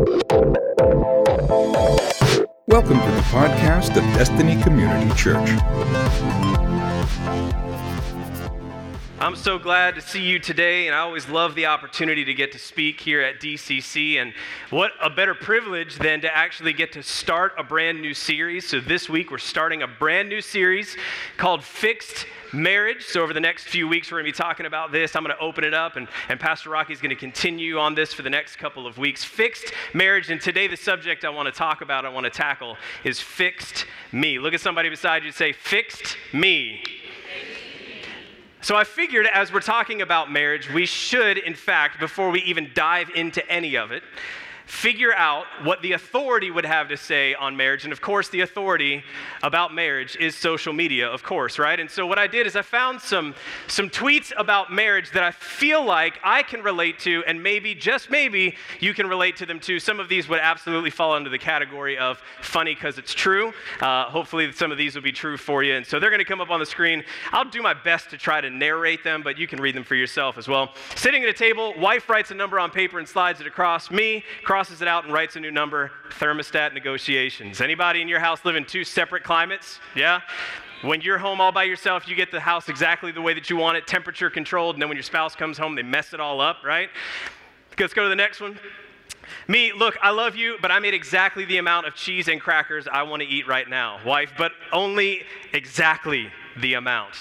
Welcome 0.00 0.24
to 3.00 3.10
the 3.10 3.20
podcast 3.28 3.98
of 3.98 4.04
Destiny 4.16 4.56
Community 4.62 5.14
Church. 5.14 5.50
I'm 9.22 9.36
so 9.36 9.58
glad 9.58 9.96
to 9.96 10.00
see 10.00 10.22
you 10.22 10.38
today, 10.38 10.86
and 10.86 10.96
I 10.96 11.00
always 11.00 11.28
love 11.28 11.54
the 11.54 11.66
opportunity 11.66 12.24
to 12.24 12.32
get 12.32 12.52
to 12.52 12.58
speak 12.58 12.98
here 12.98 13.20
at 13.20 13.38
DCC. 13.38 14.14
And 14.14 14.32
what 14.70 14.92
a 14.98 15.10
better 15.10 15.34
privilege 15.34 15.98
than 15.98 16.22
to 16.22 16.34
actually 16.34 16.72
get 16.72 16.92
to 16.92 17.02
start 17.02 17.52
a 17.58 17.62
brand 17.62 18.00
new 18.00 18.14
series. 18.14 18.66
So, 18.66 18.80
this 18.80 19.10
week 19.10 19.30
we're 19.30 19.36
starting 19.36 19.82
a 19.82 19.86
brand 19.86 20.30
new 20.30 20.40
series 20.40 20.96
called 21.36 21.62
Fixed 21.62 22.24
Marriage. 22.54 23.04
So, 23.04 23.20
over 23.20 23.34
the 23.34 23.40
next 23.40 23.64
few 23.64 23.86
weeks, 23.86 24.10
we're 24.10 24.22
going 24.22 24.32
to 24.32 24.38
be 24.38 24.42
talking 24.42 24.64
about 24.64 24.90
this. 24.90 25.14
I'm 25.14 25.22
going 25.22 25.36
to 25.36 25.42
open 25.42 25.64
it 25.64 25.74
up, 25.74 25.96
and, 25.96 26.08
and 26.30 26.40
Pastor 26.40 26.70
Rocky 26.70 26.94
is 26.94 27.02
going 27.02 27.10
to 27.10 27.14
continue 27.14 27.78
on 27.78 27.94
this 27.94 28.14
for 28.14 28.22
the 28.22 28.30
next 28.30 28.56
couple 28.56 28.86
of 28.86 28.96
weeks. 28.96 29.22
Fixed 29.22 29.74
marriage. 29.92 30.30
And 30.30 30.40
today, 30.40 30.66
the 30.66 30.78
subject 30.78 31.26
I 31.26 31.28
want 31.28 31.44
to 31.44 31.52
talk 31.52 31.82
about, 31.82 32.06
I 32.06 32.08
want 32.08 32.24
to 32.24 32.30
tackle, 32.30 32.78
is 33.04 33.20
fixed 33.20 33.84
me. 34.12 34.38
Look 34.38 34.54
at 34.54 34.62
somebody 34.62 34.88
beside 34.88 35.24
you 35.24 35.28
and 35.28 35.36
say, 35.36 35.52
Fixed 35.52 36.16
me. 36.32 36.82
So 38.62 38.76
I 38.76 38.84
figured 38.84 39.26
as 39.26 39.50
we're 39.52 39.60
talking 39.60 40.02
about 40.02 40.30
marriage, 40.30 40.70
we 40.70 40.84
should, 40.84 41.38
in 41.38 41.54
fact, 41.54 41.98
before 41.98 42.30
we 42.30 42.42
even 42.42 42.70
dive 42.74 43.08
into 43.14 43.46
any 43.50 43.76
of 43.76 43.90
it, 43.90 44.02
figure 44.70 45.12
out 45.12 45.46
what 45.64 45.82
the 45.82 45.92
authority 45.92 46.48
would 46.48 46.64
have 46.64 46.88
to 46.88 46.96
say 46.96 47.34
on 47.34 47.56
marriage. 47.56 47.82
And 47.82 47.92
of 47.92 48.00
course, 48.00 48.28
the 48.28 48.42
authority 48.42 49.02
about 49.42 49.74
marriage 49.74 50.16
is 50.16 50.36
social 50.36 50.72
media, 50.72 51.08
of 51.08 51.24
course, 51.24 51.58
right? 51.58 51.78
And 51.78 51.90
so 51.90 52.06
what 52.06 52.20
I 52.20 52.28
did 52.28 52.46
is 52.46 52.54
I 52.54 52.62
found 52.62 53.00
some, 53.00 53.34
some 53.66 53.90
tweets 53.90 54.32
about 54.36 54.72
marriage 54.72 55.10
that 55.10 55.24
I 55.24 55.32
feel 55.32 55.84
like 55.84 56.20
I 56.22 56.44
can 56.44 56.62
relate 56.62 57.00
to, 57.00 57.24
and 57.26 57.42
maybe, 57.42 57.74
just 57.74 58.10
maybe, 58.10 58.54
you 58.78 58.94
can 58.94 59.08
relate 59.08 59.36
to 59.38 59.46
them 59.46 59.58
too. 59.58 59.80
Some 59.80 59.98
of 59.98 60.08
these 60.08 60.28
would 60.28 60.38
absolutely 60.38 60.90
fall 60.90 61.14
under 61.14 61.30
the 61.30 61.38
category 61.38 61.98
of 61.98 62.22
funny 62.40 62.72
because 62.72 62.96
it's 62.96 63.12
true. 63.12 63.52
Uh, 63.80 64.04
hopefully, 64.04 64.52
some 64.52 64.70
of 64.70 64.78
these 64.78 64.94
will 64.94 65.02
be 65.02 65.12
true 65.12 65.36
for 65.36 65.64
you. 65.64 65.74
And 65.74 65.84
so 65.84 65.98
they're 65.98 66.10
going 66.10 66.20
to 66.20 66.24
come 66.24 66.40
up 66.40 66.50
on 66.50 66.60
the 66.60 66.66
screen. 66.66 67.02
I'll 67.32 67.44
do 67.44 67.60
my 67.60 67.74
best 67.74 68.08
to 68.10 68.16
try 68.16 68.40
to 68.40 68.48
narrate 68.48 69.02
them, 69.02 69.22
but 69.22 69.36
you 69.36 69.48
can 69.48 69.60
read 69.60 69.74
them 69.74 69.84
for 69.84 69.96
yourself 69.96 70.38
as 70.38 70.46
well. 70.46 70.74
Sitting 70.94 71.24
at 71.24 71.28
a 71.28 71.32
table, 71.32 71.74
wife 71.76 72.08
writes 72.08 72.30
a 72.30 72.34
number 72.34 72.60
on 72.60 72.70
paper 72.70 73.00
and 73.00 73.08
slides 73.08 73.40
it 73.40 73.48
across. 73.48 73.90
Me, 73.90 74.22
cross 74.44 74.59
crosses 74.60 74.82
it 74.82 74.88
out 74.88 75.04
and 75.04 75.12
writes 75.14 75.36
a 75.36 75.40
new 75.40 75.50
number, 75.50 75.90
thermostat 76.18 76.74
negotiations. 76.74 77.62
Anybody 77.62 78.02
in 78.02 78.08
your 78.08 78.20
house 78.20 78.44
live 78.44 78.56
in 78.56 78.64
two 78.66 78.84
separate 78.84 79.24
climates? 79.24 79.78
Yeah? 79.96 80.20
When 80.82 81.00
you're 81.00 81.16
home 81.16 81.40
all 81.40 81.50
by 81.50 81.64
yourself, 81.64 82.06
you 82.06 82.14
get 82.14 82.30
the 82.30 82.40
house 82.40 82.68
exactly 82.68 83.10
the 83.10 83.22
way 83.22 83.32
that 83.32 83.48
you 83.48 83.56
want 83.56 83.78
it, 83.78 83.86
temperature 83.86 84.28
controlled, 84.28 84.74
and 84.74 84.82
then 84.82 84.90
when 84.90 84.98
your 84.98 85.02
spouse 85.02 85.34
comes 85.34 85.56
home, 85.56 85.76
they 85.76 85.82
mess 85.82 86.12
it 86.12 86.20
all 86.20 86.42
up, 86.42 86.58
right? 86.62 86.90
Let's 87.78 87.94
go 87.94 88.02
to 88.02 88.10
the 88.10 88.14
next 88.14 88.42
one. 88.42 88.60
Me, 89.48 89.72
look, 89.72 89.96
I 90.02 90.10
love 90.10 90.36
you, 90.36 90.58
but 90.60 90.70
I 90.70 90.78
made 90.78 90.92
exactly 90.92 91.46
the 91.46 91.56
amount 91.56 91.86
of 91.86 91.94
cheese 91.94 92.28
and 92.28 92.38
crackers 92.38 92.86
I 92.86 93.04
want 93.04 93.22
to 93.22 93.28
eat 93.28 93.48
right 93.48 93.66
now, 93.66 93.98
wife, 94.04 94.32
but 94.36 94.52
only 94.74 95.22
exactly 95.54 96.30
the 96.58 96.74
amount. 96.74 97.14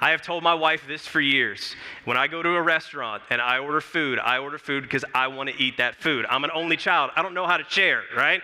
I 0.00 0.10
have 0.10 0.22
told 0.22 0.42
my 0.42 0.54
wife 0.54 0.86
this 0.88 1.06
for 1.06 1.20
years. 1.20 1.74
When 2.06 2.16
I 2.16 2.26
go 2.26 2.42
to 2.42 2.50
a 2.50 2.62
restaurant 2.62 3.22
and 3.28 3.40
I 3.40 3.58
order 3.58 3.82
food, 3.82 4.18
I 4.18 4.38
order 4.38 4.56
food 4.56 4.82
because 4.82 5.04
I 5.14 5.28
want 5.28 5.50
to 5.50 5.62
eat 5.62 5.76
that 5.76 5.96
food. 5.96 6.24
I'm 6.30 6.42
an 6.42 6.50
only 6.54 6.78
child. 6.78 7.10
I 7.16 7.22
don't 7.22 7.34
know 7.34 7.46
how 7.46 7.58
to 7.58 7.64
share, 7.68 8.02
right? 8.16 8.40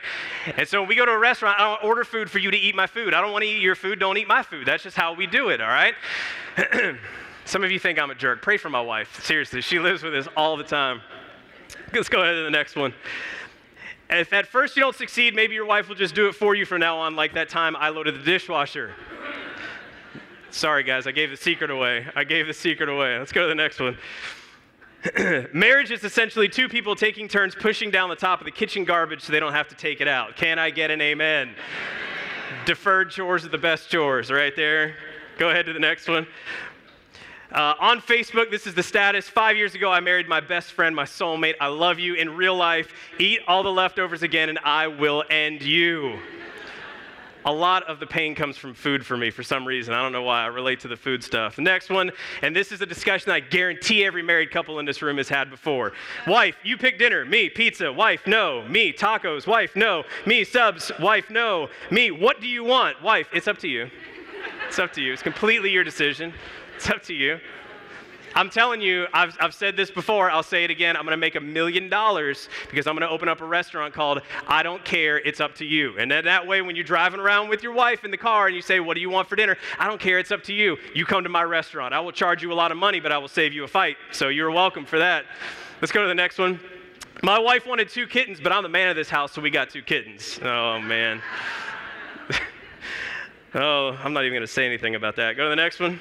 And 0.57 0.69
so 0.69 0.81
when 0.81 0.89
we 0.89 0.95
go 0.95 1.07
to 1.07 1.13
a 1.13 1.19
restaurant, 1.19 1.59
I 1.59 1.65
don't 1.65 1.89
order 1.89 2.05
food 2.05 2.31
for 2.31 2.39
you 2.39 2.51
to 2.51 2.59
eat 2.59 2.75
my 2.75 2.87
food. 2.87 3.15
I 3.15 3.23
don't 3.23 3.33
want 3.33 3.43
to 3.43 3.49
eat 3.49 3.63
your 3.63 3.75
food. 3.75 3.99
Don't 3.99 4.19
eat 4.19 4.29
my 4.29 4.43
food. 4.43 4.67
That's 4.67 4.83
just 4.83 4.97
how 4.97 5.15
we 5.15 5.27
do 5.27 5.49
it, 5.49 5.63
all 5.63 5.69
right? 5.69 5.95
Some 7.47 7.65
of 7.65 7.71
you 7.71 7.79
think 7.79 7.99
I'm 7.99 8.11
a 8.11 8.15
jerk. 8.15 8.43
Pray 8.43 8.59
for 8.59 8.69
my 8.69 8.81
wife. 8.81 9.25
Seriously, 9.25 9.63
she 9.63 9.79
lives 9.79 10.03
with 10.03 10.15
us 10.15 10.29
all 10.37 10.59
the 10.59 10.65
time. 10.65 11.01
Let's 11.95 12.11
go 12.11 12.23
ahead 12.23 12.35
to 12.35 12.43
the 12.43 12.51
next 12.51 12.77
one. 12.77 12.93
If 14.11 14.33
at 14.33 14.47
first 14.47 14.77
you 14.77 14.83
don't 14.83 14.95
succeed, 14.95 15.35
maybe 15.35 15.55
your 15.55 15.65
wife 15.65 15.89
will 15.89 15.97
just 15.97 16.15
do 16.15 16.29
it 16.29 16.35
for 16.35 16.55
you 16.55 16.65
from 16.65 16.81
now 16.81 16.99
on, 16.99 17.17
like 17.17 17.35
that 17.35 17.49
time 17.49 17.75
I 17.77 17.89
loaded 17.89 18.15
the 18.15 18.25
dishwasher. 18.25 18.93
Sorry, 20.57 20.85
guys, 20.85 21.07
I 21.07 21.13
gave 21.13 21.29
the 21.29 21.37
secret 21.37 21.71
away. 21.71 22.07
I 22.17 22.25
gave 22.25 22.47
the 22.47 22.55
secret 22.55 22.89
away. 22.89 23.19
Let's 23.19 23.31
go 23.31 23.43
to 23.43 23.47
the 23.47 23.55
next 23.55 23.79
one. 23.79 23.99
Marriage 25.53 25.91
is 25.91 26.03
essentially 26.03 26.49
two 26.49 26.67
people 26.67 26.97
taking 26.97 27.29
turns 27.29 27.55
pushing 27.55 27.91
down 27.91 28.09
the 28.09 28.17
top 28.17 28.41
of 28.41 28.47
the 28.47 28.51
kitchen 28.51 28.83
garbage 28.83 29.21
so 29.21 29.33
they 29.33 29.39
don't 29.39 29.53
have 29.53 29.69
to 29.69 29.75
take 29.75 30.01
it 30.01 30.09
out. 30.09 30.35
Can 30.35 30.59
I 30.59 30.71
get 30.71 30.91
an 30.91 31.03
amen? 31.03 31.55
Deferred 32.65 33.11
chores 33.11 33.45
are 33.45 33.51
the 33.51 33.59
best 33.59 33.91
chores, 33.91 34.31
right 34.31 34.57
there. 34.57 34.97
Go 35.37 35.51
ahead 35.51 35.67
to 35.67 35.75
the 35.75 35.79
next 35.79 36.09
one. 36.09 36.27
Uh, 37.53 37.75
on 37.79 38.01
Facebook, 38.01 38.51
this 38.51 38.67
is 38.67 38.73
the 38.73 38.83
status. 38.83 39.29
Five 39.29 39.59
years 39.59 39.75
ago, 39.75 39.93
I 39.93 40.01
married 40.01 40.27
my 40.27 40.41
best 40.41 40.73
friend, 40.73 40.97
my 40.97 41.05
soulmate. 41.05 41.57
I 41.61 41.67
love 41.67 41.99
you. 41.99 42.15
In 42.15 42.35
real 42.35 42.57
life, 42.57 42.95
eat 43.19 43.41
all 43.47 43.63
the 43.63 43.71
leftovers 43.71 44.23
again, 44.23 44.49
and 44.49 44.59
I 44.61 44.87
will 44.87 45.23
end 45.29 45.63
you 45.63 46.19
a 47.47 47.53
lot 47.53 47.85
of 47.85 48.01
the 48.01 48.07
pain 48.07 48.35
comes 48.35 48.57
from 48.57 48.75
food 48.75 49.07
for 49.07 49.17
me 49.17 49.31
for 49.31 49.45
some 49.45 49.65
reason. 49.65 49.95
I 49.95 50.03
don't 50.03 50.13
know 50.13 50.23
why. 50.23 50.43
I 50.43 50.47
relate 50.47 50.81
to 50.81 50.89
the 50.89 50.97
food 50.97 51.23
stuff. 51.23 51.59
Next 51.59 51.89
one, 51.89 52.11
and 52.43 52.55
this 52.55 52.73
is 52.73 52.81
a 52.83 52.87
discussion 52.87 53.31
I 53.31 53.39
guarantee 53.39 54.05
every 54.05 54.23
married 54.23 54.51
couple 54.51 54.81
in 54.81 54.85
this 54.85 55.01
room 55.01 55.17
has 55.19 55.29
had 55.29 55.49
before. 55.49 55.93
Wife, 56.27 56.57
you 56.65 56.77
pick 56.77 56.99
dinner. 56.99 57.25
Me, 57.25 57.49
pizza. 57.49 57.93
Wife, 57.93 58.27
no. 58.27 58.67
Me, 58.69 58.93
tacos. 58.93 59.47
Wife, 59.47 59.77
no. 59.77 60.03
Me, 60.27 60.43
subs. 60.43 60.91
Wife, 61.01 61.31
no. 61.31 61.69
Me, 61.91 62.11
what 62.11 62.41
do 62.41 62.49
you 62.49 62.65
want? 62.65 63.01
Wife, 63.01 63.29
it's 63.33 63.47
up 63.47 63.59
to 63.59 63.69
you. 63.69 63.89
It's 64.67 64.81
up 64.81 64.93
to 64.95 65.01
you. 65.01 65.13
It's 65.13 65.23
completely 65.23 65.71
your 65.71 65.85
decision. 65.85 66.35
It's 66.75 66.91
up 66.91 67.03
to 67.05 67.15
you. 67.15 67.39
I'm 68.37 68.51
telling 68.51 68.83
you, 68.83 69.07
I've, 69.15 69.35
I've 69.41 69.55
said 69.55 69.79
this 69.79 69.91
before, 69.91 70.31
I'll 70.31 70.43
say 70.43 70.63
it 70.65 70.71
again. 70.71 70.95
I'm 70.95 71.05
going 71.05 71.13
to 71.13 71.17
make 71.17 71.37
a 71.37 71.41
million 71.41 71.89
dollars 71.89 72.51
because 72.69 72.87
I'm 72.87 72.95
going 72.95 73.09
to 73.09 73.09
open 73.09 73.31
up 73.31 73.41
a 73.41 73.47
restaurant 73.47 73.95
called 73.95 74.21
I 74.47 74.63
Don't 74.63 74.85
Care, 74.85 75.19
It's 75.21 75.41
Up 75.41 75.55
to 75.55 75.65
You. 75.65 75.99
And 75.99 76.11
then 76.11 76.27
that 76.27 76.47
way, 76.47 76.61
when 76.61 76.77
you're 76.77 76.85
driving 76.85 77.19
around 77.19 77.49
with 77.49 77.63
your 77.63 77.73
wife 77.73 78.05
in 78.05 78.11
the 78.11 78.19
car 78.19 78.47
and 78.47 78.55
you 78.55 78.61
say, 78.61 78.79
What 78.79 78.93
do 78.93 79.01
you 79.01 79.09
want 79.09 79.27
for 79.27 79.37
dinner? 79.37 79.57
I 79.79 79.87
don't 79.87 79.99
care, 79.99 80.19
it's 80.19 80.31
up 80.31 80.43
to 80.45 80.53
you. 80.53 80.77
You 80.95 81.07
come 81.07 81.23
to 81.23 81.31
my 81.31 81.45
restaurant. 81.45 81.95
I 81.95 82.01
will 82.01 82.13
charge 82.13 82.43
you 82.43 82.53
a 82.53 82.55
lot 82.55 82.71
of 82.71 82.77
money, 82.77 83.01
but 83.01 83.11
I 83.11 83.17
will 83.17 83.27
save 83.27 83.55
you 83.55 83.65
a 83.65 83.69
fight. 83.69 83.97
So 84.13 84.29
you're 84.29 84.51
welcome 84.51 84.85
for 84.85 84.99
that. 84.99 85.25
Let's 85.81 85.93
go 85.93 86.03
to 86.03 86.09
the 86.09 86.15
next 86.15 86.37
one. 86.37 86.61
My 87.23 87.39
wife 87.39 87.67
wanted 87.67 87.89
two 87.89 88.07
kittens, 88.07 88.39
but 88.39 88.53
I'm 88.53 88.63
the 88.63 88.69
man 88.69 88.91
of 88.91 88.97
this 88.97 89.09
house, 89.09 89.33
so 89.33 89.41
we 89.41 89.49
got 89.49 89.71
two 89.71 89.81
kittens. 89.81 90.39
Oh, 90.43 90.79
man. 90.79 91.23
oh, 93.55 93.99
I'm 94.05 94.13
not 94.13 94.25
even 94.25 94.35
going 94.35 94.43
to 94.43 94.47
say 94.47 94.67
anything 94.67 94.95
about 94.95 95.17
that. 95.17 95.39
Go 95.39 95.45
to 95.45 95.49
the 95.49 95.57
next 95.57 95.81
one. 95.81 95.99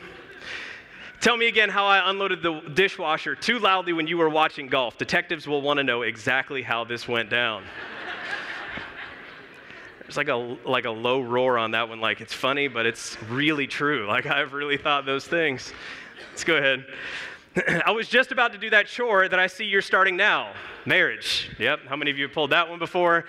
Tell 1.25 1.37
me 1.37 1.47
again 1.47 1.69
how 1.69 1.87
I 1.87 2.11
unloaded 2.11 2.43
the 2.43 2.61
dishwasher 2.75 3.33
too 3.33 3.57
loudly 3.57 3.93
when 3.93 4.05
you 4.05 4.15
were 4.15 4.29
watching 4.29 4.67
golf. 4.67 4.99
Detectives 4.99 5.47
will 5.47 5.63
want 5.63 5.77
to 5.77 5.83
know 5.83 6.03
exactly 6.03 6.61
how 6.61 6.83
this 6.83 7.07
went 7.07 7.31
down. 7.31 7.63
There's 10.01 10.17
like 10.17 10.27
a 10.27 10.35
like 10.35 10.85
a 10.85 10.91
low 10.91 11.21
roar 11.21 11.57
on 11.57 11.71
that 11.71 11.89
one, 11.89 11.99
like 11.99 12.21
it's 12.21 12.31
funny, 12.31 12.67
but 12.67 12.85
it's 12.85 13.17
really 13.23 13.65
true. 13.65 14.05
Like 14.05 14.27
I've 14.27 14.53
really 14.53 14.77
thought 14.77 15.07
those 15.07 15.25
things. 15.25 15.73
Let's 16.29 16.43
go 16.43 16.57
ahead. 16.57 16.85
I 17.87 17.89
was 17.89 18.07
just 18.07 18.31
about 18.31 18.51
to 18.51 18.59
do 18.59 18.69
that 18.69 18.85
chore 18.85 19.27
that 19.27 19.39
I 19.39 19.47
see 19.47 19.65
you're 19.65 19.81
starting 19.81 20.15
now. 20.15 20.53
Marriage. 20.85 21.49
Yep. 21.57 21.87
How 21.87 21.95
many 21.95 22.11
of 22.11 22.19
you 22.19 22.25
have 22.25 22.35
pulled 22.35 22.51
that 22.51 22.69
one 22.69 22.77
before? 22.77 23.25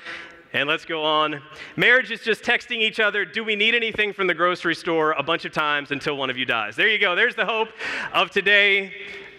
And 0.56 0.66
let's 0.66 0.86
go 0.86 1.04
on. 1.04 1.42
Marriage 1.76 2.10
is 2.10 2.22
just 2.22 2.42
texting 2.42 2.78
each 2.78 2.98
other, 2.98 3.26
do 3.26 3.44
we 3.44 3.56
need 3.56 3.74
anything 3.74 4.14
from 4.14 4.26
the 4.26 4.32
grocery 4.32 4.74
store 4.74 5.12
a 5.18 5.22
bunch 5.22 5.44
of 5.44 5.52
times 5.52 5.90
until 5.90 6.16
one 6.16 6.30
of 6.30 6.38
you 6.38 6.46
dies. 6.46 6.76
There 6.76 6.88
you 6.88 6.98
go. 6.98 7.14
There's 7.14 7.34
the 7.34 7.44
hope 7.44 7.68
of 8.14 8.30
today. 8.30 8.90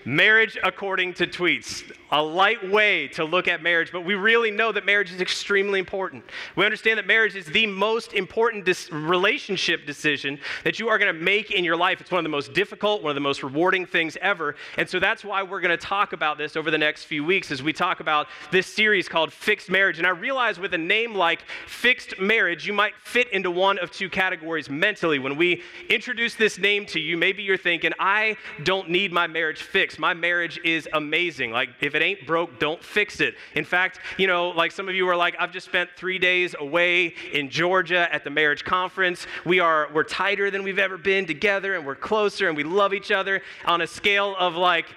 Marriage 0.08 0.58
according 0.64 1.14
to 1.16 1.28
tweets 1.28 1.84
a 2.12 2.24
light 2.24 2.70
way 2.70 3.10
to 3.10 3.26
look 3.26 3.50
at 3.50 3.62
marriage, 3.62 3.92
but 3.92 4.06
we 4.06 4.16
really 4.16 4.52
know 4.52 4.72
that 4.72 4.86
marriage 4.86 5.12
is 5.12 5.20
extremely 5.20 5.80
important. 5.80 6.24
We 6.56 6.64
understand 6.64 6.98
that 6.98 7.06
marriage 7.06 7.36
is 7.36 7.46
the 7.48 7.68
most 7.68 8.14
important 8.14 8.64
dis- 8.64 8.90
relationship 8.90 9.86
decision 9.86 10.40
that 10.64 10.80
you 10.80 10.88
are 10.88 10.98
going 10.98 11.14
to 11.14 11.22
make 11.22 11.52
in 11.52 11.66
your 11.66 11.76
life. 11.76 12.00
It's 12.00 12.10
one 12.10 12.20
of 12.20 12.24
the 12.24 12.30
most 12.30 12.54
difficult, 12.54 13.04
one 13.04 13.10
of 13.10 13.16
the 13.16 13.22
most 13.22 13.44
rewarding 13.44 13.86
things 13.86 14.18
ever. 14.22 14.56
And 14.78 14.90
so 14.90 15.00
that's 15.00 15.26
why 15.26 15.44
we're 15.44 15.60
going 15.60 15.78
to 15.78 15.86
talk 15.86 16.14
about 16.14 16.38
this 16.38 16.56
over 16.56 16.72
the 16.72 16.78
next 16.78 17.04
few 17.04 17.26
weeks 17.26 17.52
as 17.52 17.62
we 17.62 17.74
talk 17.74 18.00
about 18.00 18.28
this 18.52 18.68
series 18.68 19.10
called 19.10 19.34
Fixed 19.34 19.70
Marriage. 19.70 19.98
And 19.98 20.08
I 20.08 20.12
realize 20.12 20.60
with 20.60 20.74
a 20.74 20.78
name 20.78 21.14
like 21.14 21.42
Fixed 21.68 22.18
Marriage, 22.18 22.66
you 22.66 22.72
might 22.72 22.94
fit 23.04 23.30
into 23.34 23.52
one 23.52 23.78
of 23.80 23.92
two 23.92 24.10
categories 24.10 24.70
mentally. 24.70 25.20
When 25.20 25.36
we 25.36 25.62
introduce 25.90 26.36
this 26.36 26.58
name 26.58 26.86
to 26.88 27.02
you, 27.02 27.18
maybe 27.18 27.44
you're 27.44 27.58
thinking, 27.58 27.92
I 28.00 28.38
don't 28.64 28.90
need 28.90 29.12
my 29.12 29.28
marriage 29.28 29.62
fixed. 29.62 29.97
My 30.00 30.14
marriage 30.14 30.60
is 30.64 30.88
amazing. 30.94 31.52
Like, 31.52 31.70
if 31.82 31.96
it 31.96 32.02
ain't 32.02 32.26
broke, 32.26 32.60
don't 32.60 32.84
fix 32.84 33.20
it. 33.20 33.36
In 33.56 33.66
fact, 33.66 34.00
you 34.18 34.28
know, 34.28 34.50
like 34.50 34.72
some 34.72 34.90
of 34.90 34.96
you 34.96 35.08
are 35.08 35.16
like, 35.16 35.36
I've 35.40 35.52
just 35.52 35.66
spent 35.66 35.90
three 35.96 36.20
days 36.20 36.56
away 36.60 37.14
in 37.32 37.50
Georgia 37.50 38.14
at 38.14 38.24
the 38.24 38.30
marriage 38.30 38.64
conference. 38.64 39.28
We 39.46 39.60
are, 39.60 39.90
we're 39.94 40.04
tighter 40.04 40.52
than 40.52 40.64
we've 40.64 40.80
ever 40.80 40.98
been 40.98 41.26
together 41.26 41.76
and 41.76 41.86
we're 41.86 41.96
closer 41.96 42.48
and 42.48 42.58
we 42.58 42.64
love 42.64 42.94
each 42.94 43.12
other 43.12 43.42
on 43.66 43.82
a 43.82 43.88
scale 43.88 44.36
of 44.38 44.56
like 44.56 44.88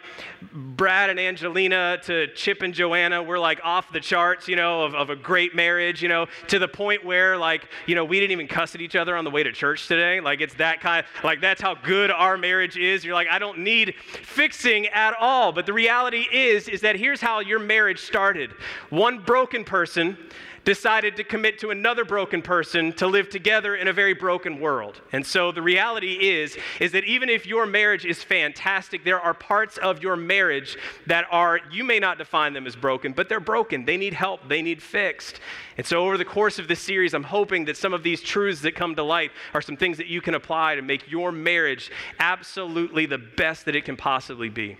Brad 0.52 1.10
and 1.10 1.20
Angelina 1.20 1.98
to 2.04 2.28
Chip 2.34 2.62
and 2.62 2.72
Joanna. 2.72 3.22
We're 3.22 3.38
like 3.38 3.60
off 3.62 3.92
the 3.92 4.00
charts, 4.00 4.48
you 4.48 4.56
know, 4.56 4.84
of, 4.84 4.94
of 4.94 5.10
a 5.10 5.16
great 5.16 5.54
marriage, 5.54 6.02
you 6.02 6.08
know, 6.08 6.26
to 6.48 6.58
the 6.58 6.68
point 6.68 7.04
where 7.04 7.36
like, 7.36 7.68
you 7.86 7.94
know, 7.94 8.04
we 8.04 8.18
didn't 8.20 8.32
even 8.32 8.48
cuss 8.48 8.74
at 8.74 8.80
each 8.80 8.96
other 8.96 9.16
on 9.16 9.24
the 9.24 9.30
way 9.30 9.42
to 9.42 9.52
church 9.52 9.86
today. 9.88 10.20
Like 10.20 10.40
it's 10.40 10.54
that 10.54 10.80
kind, 10.80 11.04
like 11.22 11.40
that's 11.40 11.60
how 11.60 11.74
good 11.74 12.10
our 12.10 12.36
marriage 12.36 12.76
is. 12.76 13.04
You're 13.04 13.14
like, 13.14 13.28
I 13.28 13.38
don't 13.38 13.58
need 13.58 13.94
fixing 14.22 14.79
at 14.88 15.14
all. 15.18 15.52
But 15.52 15.66
the 15.66 15.72
reality 15.72 16.26
is, 16.32 16.68
is 16.68 16.80
that 16.82 16.96
here's 16.96 17.20
how 17.20 17.40
your 17.40 17.58
marriage 17.58 18.00
started. 18.00 18.52
One 18.88 19.18
broken 19.18 19.64
person 19.64 20.16
decided 20.64 21.16
to 21.16 21.24
commit 21.24 21.58
to 21.58 21.70
another 21.70 22.04
broken 22.04 22.42
person 22.42 22.92
to 22.92 23.06
live 23.06 23.28
together 23.28 23.76
in 23.76 23.88
a 23.88 23.92
very 23.92 24.14
broken 24.14 24.60
world. 24.60 25.00
And 25.12 25.24
so 25.24 25.52
the 25.52 25.62
reality 25.62 26.30
is 26.30 26.56
is 26.80 26.92
that 26.92 27.04
even 27.04 27.28
if 27.28 27.46
your 27.46 27.66
marriage 27.66 28.04
is 28.04 28.22
fantastic, 28.22 29.04
there 29.04 29.20
are 29.20 29.34
parts 29.34 29.78
of 29.78 30.02
your 30.02 30.16
marriage 30.16 30.76
that 31.06 31.26
are 31.30 31.60
you 31.70 31.84
may 31.84 31.98
not 31.98 32.18
define 32.18 32.52
them 32.52 32.66
as 32.66 32.76
broken, 32.76 33.12
but 33.12 33.28
they're 33.28 33.40
broken. 33.40 33.84
They 33.84 33.96
need 33.96 34.14
help, 34.14 34.48
they 34.48 34.62
need 34.62 34.82
fixed. 34.82 35.40
And 35.78 35.86
so 35.86 36.04
over 36.04 36.18
the 36.18 36.24
course 36.24 36.58
of 36.58 36.68
this 36.68 36.80
series, 36.80 37.14
I'm 37.14 37.24
hoping 37.24 37.64
that 37.64 37.76
some 37.76 37.94
of 37.94 38.02
these 38.02 38.20
truths 38.20 38.60
that 38.62 38.74
come 38.74 38.94
to 38.96 39.02
light 39.02 39.30
are 39.54 39.62
some 39.62 39.76
things 39.76 39.96
that 39.96 40.08
you 40.08 40.20
can 40.20 40.34
apply 40.34 40.74
to 40.74 40.82
make 40.82 41.10
your 41.10 41.32
marriage 41.32 41.90
absolutely 42.18 43.06
the 43.06 43.18
best 43.18 43.64
that 43.64 43.74
it 43.74 43.84
can 43.84 43.96
possibly 43.96 44.50
be. 44.50 44.76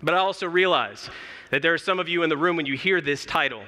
But 0.00 0.14
I 0.14 0.18
also 0.18 0.46
realize 0.46 1.10
that 1.50 1.62
there 1.62 1.74
are 1.74 1.78
some 1.78 1.98
of 1.98 2.08
you 2.08 2.22
in 2.22 2.30
the 2.30 2.36
room 2.36 2.56
when 2.56 2.66
you 2.66 2.76
hear 2.76 3.00
this 3.00 3.24
title 3.24 3.64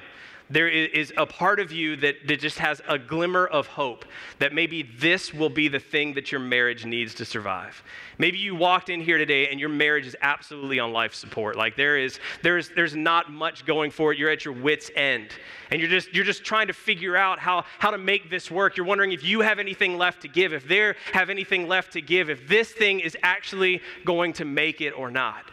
there 0.51 0.67
is 0.67 1.13
a 1.17 1.25
part 1.25 1.59
of 1.59 1.71
you 1.71 1.95
that, 1.97 2.27
that 2.27 2.39
just 2.39 2.59
has 2.59 2.81
a 2.87 2.99
glimmer 2.99 3.47
of 3.47 3.67
hope 3.67 4.05
that 4.39 4.53
maybe 4.53 4.83
this 4.83 5.33
will 5.33 5.49
be 5.49 5.67
the 5.67 5.79
thing 5.79 6.13
that 6.13 6.31
your 6.31 6.41
marriage 6.41 6.85
needs 6.85 7.13
to 7.15 7.25
survive. 7.25 7.81
Maybe 8.17 8.37
you 8.37 8.55
walked 8.55 8.89
in 8.89 9.01
here 9.01 9.17
today 9.17 9.47
and 9.47 9.59
your 9.59 9.69
marriage 9.69 10.05
is 10.05 10.15
absolutely 10.21 10.79
on 10.79 10.91
life 10.91 11.13
support. 11.13 11.55
Like 11.55 11.75
there 11.75 11.97
is 11.97 12.19
there's 12.43 12.69
there's 12.69 12.95
not 12.95 13.31
much 13.31 13.65
going 13.65 13.91
for 13.91 14.11
it. 14.11 14.19
You're 14.19 14.29
at 14.29 14.43
your 14.43 14.53
wits 14.53 14.91
end. 14.95 15.29
And 15.71 15.79
you're 15.79 15.89
just 15.89 16.13
you're 16.13 16.25
just 16.25 16.43
trying 16.43 16.67
to 16.67 16.73
figure 16.73 17.15
out 17.15 17.39
how 17.39 17.63
how 17.79 17.91
to 17.91 17.97
make 17.97 18.29
this 18.29 18.51
work. 18.51 18.75
You're 18.75 18.85
wondering 18.85 19.13
if 19.13 19.23
you 19.23 19.41
have 19.41 19.57
anything 19.59 19.97
left 19.97 20.21
to 20.23 20.27
give, 20.27 20.53
if 20.53 20.67
they 20.67 20.93
have 21.13 21.29
anything 21.29 21.67
left 21.67 21.93
to 21.93 22.01
give, 22.01 22.29
if 22.29 22.47
this 22.47 22.71
thing 22.71 22.99
is 22.99 23.17
actually 23.23 23.81
going 24.05 24.33
to 24.33 24.45
make 24.45 24.81
it 24.81 24.91
or 24.91 25.09
not. 25.09 25.45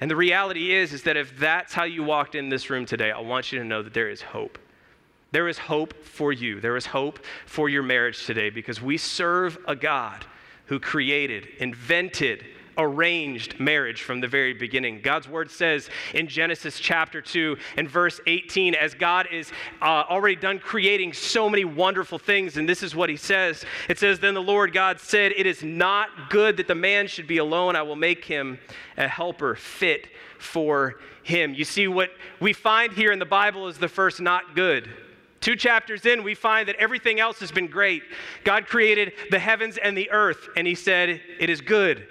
And 0.00 0.10
the 0.10 0.16
reality 0.16 0.72
is 0.72 0.92
is 0.92 1.02
that 1.04 1.16
if 1.16 1.38
that's 1.38 1.72
how 1.72 1.84
you 1.84 2.02
walked 2.02 2.34
in 2.34 2.48
this 2.48 2.70
room 2.70 2.86
today, 2.86 3.10
I 3.10 3.20
want 3.20 3.52
you 3.52 3.58
to 3.58 3.64
know 3.64 3.82
that 3.82 3.94
there 3.94 4.10
is 4.10 4.22
hope. 4.22 4.58
There 5.32 5.48
is 5.48 5.58
hope 5.58 6.04
for 6.04 6.32
you. 6.32 6.60
There 6.60 6.76
is 6.76 6.86
hope 6.86 7.24
for 7.46 7.68
your 7.68 7.82
marriage 7.82 8.24
today 8.24 8.50
because 8.50 8.80
we 8.80 8.96
serve 8.96 9.58
a 9.66 9.74
God 9.74 10.24
who 10.66 10.78
created, 10.78 11.48
invented, 11.58 12.44
arranged 12.78 13.58
marriage 13.60 14.02
from 14.02 14.20
the 14.20 14.28
very 14.28 14.54
beginning. 14.54 15.00
God's 15.00 15.28
word 15.28 15.50
says 15.50 15.90
in 16.14 16.26
Genesis 16.26 16.78
chapter 16.78 17.20
2 17.20 17.56
and 17.76 17.88
verse 17.88 18.20
18, 18.26 18.74
as 18.74 18.94
God 18.94 19.28
is 19.30 19.50
uh, 19.82 20.04
already 20.08 20.36
done 20.36 20.58
creating 20.58 21.12
so 21.12 21.48
many 21.48 21.64
wonderful 21.64 22.18
things, 22.18 22.56
and 22.56 22.68
this 22.68 22.82
is 22.82 22.94
what 22.94 23.08
he 23.08 23.16
says 23.16 23.64
it 23.88 23.98
says, 23.98 24.18
Then 24.18 24.34
the 24.34 24.42
Lord 24.42 24.72
God 24.72 25.00
said, 25.00 25.32
It 25.36 25.46
is 25.46 25.62
not 25.62 26.30
good 26.30 26.56
that 26.56 26.68
the 26.68 26.74
man 26.74 27.06
should 27.06 27.26
be 27.26 27.38
alone. 27.38 27.76
I 27.76 27.82
will 27.82 27.96
make 27.96 28.24
him 28.24 28.58
a 28.96 29.08
helper 29.08 29.54
fit 29.54 30.08
for 30.38 30.96
him. 31.22 31.54
You 31.54 31.64
see, 31.64 31.88
what 31.88 32.10
we 32.40 32.52
find 32.52 32.92
here 32.92 33.12
in 33.12 33.18
the 33.18 33.24
Bible 33.24 33.68
is 33.68 33.78
the 33.78 33.88
first 33.88 34.20
not 34.20 34.54
good. 34.54 34.88
Two 35.40 35.56
chapters 35.56 36.06
in, 36.06 36.22
we 36.22 36.34
find 36.34 36.68
that 36.68 36.76
everything 36.76 37.20
else 37.20 37.38
has 37.40 37.52
been 37.52 37.66
great. 37.66 38.02
God 38.44 38.66
created 38.66 39.12
the 39.30 39.38
heavens 39.38 39.76
and 39.76 39.96
the 39.96 40.10
earth, 40.10 40.48
and 40.56 40.66
He 40.66 40.74
said, 40.74 41.20
It 41.38 41.50
is 41.50 41.60
good. 41.60 42.06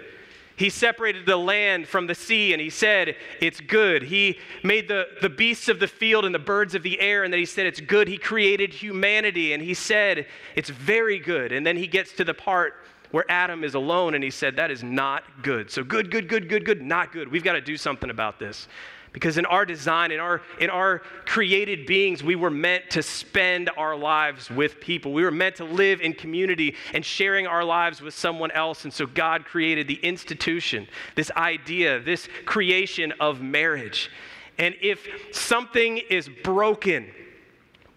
He 0.63 0.69
separated 0.69 1.25
the 1.25 1.36
land 1.36 1.89
from 1.89 2.07
the 2.07 2.15
sea 2.15 2.54
and 2.54 2.62
he 2.62 2.69
said, 2.69 3.18
It's 3.42 3.60
good. 3.60 4.01
He 4.01 4.39
made 4.63 4.88
the, 4.88 5.07
the 5.21 5.27
beasts 5.27 5.68
of 5.68 5.77
the 5.81 5.89
field 5.89 6.24
and 6.24 6.33
the 6.33 6.39
birds 6.39 6.74
of 6.74 6.83
the 6.83 7.01
air 7.01 7.25
and 7.25 7.33
then 7.33 7.39
he 7.42 7.45
said, 7.45 7.65
It's 7.65 7.81
good. 7.81 8.07
He 8.07 8.18
created 8.18 8.74
humanity 8.74 9.51
and 9.51 9.62
he 9.62 9.74
said, 9.74 10.25
It's 10.56 10.69
very 10.69 11.19
good. 11.19 11.51
And 11.51 11.68
then 11.68 11.75
he 11.75 11.86
gets 11.86 12.13
to 12.13 12.24
the 12.24 12.33
part 12.33 12.75
where 13.12 13.30
Adam 13.30 13.65
is 13.65 13.74
alone 13.74 14.13
and 14.13 14.24
he 14.24 14.30
said, 14.30 14.56
That 14.56 14.71
is 14.71 14.83
not 14.83 15.25
good. 15.42 15.69
So 15.69 15.83
good, 15.83 16.10
good, 16.10 16.30
good, 16.30 16.48
good, 16.48 16.63
good, 16.63 16.81
not 16.81 17.12
good. 17.12 17.30
We've 17.30 17.44
got 17.44 17.54
to 17.54 17.62
do 17.62 17.75
something 17.75 18.10
about 18.10 18.39
this. 18.39 18.69
Because 19.13 19.38
in 19.38 19.45
our 19.45 19.63
design, 19.63 20.12
in 20.12 20.19
our, 20.19 20.42
in 20.60 20.71
our 20.71 21.00
created 21.25 21.86
beings, 21.86 22.24
we 22.24 22.36
were 22.36 22.50
meant 22.50 22.89
to 22.89 23.04
spend 23.04 23.69
our 23.77 23.95
lives 23.95 24.50
with 24.50 24.81
people. 24.81 25.13
We 25.13 25.24
were 25.24 25.31
meant 25.31 25.56
to 25.57 25.65
live 25.65 26.01
in 26.01 26.13
community 26.13 26.75
and 26.94 27.06
sharing 27.06 27.45
our 27.45 27.63
lives 27.63 28.01
with 28.01 28.15
someone 28.15 28.50
else. 28.51 28.86
And 28.86 28.92
so 28.92 29.06
God 29.06 29.45
created 29.45 29.88
the 29.88 30.00
institution, 30.01 30.88
this 31.15 31.30
idea, 31.38 32.00
this 32.00 32.27
creation 32.45 33.13
of 33.19 33.39
marriage. 33.39 34.10
And 34.57 34.75
if 34.81 35.07
something 35.31 36.00
is 36.10 36.27
broken, 36.44 37.12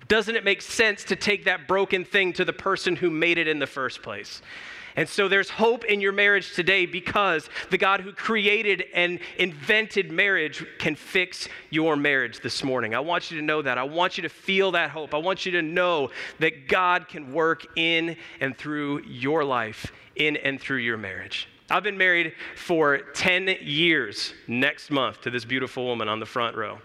doesn't 0.08 0.36
it 0.36 0.44
make 0.44 0.60
sense 0.60 1.02
to 1.04 1.16
take 1.16 1.46
that 1.46 1.66
broken 1.66 2.04
thing 2.04 2.34
to 2.34 2.44
the 2.44 2.52
person 2.52 2.94
who 2.94 3.10
made 3.10 3.38
it 3.38 3.48
in 3.48 3.58
the 3.58 3.66
first 3.66 4.02
place? 4.02 4.42
And 4.96 5.06
so 5.06 5.28
there's 5.28 5.50
hope 5.50 5.84
in 5.84 6.00
your 6.00 6.12
marriage 6.12 6.54
today 6.54 6.86
because 6.86 7.50
the 7.70 7.76
God 7.76 8.00
who 8.00 8.12
created 8.12 8.84
and 8.94 9.20
invented 9.38 10.10
marriage 10.10 10.64
can 10.78 10.96
fix 10.96 11.48
your 11.68 11.96
marriage 11.96 12.40
this 12.40 12.64
morning. 12.64 12.94
I 12.94 13.00
want 13.00 13.30
you 13.30 13.38
to 13.38 13.44
know 13.44 13.60
that. 13.60 13.76
I 13.76 13.82
want 13.82 14.16
you 14.16 14.22
to 14.22 14.30
feel 14.30 14.72
that 14.72 14.90
hope. 14.90 15.12
I 15.12 15.18
want 15.18 15.44
you 15.44 15.52
to 15.52 15.62
know 15.62 16.10
that 16.38 16.66
God 16.66 17.08
can 17.08 17.32
work 17.34 17.66
in 17.76 18.16
and 18.40 18.56
through 18.56 19.02
your 19.02 19.44
life, 19.44 19.92
in 20.16 20.38
and 20.38 20.58
through 20.58 20.78
your 20.78 20.96
marriage. 20.96 21.46
I've 21.68 21.82
been 21.82 21.98
married 21.98 22.32
for 22.54 22.98
10 22.98 23.56
years 23.60 24.32
next 24.46 24.90
month 24.90 25.20
to 25.22 25.30
this 25.30 25.44
beautiful 25.44 25.84
woman 25.84 26.08
on 26.08 26.20
the 26.20 26.26
front 26.26 26.56
row. 26.56 26.78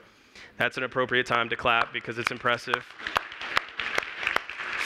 That's 0.57 0.75
an 0.75 0.83
appropriate 0.83 1.27
time 1.27 1.47
to 1.49 1.55
clap 1.55 1.93
because 1.93 2.17
it's 2.17 2.31
impressive 2.31 2.85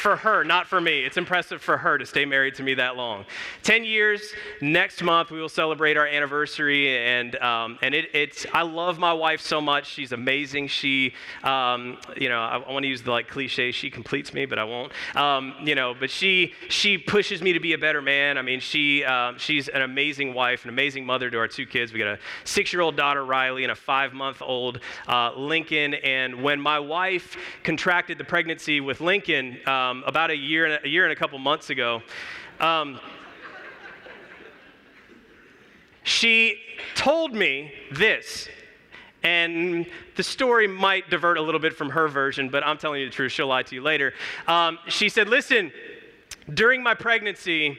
for 0.06 0.18
her, 0.18 0.44
not 0.44 0.68
for 0.68 0.80
me. 0.80 1.00
It's 1.00 1.18
impressive 1.18 1.64
for 1.64 1.78
her 1.78 1.98
to 1.98 2.06
stay 2.06 2.26
married 2.26 2.54
to 2.56 2.64
me 2.64 2.76
that 2.76 2.96
long. 2.96 3.26
10 3.64 3.84
years, 3.84 4.34
next 4.62 5.02
month 5.02 5.32
we 5.32 5.42
will 5.42 5.50
celebrate 5.50 5.98
our 5.98 6.06
anniversary, 6.06 6.96
and, 6.96 7.36
um, 7.38 7.80
and 7.82 7.96
it, 7.96 8.14
it's, 8.14 8.46
I 8.54 8.62
love 8.62 9.00
my 9.00 9.14
wife 9.14 9.42
so 9.42 9.60
much. 9.60 9.88
She's 9.88 10.12
amazing. 10.12 10.68
She, 10.68 11.16
um, 11.44 11.98
you 12.16 12.30
know, 12.30 12.40
I, 12.40 12.58
I 12.58 12.72
want 12.72 12.84
to 12.84 12.88
use 12.88 13.02
the 13.02 13.10
like 13.10 13.28
cliche, 13.28 13.72
she 13.72 13.90
completes 13.90 14.32
me, 14.32 14.46
but 14.46 14.60
I 14.60 14.64
won't. 14.64 14.92
Um, 15.16 15.56
you 15.64 15.74
know, 15.74 15.96
but 16.00 16.12
she, 16.12 16.54
she 16.70 17.00
pushes 17.00 17.42
me 17.42 17.54
to 17.54 17.60
be 17.60 17.74
a 17.74 17.78
better 17.80 18.04
man. 18.04 18.38
I 18.38 18.44
mean, 18.44 18.60
she, 18.60 19.04
um, 19.04 19.40
she's 19.40 19.70
an 19.70 19.82
amazing 19.82 20.36
wife, 20.36 20.66
an 20.66 20.70
amazing 20.70 21.08
mother 21.08 21.32
to 21.32 21.38
our 21.40 21.48
two 21.48 21.66
kids. 21.66 21.92
We 21.92 21.98
got 21.98 22.10
a 22.10 22.20
six 22.44 22.72
year 22.72 22.84
old 22.84 22.96
daughter, 22.96 23.26
Riley, 23.26 23.64
and 23.64 23.72
a 23.72 23.76
five 23.76 24.14
month 24.14 24.44
old 24.44 24.82
uh, 25.08 25.32
Lincoln. 25.36 25.96
And 25.96 26.44
when 26.44 26.62
my 26.62 26.78
wife 26.78 27.36
contracted 27.64 28.20
the 28.20 28.24
pregnancy 28.24 28.82
with 28.82 29.02
Lincoln, 29.02 29.58
um, 29.68 29.95
um, 29.96 30.04
about 30.06 30.32
a 30.32 30.36
year, 30.36 30.66
and 30.66 30.86
a, 30.86 30.88
year 30.88 31.04
and 31.04 31.14
a 31.14 31.16
couple 31.16 31.38
months 31.40 31.70
ago. 31.70 32.02
Um, 32.60 33.00
she 36.04 36.60
told 36.96 37.34
me 37.34 37.74
this, 37.92 38.48
and 39.24 39.88
the 40.16 40.24
story 40.24 40.68
might 40.68 41.10
divert 41.10 41.38
a 41.38 41.42
little 41.42 41.60
bit 41.60 41.74
from 41.74 41.90
her 41.90 42.08
version, 42.08 42.50
but 42.50 42.66
I'm 42.66 42.78
telling 42.78 43.02
you 43.02 43.08
the 43.08 43.14
truth. 43.14 43.32
She'll 43.32 43.48
lie 43.48 43.64
to 43.64 43.76
you 43.76 43.82
later. 43.82 44.14
Um, 44.48 44.78
she 44.88 45.10
said, 45.10 45.30
Listen, 45.30 45.72
during 46.54 46.84
my 46.84 46.94
pregnancy, 46.94 47.78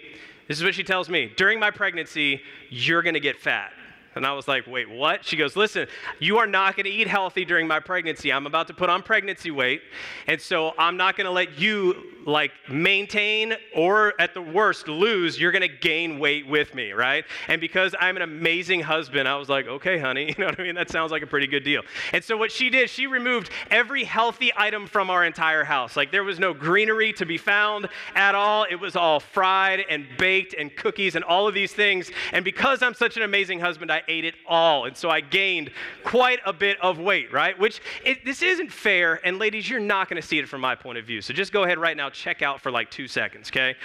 this 0.49 0.59
is 0.59 0.65
what 0.65 0.75
she 0.75 0.85
tells 0.85 1.09
me 1.09 1.33
during 1.37 1.61
my 1.61 1.71
pregnancy, 1.71 2.41
you're 2.71 3.03
going 3.03 3.15
to 3.15 3.21
get 3.21 3.39
fat. 3.39 3.73
And 4.17 4.27
I 4.27 4.33
was 4.33 4.49
like, 4.49 4.67
wait, 4.67 4.89
what? 4.89 5.25
She 5.25 5.37
goes, 5.37 5.57
listen, 5.57 5.87
you 6.19 6.39
are 6.39 6.47
not 6.47 6.75
going 6.75 6.85
to 6.85 6.91
eat 6.91 7.07
healthy 7.07 7.45
during 7.45 7.67
my 7.67 7.81
pregnancy. 7.81 8.33
I'm 8.33 8.47
about 8.47 8.67
to 8.69 8.75
put 8.75 8.89
on 8.89 9.03
pregnancy 9.03 9.51
weight. 9.51 9.83
And 10.27 10.41
so 10.41 10.73
I'm 10.79 10.97
not 10.97 11.17
going 11.17 11.27
to 11.27 11.31
let 11.31 11.59
you 11.59 12.17
like 12.25 12.51
maintain 12.69 13.55
or 13.75 14.15
at 14.19 14.35
the 14.35 14.43
worst 14.43 14.89
lose. 14.89 15.39
You're 15.39 15.53
going 15.53 15.63
to 15.63 15.69
gain 15.69 16.19
weight 16.19 16.49
with 16.49 16.75
me, 16.75 16.93
right? 16.93 17.25
And 17.47 17.61
because 17.61 17.95
I'm 18.01 18.17
an 18.17 18.23
amazing 18.23 18.81
husband, 18.81 19.29
I 19.29 19.37
was 19.37 19.49
like, 19.49 19.67
okay, 19.67 19.99
honey, 19.99 20.27
you 20.29 20.35
know 20.39 20.47
what 20.47 20.59
I 20.59 20.63
mean? 20.63 20.75
That 20.75 20.91
sounds 20.91 21.13
like 21.13 21.23
a 21.23 21.27
pretty 21.27 21.47
good 21.47 21.63
deal. 21.63 21.83
And 22.13 22.25
so 22.25 22.37
what 22.37 22.51
she 22.51 22.71
did, 22.71 22.89
she 22.89 23.07
removed 23.07 23.51
every 23.71 24.05
healthy 24.05 24.51
item 24.57 24.87
from 24.87 25.11
our 25.11 25.25
entire 25.25 25.63
house. 25.63 25.95
Like 25.95 26.11
there 26.11 26.25
was 26.25 26.39
no 26.39 26.55
greenery 26.55 27.13
to 27.15 27.27
be 27.27 27.37
found 27.37 27.89
at 28.15 28.35
all. 28.35 28.67
It 28.69 28.77
was 28.77 28.97
all 28.97 29.21
fried 29.21 29.85
and 29.91 30.07
baked 30.19 30.55
and 30.55 30.75
cookies 30.75 31.17
and 31.17 31.25
all 31.25 31.47
of 31.47 31.55
these 31.55 31.75
things. 31.75 32.11
And 32.33 32.45
because 32.45 32.83
I'm 32.83 32.95
such 32.95 33.17
an 33.19 33.23
amazing 33.23 33.61
husband, 33.61 33.93
I 33.93 34.03
ate 34.09 34.25
it 34.25 34.35
all. 34.47 34.85
And 34.85 34.97
so 34.97 35.11
I 35.11 35.21
gained 35.21 35.71
quite 36.05 36.41
a 36.45 36.53
bit 36.53 36.81
of 36.81 36.99
weight, 36.99 37.33
right? 37.33 37.59
Which 37.59 37.81
it, 38.05 38.25
this 38.25 38.43
isn't 38.43 38.73
fair. 38.73 39.21
And 39.25 39.39
ladies, 39.39 39.69
you're 39.69 39.81
not 39.81 40.09
going 40.09 40.21
to 40.21 40.27
see 40.27 40.39
it 40.39 40.49
from 40.49 40.61
my 40.61 40.75
point 40.75 40.99
of 40.99 41.05
view. 41.05 41.21
So 41.21 41.33
just 41.33 41.53
go 41.53 41.65
ahead 41.65 41.79
right 41.79 41.97
now, 41.97 42.11
check 42.11 42.43
out 42.43 42.61
for 42.61 42.71
like 42.71 42.91
two 42.91 43.09
seconds, 43.09 43.49
okay? 43.51 43.77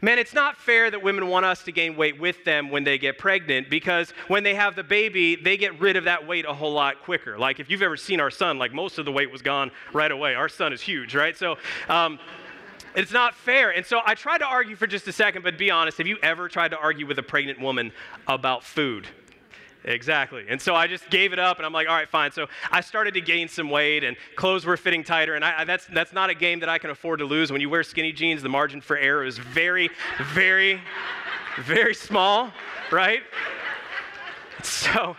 Man, 0.00 0.18
it's 0.18 0.32
not 0.32 0.56
fair 0.56 0.90
that 0.92 1.02
women 1.02 1.26
want 1.26 1.44
us 1.44 1.64
to 1.64 1.72
gain 1.72 1.96
weight 1.96 2.20
with 2.20 2.44
them 2.44 2.70
when 2.70 2.84
they 2.84 2.98
get 2.98 3.18
pregnant 3.18 3.68
because 3.68 4.12
when 4.28 4.44
they 4.44 4.54
have 4.54 4.76
the 4.76 4.84
baby, 4.84 5.34
they 5.34 5.56
get 5.56 5.78
rid 5.80 5.96
of 5.96 6.04
that 6.04 6.24
weight 6.24 6.44
a 6.46 6.54
whole 6.54 6.72
lot 6.72 7.02
quicker. 7.02 7.36
Like 7.36 7.58
if 7.58 7.68
you've 7.68 7.82
ever 7.82 7.96
seen 7.96 8.20
our 8.20 8.30
son, 8.30 8.58
like 8.58 8.72
most 8.72 8.98
of 8.98 9.04
the 9.04 9.12
weight 9.12 9.32
was 9.32 9.42
gone 9.42 9.72
right 9.92 10.12
away. 10.12 10.36
Our 10.36 10.48
son 10.48 10.72
is 10.72 10.80
huge, 10.80 11.16
right? 11.16 11.36
So, 11.36 11.56
um, 11.88 12.20
it's 12.94 13.12
not 13.12 13.34
fair. 13.34 13.70
And 13.70 13.84
so 13.84 14.00
I 14.04 14.14
tried 14.14 14.38
to 14.38 14.46
argue 14.46 14.74
for 14.74 14.86
just 14.86 15.06
a 15.08 15.12
second, 15.12 15.42
but 15.42 15.58
be 15.58 15.70
honest, 15.70 15.98
have 15.98 16.06
you 16.06 16.16
ever 16.22 16.48
tried 16.48 16.70
to 16.72 16.78
argue 16.78 17.06
with 17.06 17.18
a 17.18 17.22
pregnant 17.22 17.60
woman 17.60 17.92
about 18.26 18.64
food? 18.64 19.06
Exactly. 19.84 20.44
And 20.48 20.60
so 20.60 20.74
I 20.74 20.86
just 20.86 21.08
gave 21.08 21.32
it 21.32 21.38
up 21.38 21.58
and 21.58 21.66
I'm 21.66 21.72
like, 21.72 21.88
all 21.88 21.94
right, 21.94 22.08
fine. 22.08 22.32
So 22.32 22.48
I 22.70 22.80
started 22.80 23.14
to 23.14 23.20
gain 23.20 23.48
some 23.48 23.70
weight 23.70 24.04
and 24.04 24.16
clothes 24.36 24.66
were 24.66 24.76
fitting 24.76 25.04
tighter. 25.04 25.34
And 25.34 25.44
I, 25.44 25.64
that's, 25.64 25.86
that's 25.86 26.12
not 26.12 26.30
a 26.30 26.34
game 26.34 26.60
that 26.60 26.68
I 26.68 26.78
can 26.78 26.90
afford 26.90 27.20
to 27.20 27.24
lose. 27.24 27.52
When 27.52 27.60
you 27.60 27.70
wear 27.70 27.82
skinny 27.82 28.12
jeans, 28.12 28.42
the 28.42 28.48
margin 28.48 28.80
for 28.80 28.96
error 28.98 29.24
is 29.24 29.38
very, 29.38 29.90
very, 30.32 30.80
very 31.60 31.94
small, 31.94 32.52
right? 32.90 33.22
So, 34.62 35.16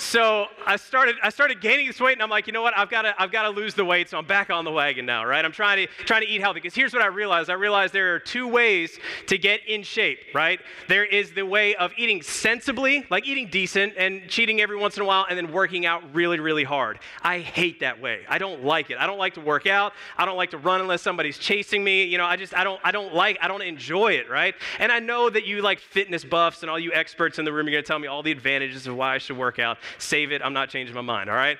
so 0.00 0.46
I 0.66 0.76
started, 0.76 1.16
I 1.22 1.28
started 1.28 1.60
gaining 1.60 1.86
this 1.86 2.00
weight, 2.00 2.14
and 2.14 2.22
I'm 2.22 2.30
like, 2.30 2.46
you 2.46 2.52
know 2.52 2.62
what? 2.62 2.76
I've 2.76 2.88
got 2.88 3.02
to, 3.02 3.14
I've 3.20 3.30
got 3.30 3.42
to 3.42 3.50
lose 3.50 3.74
the 3.74 3.84
weight. 3.84 4.08
So 4.08 4.16
I'm 4.16 4.24
back 4.24 4.48
on 4.48 4.64
the 4.64 4.70
wagon 4.70 5.04
now, 5.04 5.24
right? 5.24 5.44
I'm 5.44 5.52
trying 5.52 5.86
to, 5.86 5.92
trying 6.04 6.22
to 6.22 6.28
eat 6.28 6.40
healthy. 6.40 6.60
Because 6.60 6.74
here's 6.74 6.92
what 6.92 7.02
I 7.02 7.06
realized: 7.06 7.50
I 7.50 7.54
realized 7.54 7.92
there 7.92 8.14
are 8.14 8.18
two 8.18 8.48
ways 8.48 8.98
to 9.26 9.36
get 9.36 9.60
in 9.66 9.82
shape, 9.82 10.18
right? 10.34 10.58
There 10.88 11.04
is 11.04 11.32
the 11.32 11.44
way 11.44 11.74
of 11.74 11.92
eating 11.98 12.22
sensibly, 12.22 13.06
like 13.10 13.26
eating 13.26 13.48
decent 13.50 13.94
and 13.98 14.28
cheating 14.28 14.60
every 14.60 14.76
once 14.76 14.96
in 14.96 15.02
a 15.02 15.06
while, 15.06 15.26
and 15.28 15.36
then 15.36 15.52
working 15.52 15.84
out 15.84 16.02
really, 16.14 16.40
really 16.40 16.64
hard. 16.64 16.98
I 17.22 17.40
hate 17.40 17.80
that 17.80 18.00
way. 18.00 18.22
I 18.28 18.38
don't 18.38 18.64
like 18.64 18.90
it. 18.90 18.98
I 18.98 19.06
don't 19.06 19.18
like 19.18 19.34
to 19.34 19.40
work 19.40 19.66
out. 19.66 19.92
I 20.16 20.24
don't 20.24 20.36
like 20.36 20.50
to 20.52 20.58
run 20.58 20.80
unless 20.80 21.02
somebody's 21.02 21.36
chasing 21.36 21.84
me. 21.84 22.04
You 22.04 22.16
know, 22.16 22.24
I 22.24 22.36
just, 22.36 22.56
I 22.56 22.64
don't, 22.64 22.80
I 22.82 22.90
don't 22.90 23.14
like, 23.14 23.38
I 23.42 23.48
don't 23.48 23.62
enjoy 23.62 24.12
it, 24.12 24.30
right? 24.30 24.54
And 24.78 24.90
I 24.90 24.98
know 24.98 25.28
that 25.28 25.46
you 25.46 25.60
like 25.60 25.78
fitness 25.78 26.24
buffs 26.24 26.62
and 26.62 26.70
all 26.70 26.78
you 26.78 26.92
experts 26.92 27.38
in 27.38 27.44
the 27.44 27.52
room 27.52 27.66
are 27.66 27.70
going 27.70 27.82
to 27.82 27.86
tell 27.86 27.98
me 27.98 28.08
all 28.08 28.22
the 28.22 28.32
advantages 28.32 28.86
of 28.86 28.96
why 28.96 29.14
I 29.14 29.18
should 29.18 29.36
work 29.36 29.58
out 29.58 29.78
save 29.98 30.32
it. 30.32 30.42
I'm 30.44 30.52
not 30.52 30.68
changing 30.68 30.94
my 30.94 31.00
mind, 31.00 31.30
all 31.30 31.36
right? 31.36 31.58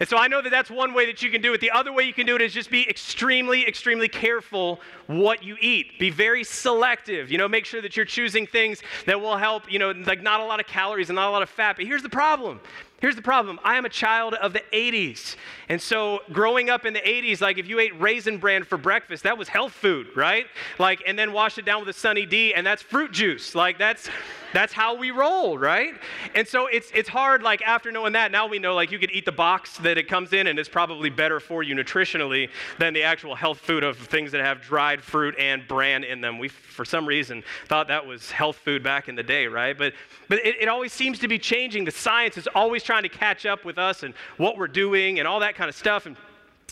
And 0.00 0.08
so 0.08 0.16
I 0.16 0.28
know 0.28 0.40
that 0.40 0.48
that's 0.48 0.70
one 0.70 0.94
way 0.94 1.04
that 1.06 1.22
you 1.22 1.30
can 1.30 1.42
do 1.42 1.52
it. 1.52 1.60
The 1.60 1.70
other 1.70 1.92
way 1.92 2.04
you 2.04 2.14
can 2.14 2.24
do 2.24 2.34
it 2.34 2.40
is 2.40 2.54
just 2.54 2.70
be 2.70 2.88
extremely, 2.88 3.68
extremely 3.68 4.08
careful 4.08 4.80
what 5.08 5.42
you 5.42 5.58
eat. 5.60 5.98
Be 5.98 6.08
very 6.08 6.42
selective. 6.42 7.30
You 7.30 7.36
know, 7.36 7.48
make 7.48 7.66
sure 7.66 7.82
that 7.82 7.98
you're 7.98 8.06
choosing 8.06 8.46
things 8.46 8.82
that 9.04 9.20
will 9.20 9.36
help, 9.36 9.70
you 9.70 9.78
know, 9.78 9.90
like 9.90 10.22
not 10.22 10.40
a 10.40 10.44
lot 10.44 10.58
of 10.58 10.66
calories 10.66 11.10
and 11.10 11.16
not 11.16 11.28
a 11.28 11.30
lot 11.30 11.42
of 11.42 11.50
fat. 11.50 11.76
But 11.76 11.84
here's 11.84 12.02
the 12.02 12.08
problem. 12.08 12.60
Here's 13.00 13.16
the 13.16 13.22
problem. 13.22 13.58
I 13.64 13.76
am 13.76 13.86
a 13.86 13.88
child 13.88 14.34
of 14.34 14.52
the 14.52 14.62
80s. 14.74 15.36
And 15.70 15.80
so 15.80 16.20
growing 16.32 16.68
up 16.68 16.84
in 16.84 16.92
the 16.92 17.00
80s, 17.00 17.40
like 17.40 17.56
if 17.56 17.66
you 17.66 17.78
ate 17.78 17.98
raisin 17.98 18.36
bran 18.36 18.62
for 18.62 18.76
breakfast, 18.76 19.22
that 19.22 19.38
was 19.38 19.48
health 19.48 19.72
food, 19.72 20.08
right? 20.14 20.46
Like, 20.78 21.02
and 21.06 21.18
then 21.18 21.32
wash 21.32 21.56
it 21.56 21.64
down 21.64 21.80
with 21.80 21.88
a 21.88 21.98
Sunny 21.98 22.26
D, 22.26 22.52
and 22.52 22.66
that's 22.66 22.82
fruit 22.82 23.12
juice. 23.12 23.54
Like 23.54 23.78
that's 23.78 24.10
that's 24.52 24.72
how 24.72 24.96
we 24.96 25.12
roll, 25.12 25.56
right? 25.56 25.94
And 26.34 26.46
so 26.46 26.66
it's 26.66 26.90
it's 26.92 27.08
hard, 27.08 27.42
like 27.42 27.62
after 27.62 27.90
knowing 27.90 28.12
that, 28.14 28.32
now 28.32 28.46
we 28.46 28.58
know 28.58 28.74
like 28.74 28.90
you 28.90 28.98
could 28.98 29.12
eat 29.12 29.24
the 29.24 29.32
box 29.32 29.78
that 29.78 29.96
it 29.96 30.08
comes 30.08 30.32
in, 30.32 30.48
and 30.48 30.58
it's 30.58 30.68
probably 30.68 31.08
better 31.08 31.40
for 31.40 31.62
you 31.62 31.74
nutritionally 31.74 32.50
than 32.78 32.92
the 32.92 33.02
actual 33.02 33.34
health 33.34 33.58
food 33.58 33.84
of 33.84 33.96
things 33.96 34.32
that 34.32 34.40
have 34.40 34.60
dried 34.60 35.00
fruit 35.02 35.34
and 35.38 35.66
bran 35.68 36.04
in 36.04 36.20
them. 36.20 36.38
We 36.38 36.48
for 36.48 36.84
some 36.84 37.06
reason 37.06 37.44
thought 37.66 37.88
that 37.88 38.04
was 38.04 38.30
health 38.30 38.56
food 38.56 38.82
back 38.82 39.08
in 39.08 39.14
the 39.14 39.22
day, 39.22 39.46
right? 39.46 39.78
But 39.78 39.94
but 40.28 40.44
it, 40.44 40.56
it 40.62 40.68
always 40.68 40.92
seems 40.92 41.18
to 41.20 41.28
be 41.28 41.38
changing. 41.38 41.84
The 41.84 41.90
science 41.92 42.36
is 42.36 42.48
always 42.54 42.82
trying 42.90 43.02
to 43.04 43.08
catch 43.08 43.46
up 43.46 43.64
with 43.64 43.78
us 43.78 44.02
and 44.02 44.12
what 44.36 44.58
we're 44.58 44.66
doing 44.66 45.20
and 45.20 45.28
all 45.28 45.38
that 45.38 45.54
kind 45.54 45.68
of 45.68 45.76
stuff. 45.76 46.06
And 46.06 46.16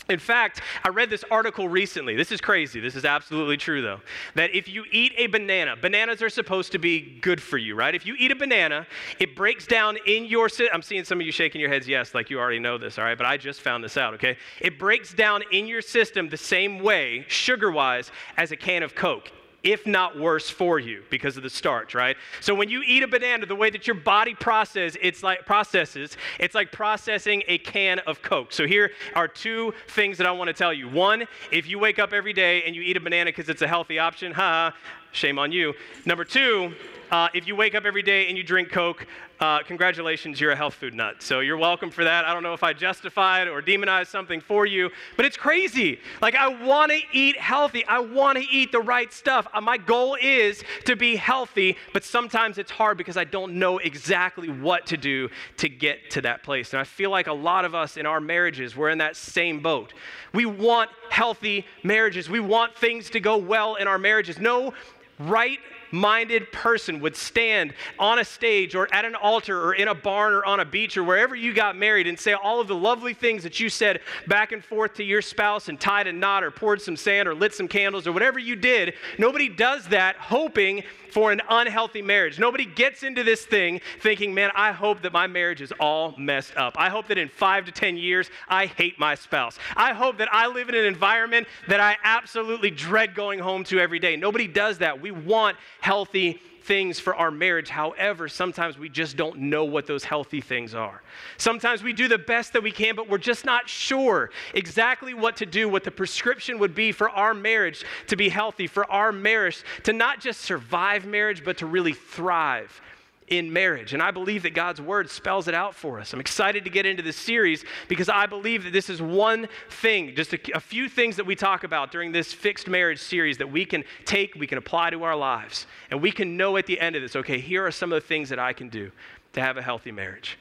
in 0.09 0.19
fact, 0.19 0.59
I 0.83 0.89
read 0.89 1.09
this 1.09 1.23
article 1.31 1.69
recently. 1.69 2.13
This 2.13 2.33
is 2.33 2.41
crazy. 2.41 2.81
This 2.81 2.97
is 2.97 3.05
absolutely 3.05 3.55
true, 3.55 3.81
though. 3.81 4.01
That 4.35 4.53
if 4.53 4.67
you 4.67 4.83
eat 4.91 5.13
a 5.15 5.27
banana, 5.27 5.77
bananas 5.77 6.21
are 6.21 6.27
supposed 6.29 6.73
to 6.73 6.77
be 6.77 7.19
good 7.21 7.41
for 7.41 7.57
you, 7.57 7.73
right? 7.73 7.95
If 7.95 8.05
you 8.05 8.15
eat 8.19 8.33
a 8.33 8.35
banana, 8.35 8.85
it 9.21 9.33
breaks 9.33 9.65
down 9.65 9.97
in 10.07 10.25
your. 10.25 10.49
system. 10.49 10.67
I'm 10.73 10.81
seeing 10.81 11.05
some 11.05 11.21
of 11.21 11.25
you 11.25 11.31
shaking 11.31 11.61
your 11.61 11.69
heads, 11.69 11.87
yes, 11.87 12.13
like 12.13 12.29
you 12.29 12.37
already 12.37 12.59
know 12.59 12.77
this, 12.77 12.99
all 12.99 13.05
right? 13.05 13.17
But 13.17 13.25
I 13.25 13.37
just 13.37 13.61
found 13.61 13.81
this 13.81 13.95
out, 13.95 14.13
okay? 14.15 14.35
It 14.59 14.77
breaks 14.77 15.13
down 15.13 15.43
in 15.53 15.67
your 15.67 15.81
system 15.81 16.27
the 16.27 16.35
same 16.35 16.79
way, 16.79 17.23
sugar 17.29 17.71
wise, 17.71 18.11
as 18.35 18.51
a 18.51 18.57
can 18.57 18.83
of 18.83 18.93
Coke 18.93 19.31
if 19.63 19.85
not 19.85 20.17
worse 20.17 20.49
for 20.49 20.79
you 20.79 21.03
because 21.09 21.37
of 21.37 21.43
the 21.43 21.49
starch, 21.49 21.93
right? 21.93 22.15
So 22.41 22.55
when 22.55 22.69
you 22.69 22.81
eat 22.85 23.03
a 23.03 23.07
banana, 23.07 23.45
the 23.45 23.55
way 23.55 23.69
that 23.69 23.87
your 23.87 23.95
body 23.95 24.33
process, 24.33 24.95
it's 25.01 25.23
like 25.23 25.45
processes, 25.45 26.17
it's 26.39 26.55
like 26.55 26.71
processing 26.71 27.43
a 27.47 27.57
can 27.57 27.99
of 27.99 28.21
Coke. 28.21 28.53
So 28.53 28.65
here 28.65 28.91
are 29.15 29.27
two 29.27 29.73
things 29.89 30.17
that 30.17 30.27
I 30.27 30.31
want 30.31 30.47
to 30.47 30.53
tell 30.53 30.73
you. 30.73 30.87
One, 30.87 31.25
if 31.51 31.67
you 31.67 31.79
wake 31.79 31.99
up 31.99 32.13
every 32.13 32.33
day 32.33 32.63
and 32.63 32.75
you 32.75 32.81
eat 32.81 32.97
a 32.97 33.01
banana 33.01 33.29
because 33.29 33.49
it's 33.49 33.61
a 33.61 33.67
healthy 33.67 33.99
option, 33.99 34.31
ha, 34.39 34.73
shame 35.11 35.39
on 35.39 35.51
you. 35.51 35.73
Number 36.05 36.23
two, 36.23 36.73
uh, 37.11 37.29
if 37.33 37.47
you 37.47 37.55
wake 37.55 37.75
up 37.75 37.85
every 37.85 38.03
day 38.03 38.27
and 38.27 38.37
you 38.37 38.43
drink 38.43 38.69
Coke, 38.69 39.05
uh, 39.39 39.63
congratulations, 39.63 40.39
you're 40.39 40.51
a 40.51 40.55
health 40.55 40.73
food 40.73 40.93
nut. 40.93 41.23
So 41.23 41.39
you're 41.39 41.57
welcome 41.57 41.89
for 41.89 42.03
that. 42.03 42.25
I 42.25 42.33
don't 42.33 42.43
know 42.43 42.53
if 42.53 42.61
I 42.61 42.73
justified 42.73 43.47
or 43.47 43.61
demonized 43.61 44.11
something 44.11 44.41
for 44.41 44.65
you, 44.65 44.89
but 45.15 45.25
it's 45.25 45.37
crazy. 45.37 45.99
Like, 46.21 46.35
I 46.35 46.49
want 46.49 46.91
to 46.91 46.99
eat 47.13 47.37
healthy, 47.39 47.85
I 47.85 47.99
want 47.99 48.37
to 48.37 48.43
eat 48.51 48.71
the 48.71 48.81
right 48.81 49.11
stuff. 49.13 49.47
Uh, 49.53 49.61
my 49.61 49.77
goal 49.77 50.17
is 50.21 50.63
to 50.85 50.95
be 50.95 51.15
healthy, 51.15 51.77
but 51.93 52.03
sometimes 52.03 52.57
it's 52.57 52.71
hard 52.71 52.97
because 52.97 53.15
I 53.15 53.23
don't 53.23 53.53
know 53.53 53.77
exactly 53.77 54.49
what 54.49 54.85
to 54.87 54.97
do 54.97 55.29
to 55.57 55.69
get 55.69 56.11
to 56.11 56.21
that 56.21 56.43
place. 56.43 56.73
And 56.73 56.81
I 56.81 56.83
feel 56.83 57.09
like 57.09 57.27
a 57.27 57.33
lot 57.33 57.63
of 57.63 57.73
us 57.73 57.95
in 57.95 58.05
our 58.05 58.19
marriages, 58.19 58.75
we're 58.75 58.89
in 58.89 58.97
that 58.97 59.15
same 59.15 59.61
boat. 59.61 59.93
We 60.33 60.45
want 60.45 60.89
healthy 61.09 61.65
marriages, 61.81 62.29
we 62.29 62.41
want 62.41 62.75
things 62.75 63.09
to 63.11 63.19
go 63.19 63.37
well 63.37 63.75
in 63.75 63.87
our 63.87 63.97
marriages. 63.97 64.37
No 64.37 64.73
right 65.17 65.59
minded 65.91 66.51
person 66.51 66.99
would 66.99 67.15
stand 67.15 67.73
on 67.97 68.19
a 68.19 68.25
stage 68.25 68.75
or 68.75 68.87
at 68.93 69.05
an 69.05 69.15
altar 69.15 69.61
or 69.61 69.73
in 69.73 69.87
a 69.87 69.95
barn 69.95 70.33
or 70.33 70.45
on 70.45 70.59
a 70.59 70.65
beach 70.65 70.97
or 70.97 71.03
wherever 71.03 71.35
you 71.35 71.53
got 71.53 71.75
married 71.75 72.07
and 72.07 72.19
say 72.19 72.33
all 72.33 72.59
of 72.59 72.67
the 72.67 72.75
lovely 72.75 73.13
things 73.13 73.43
that 73.43 73.59
you 73.59 73.69
said 73.69 73.99
back 74.27 74.51
and 74.51 74.63
forth 74.63 74.93
to 74.93 75.03
your 75.03 75.21
spouse 75.21 75.69
and 75.69 75.79
tied 75.79 76.07
a 76.07 76.13
knot 76.13 76.43
or 76.43 76.51
poured 76.51 76.81
some 76.81 76.95
sand 76.95 77.27
or 77.27 77.35
lit 77.35 77.53
some 77.53 77.67
candles 77.67 78.07
or 78.07 78.11
whatever 78.11 78.39
you 78.39 78.55
did, 78.55 78.93
nobody 79.17 79.49
does 79.49 79.87
that 79.87 80.15
hoping 80.17 80.83
for 81.11 81.31
an 81.31 81.41
unhealthy 81.49 82.01
marriage. 82.01 82.39
Nobody 82.39 82.65
gets 82.65 83.03
into 83.03 83.23
this 83.23 83.45
thing 83.45 83.81
thinking, 84.01 84.33
man, 84.33 84.51
I 84.55 84.71
hope 84.71 85.01
that 85.01 85.13
my 85.13 85.27
marriage 85.27 85.61
is 85.61 85.71
all 85.79 86.15
messed 86.17 86.55
up. 86.55 86.75
I 86.77 86.89
hope 86.89 87.07
that 87.07 87.17
in 87.17 87.29
five 87.29 87.65
to 87.65 87.71
10 87.71 87.97
years, 87.97 88.29
I 88.47 88.67
hate 88.67 88.99
my 88.99 89.15
spouse. 89.15 89.57
I 89.75 89.93
hope 89.93 90.17
that 90.19 90.29
I 90.31 90.47
live 90.47 90.69
in 90.69 90.75
an 90.75 90.85
environment 90.85 91.47
that 91.67 91.79
I 91.79 91.97
absolutely 92.03 92.71
dread 92.71 93.15
going 93.15 93.39
home 93.39 93.63
to 93.65 93.79
every 93.79 93.99
day. 93.99 94.15
Nobody 94.15 94.47
does 94.47 94.77
that. 94.79 95.01
We 95.01 95.11
want 95.11 95.57
healthy 95.79 96.39
things 96.63 96.99
for 96.99 97.15
our 97.15 97.31
marriage. 97.31 97.67
However, 97.69 98.27
sometimes 98.27 98.77
we 98.77 98.89
just 98.89 99.17
don't 99.17 99.39
know 99.39 99.65
what 99.65 99.87
those 99.87 100.03
healthy 100.03 100.39
things 100.39 100.75
are. 100.75 101.01
Sometimes 101.37 101.81
we 101.81 101.93
do 101.93 102.07
the 102.07 102.19
best 102.19 102.53
that 102.53 102.61
we 102.61 102.71
can, 102.71 102.95
but 102.95 103.09
we're 103.09 103.17
just 103.17 103.43
not 103.43 103.67
sure 103.67 104.29
exactly 104.53 105.15
what 105.15 105.37
to 105.37 105.47
do, 105.47 105.67
what 105.67 105.83
the 105.83 105.91
prescription 105.91 106.59
would 106.59 106.75
be 106.75 106.91
for 106.91 107.09
our 107.09 107.33
marriage 107.33 107.83
to 108.07 108.15
be 108.15 108.29
healthy, 108.29 108.67
for 108.67 108.89
our 108.91 109.11
marriage 109.11 109.63
to 109.83 109.93
not 109.93 110.19
just 110.19 110.41
survive 110.41 111.07
marriage, 111.07 111.43
but 111.43 111.57
to 111.57 111.65
really 111.65 111.93
thrive 111.93 112.81
in 113.29 113.51
marriage. 113.53 113.93
And 113.93 114.01
I 114.01 114.11
believe 114.11 114.43
that 114.43 114.53
God's 114.53 114.81
word 114.81 115.09
spells 115.09 115.47
it 115.47 115.53
out 115.53 115.75
for 115.75 115.99
us. 115.99 116.13
I'm 116.13 116.19
excited 116.19 116.63
to 116.63 116.69
get 116.69 116.85
into 116.85 117.03
this 117.03 117.15
series 117.15 117.63
because 117.87 118.09
I 118.09 118.25
believe 118.25 118.63
that 118.63 118.73
this 118.73 118.89
is 118.89 119.01
one 119.01 119.47
thing, 119.69 120.15
just 120.15 120.33
a, 120.33 120.39
a, 120.55 120.59
few 120.59 120.89
things 120.89 121.15
that 121.17 121.25
we 121.25 121.35
talk 121.35 121.63
about 121.63 121.91
during 121.91 122.11
this 122.11 122.33
fixed 122.33 122.67
marriage 122.67 122.99
series 122.99 123.37
that 123.37 123.51
we 123.51 123.65
can 123.65 123.83
take, 124.05 124.35
we 124.35 124.47
can 124.47 124.57
apply 124.57 124.89
to 124.89 125.03
our 125.03 125.15
lives. 125.15 125.67
And 125.91 126.01
we 126.01 126.11
can 126.11 126.37
know 126.37 126.57
at 126.57 126.65
the 126.65 126.79
end 126.79 126.95
of 126.95 127.01
this, 127.01 127.15
okay, 127.15 127.39
here 127.39 127.65
are 127.65 127.71
some 127.71 127.93
of 127.93 128.01
the 128.01 128.07
things 128.07 128.29
that 128.29 128.39
I 128.39 128.53
can 128.53 128.69
do 128.69 128.91
to 129.33 129.41
have 129.41 129.57
a 129.57 129.61
healthy 129.61 129.91
marriage. 129.91 130.37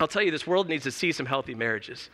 I'll 0.00 0.08
tell 0.08 0.22
you, 0.22 0.30
this 0.30 0.46
world 0.46 0.68
needs 0.68 0.84
to 0.84 0.90
see 0.90 1.12
some 1.12 1.26
healthy 1.26 1.54
marriages. 1.54 2.10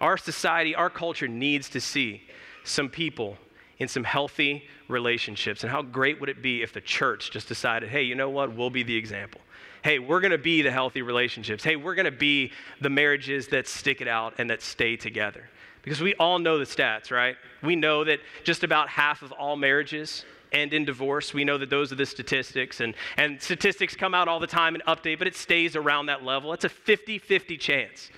Our 0.00 0.16
society, 0.16 0.74
our 0.74 0.88
culture 0.88 1.28
needs 1.28 1.68
to 1.70 1.80
see 1.80 2.22
some 2.64 2.88
people 2.88 3.36
in 3.80 3.88
some 3.88 4.04
healthy 4.04 4.68
relationships. 4.88 5.64
And 5.64 5.72
how 5.72 5.82
great 5.82 6.20
would 6.20 6.28
it 6.28 6.42
be 6.42 6.62
if 6.62 6.72
the 6.72 6.82
church 6.82 7.30
just 7.30 7.48
decided, 7.48 7.88
hey, 7.88 8.02
you 8.02 8.14
know 8.14 8.30
what? 8.30 8.54
We'll 8.54 8.70
be 8.70 8.82
the 8.82 8.96
example. 8.96 9.40
Hey, 9.82 9.98
we're 9.98 10.20
going 10.20 10.32
to 10.32 10.38
be 10.38 10.60
the 10.60 10.70
healthy 10.70 11.00
relationships. 11.00 11.64
Hey, 11.64 11.76
we're 11.76 11.94
going 11.94 12.04
to 12.04 12.10
be 12.10 12.52
the 12.82 12.90
marriages 12.90 13.48
that 13.48 13.66
stick 13.66 14.02
it 14.02 14.08
out 14.08 14.34
and 14.36 14.50
that 14.50 14.60
stay 14.60 14.96
together. 14.96 15.48
Because 15.82 16.02
we 16.02 16.14
all 16.16 16.38
know 16.38 16.58
the 16.58 16.66
stats, 16.66 17.10
right? 17.10 17.36
We 17.62 17.74
know 17.74 18.04
that 18.04 18.20
just 18.44 18.62
about 18.62 18.90
half 18.90 19.22
of 19.22 19.32
all 19.32 19.56
marriages 19.56 20.26
end 20.52 20.74
in 20.74 20.84
divorce. 20.84 21.32
We 21.32 21.44
know 21.44 21.56
that 21.56 21.70
those 21.70 21.90
are 21.90 21.94
the 21.94 22.04
statistics, 22.04 22.80
and, 22.80 22.94
and 23.16 23.40
statistics 23.40 23.96
come 23.96 24.14
out 24.14 24.28
all 24.28 24.40
the 24.40 24.46
time 24.46 24.74
and 24.74 24.84
update, 24.84 25.18
but 25.18 25.26
it 25.26 25.36
stays 25.36 25.76
around 25.76 26.06
that 26.06 26.22
level. 26.22 26.52
It's 26.52 26.64
a 26.64 26.68
50 26.68 27.18
50 27.18 27.56
chance. 27.56 28.10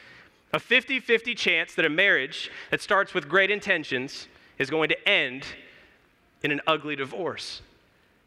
A 0.52 0.58
50 0.58 0.98
50 0.98 1.34
chance 1.34 1.74
that 1.76 1.84
a 1.84 1.90
marriage 1.90 2.50
that 2.70 2.80
starts 2.80 3.14
with 3.14 3.28
great 3.28 3.50
intentions 3.50 4.26
is 4.58 4.70
going 4.70 4.88
to 4.88 5.08
end 5.08 5.44
in 6.42 6.50
an 6.50 6.60
ugly 6.66 6.96
divorce. 6.96 7.62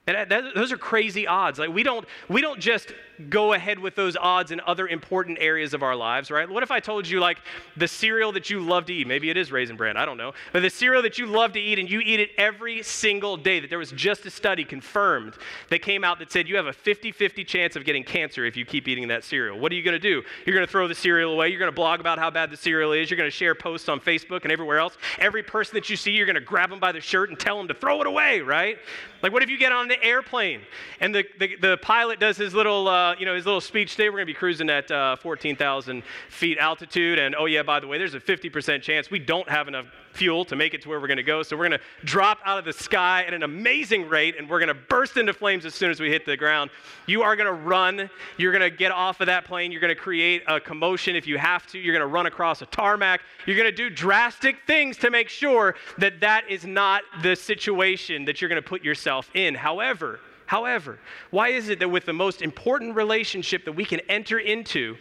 And 0.07 0.29
that, 0.29 0.43
those 0.53 0.71
are 0.71 0.77
crazy 0.77 1.25
odds. 1.25 1.57
Like 1.57 1.69
we 1.69 1.83
don't, 1.83 2.05
we 2.29 2.41
don't 2.41 2.59
just 2.59 2.93
go 3.29 3.53
ahead 3.53 3.79
with 3.79 3.95
those 3.95 4.15
odds 4.15 4.51
in 4.51 4.61
other 4.65 4.87
important 4.87 5.37
areas 5.39 5.73
of 5.73 5.83
our 5.83 5.95
lives, 5.95 6.31
right? 6.31 6.49
What 6.49 6.63
if 6.63 6.71
I 6.71 6.79
told 6.79 7.07
you 7.07 7.19
like 7.19 7.39
the 7.77 7.87
cereal 7.87 8.31
that 8.33 8.49
you 8.49 8.59
love 8.59 8.85
to 8.85 8.93
eat? 8.93 9.07
Maybe 9.07 9.29
it 9.29 9.37
is 9.37 9.51
raisin 9.51 9.75
bran, 9.75 9.97
I 9.97 10.05
don't 10.05 10.17
know. 10.17 10.33
But 10.53 10.61
the 10.61 10.69
cereal 10.69 11.01
that 11.03 11.17
you 11.17 11.25
love 11.25 11.53
to 11.53 11.59
eat 11.59 11.79
and 11.79 11.89
you 11.89 11.99
eat 11.99 12.19
it 12.19 12.31
every 12.37 12.83
single 12.83 13.37
day, 13.37 13.59
that 13.59 13.69
there 13.69 13.79
was 13.79 13.91
just 13.91 14.25
a 14.25 14.29
study 14.29 14.63
confirmed 14.63 15.35
that 15.69 15.81
came 15.81 16.03
out 16.03 16.19
that 16.19 16.31
said 16.31 16.47
you 16.49 16.55
have 16.55 16.67
a 16.67 16.73
50-50 16.73 17.45
chance 17.45 17.75
of 17.75 17.85
getting 17.85 18.03
cancer 18.03 18.45
if 18.45 18.57
you 18.57 18.65
keep 18.65 18.87
eating 18.87 19.07
that 19.07 19.23
cereal. 19.23 19.59
What 19.59 19.71
are 19.71 19.75
you 19.75 19.83
going 19.83 19.93
to 19.93 19.99
do? 19.99 20.23
You're 20.45 20.55
going 20.55 20.65
to 20.65 20.71
throw 20.71 20.87
the 20.87 20.95
cereal 20.95 21.33
away. 21.33 21.49
You're 21.49 21.59
going 21.59 21.71
to 21.71 21.75
blog 21.75 21.99
about 21.99 22.19
how 22.19 22.29
bad 22.29 22.51
the 22.51 22.57
cereal 22.57 22.91
is. 22.91 23.09
You're 23.09 23.17
going 23.17 23.29
to 23.29 23.35
share 23.35 23.55
posts 23.55 23.89
on 23.89 23.99
Facebook 23.99 24.43
and 24.43 24.51
everywhere 24.51 24.79
else. 24.79 24.97
Every 25.19 25.43
person 25.43 25.75
that 25.75 25.89
you 25.89 25.95
see, 25.95 26.11
you're 26.11 26.25
going 26.25 26.35
to 26.35 26.41
grab 26.41 26.69
them 26.69 26.79
by 26.79 26.91
the 26.91 27.01
shirt 27.01 27.29
and 27.29 27.39
tell 27.39 27.57
them 27.57 27.67
to 27.67 27.73
throw 27.73 28.01
it 28.01 28.07
away, 28.07 28.41
right? 28.41 28.77
Like 29.21 29.31
what 29.31 29.43
if 29.43 29.49
you 29.49 29.57
get 29.57 29.71
on 29.71 29.89
an 29.89 29.97
airplane 30.01 30.61
and 30.99 31.13
the, 31.13 31.25
the, 31.39 31.55
the 31.55 31.77
pilot 31.77 32.19
does 32.19 32.37
his 32.37 32.53
little 32.53 32.87
uh, 32.87 33.04
uh, 33.05 33.15
you 33.19 33.25
know, 33.25 33.35
his 33.35 33.45
little 33.45 33.61
speech 33.61 33.91
today, 33.91 34.09
we're 34.09 34.17
going 34.17 34.27
to 34.27 34.33
be 34.33 34.33
cruising 34.33 34.69
at 34.69 34.89
uh, 34.89 35.15
14,000 35.17 36.03
feet 36.29 36.57
altitude. 36.57 37.19
And 37.19 37.35
oh, 37.35 37.45
yeah, 37.45 37.61
by 37.61 37.79
the 37.79 37.87
way, 37.87 37.97
there's 37.97 38.15
a 38.15 38.19
50% 38.19 38.81
chance 38.81 39.11
we 39.11 39.19
don't 39.19 39.47
have 39.47 39.67
enough 39.67 39.85
fuel 40.13 40.45
to 40.45 40.55
make 40.55 40.73
it 40.73 40.81
to 40.81 40.89
where 40.89 40.99
we're 40.99 41.07
going 41.07 41.17
to 41.17 41.23
go. 41.23 41.43
So 41.43 41.55
we're 41.55 41.67
going 41.67 41.79
to 41.79 42.05
drop 42.05 42.39
out 42.45 42.57
of 42.57 42.65
the 42.65 42.73
sky 42.73 43.23
at 43.27 43.33
an 43.33 43.43
amazing 43.43 44.07
rate 44.07 44.35
and 44.39 44.49
we're 44.49 44.59
going 44.59 44.69
to 44.69 44.73
burst 44.73 45.17
into 45.17 45.33
flames 45.33 45.65
as 45.65 45.75
soon 45.75 45.91
as 45.91 45.99
we 45.99 46.09
hit 46.09 46.25
the 46.25 46.37
ground. 46.37 46.71
You 47.05 47.21
are 47.21 47.35
going 47.35 47.47
to 47.47 47.53
run. 47.53 48.09
You're 48.37 48.51
going 48.53 48.61
to 48.69 48.75
get 48.75 48.91
off 48.91 49.19
of 49.19 49.27
that 49.27 49.45
plane. 49.45 49.71
You're 49.71 49.81
going 49.81 49.93
to 49.93 50.01
create 50.01 50.43
a 50.47 50.59
commotion 50.59 51.15
if 51.15 51.27
you 51.27 51.37
have 51.37 51.67
to. 51.67 51.79
You're 51.79 51.93
going 51.93 52.07
to 52.07 52.13
run 52.13 52.25
across 52.25 52.61
a 52.61 52.65
tarmac. 52.65 53.21
You're 53.45 53.57
going 53.57 53.69
to 53.69 53.75
do 53.75 53.89
drastic 53.89 54.57
things 54.65 54.97
to 54.97 55.11
make 55.11 55.29
sure 55.29 55.75
that 55.97 56.21
that 56.21 56.49
is 56.49 56.65
not 56.65 57.03
the 57.21 57.35
situation 57.35 58.25
that 58.25 58.41
you're 58.41 58.49
going 58.49 58.61
to 58.61 58.67
put 58.67 58.83
yourself 58.83 59.29
in. 59.33 59.53
However, 59.53 60.21
however, 60.45 60.99
why 61.31 61.49
is 61.49 61.69
it 61.69 61.79
that 61.79 61.89
with 61.89 62.05
the 62.05 62.13
most 62.13 62.41
important 62.41 62.95
relationship 62.95 63.65
that 63.65 63.73
we 63.73 63.85
can 63.85 63.99
enter 64.01 64.39
into 64.39 64.97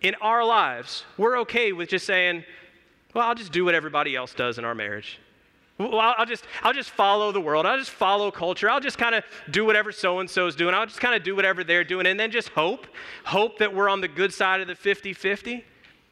in 0.00 0.14
our 0.16 0.44
lives, 0.44 1.04
we're 1.16 1.38
okay 1.40 1.72
with 1.72 1.88
just 1.88 2.06
saying, 2.06 2.44
well, 3.14 3.28
I'll 3.28 3.34
just 3.34 3.52
do 3.52 3.64
what 3.64 3.74
everybody 3.74 4.16
else 4.16 4.34
does 4.34 4.58
in 4.58 4.64
our 4.64 4.74
marriage. 4.74 5.18
Well, 5.78 5.98
I'll 5.98 6.26
just, 6.26 6.44
I'll 6.62 6.72
just 6.72 6.90
follow 6.90 7.32
the 7.32 7.40
world. 7.40 7.66
I'll 7.66 7.78
just 7.78 7.90
follow 7.90 8.30
culture. 8.30 8.70
I'll 8.70 8.80
just 8.80 8.98
kind 8.98 9.14
of 9.14 9.24
do 9.50 9.64
whatever 9.64 9.90
so 9.90 10.20
and 10.20 10.28
so's 10.28 10.54
doing. 10.54 10.74
I'll 10.74 10.86
just 10.86 11.00
kind 11.00 11.14
of 11.14 11.22
do 11.22 11.34
whatever 11.34 11.64
they're 11.64 11.84
doing 11.84 12.06
and 12.06 12.18
then 12.18 12.30
just 12.30 12.50
hope, 12.50 12.86
hope 13.24 13.58
that 13.58 13.74
we're 13.74 13.88
on 13.88 14.00
the 14.00 14.08
good 14.08 14.32
side 14.32 14.60
of 14.60 14.68
the 14.68 14.74
50 14.74 15.12
50. 15.12 15.64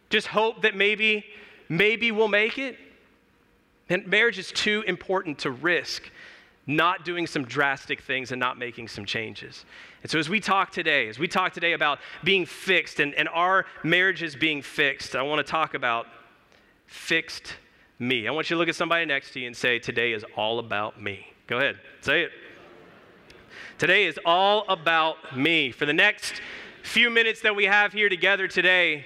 Just 0.09 0.27
hope 0.27 0.63
that 0.63 0.75
maybe, 0.75 1.25
maybe 1.69 2.11
we'll 2.11 2.29
make 2.29 2.59
it. 2.59 2.79
And 3.89 4.07
marriage 4.07 4.39
is 4.39 4.51
too 4.53 4.83
important 4.87 5.39
to 5.41 5.51
risk 5.51 6.11
not 6.67 7.05
doing 7.05 7.27
some 7.27 7.45
drastic 7.45 8.01
things 8.03 8.33
and 8.33 8.39
not 8.39 8.59
making 8.59 8.89
some 8.89 9.05
changes. 9.05 9.65
And 10.03 10.11
so, 10.11 10.19
as 10.19 10.29
we 10.29 10.41
talk 10.41 10.71
today, 10.71 11.09
as 11.09 11.19
we 11.19 11.27
talk 11.27 11.53
today 11.53 11.73
about 11.73 11.99
being 12.23 12.47
fixed 12.47 13.01
and, 13.01 13.15
and 13.15 13.29
our 13.31 13.67
marriages 13.83 14.37
being 14.37 14.63
fixed, 14.63 15.17
I 15.17 15.23
want 15.23 15.45
to 15.45 15.51
talk 15.51 15.75
about 15.75 16.07
fixed 16.87 17.55
me. 17.99 18.27
I 18.27 18.31
want 18.31 18.51
you 18.51 18.57
to 18.57 18.59
look 18.59 18.69
at 18.69 18.75
somebody 18.75 19.05
next 19.05 19.33
to 19.33 19.41
you 19.41 19.47
and 19.47 19.57
say, 19.57 19.79
Today 19.79 20.13
is 20.13 20.25
all 20.37 20.59
about 20.59 21.01
me. 21.01 21.27
Go 21.47 21.59
ahead, 21.59 21.79
say 22.01 22.23
it. 22.23 22.31
Today 23.79 24.07
is 24.07 24.19
all 24.25 24.65
about 24.69 25.37
me. 25.37 25.71
For 25.71 25.87
the 25.87 25.93
next 25.93 26.41
few 26.83 27.11
minutes 27.11 27.41
that 27.43 27.57
we 27.57 27.65
have 27.65 27.93
here 27.93 28.09
together 28.09 28.47
today, 28.47 29.05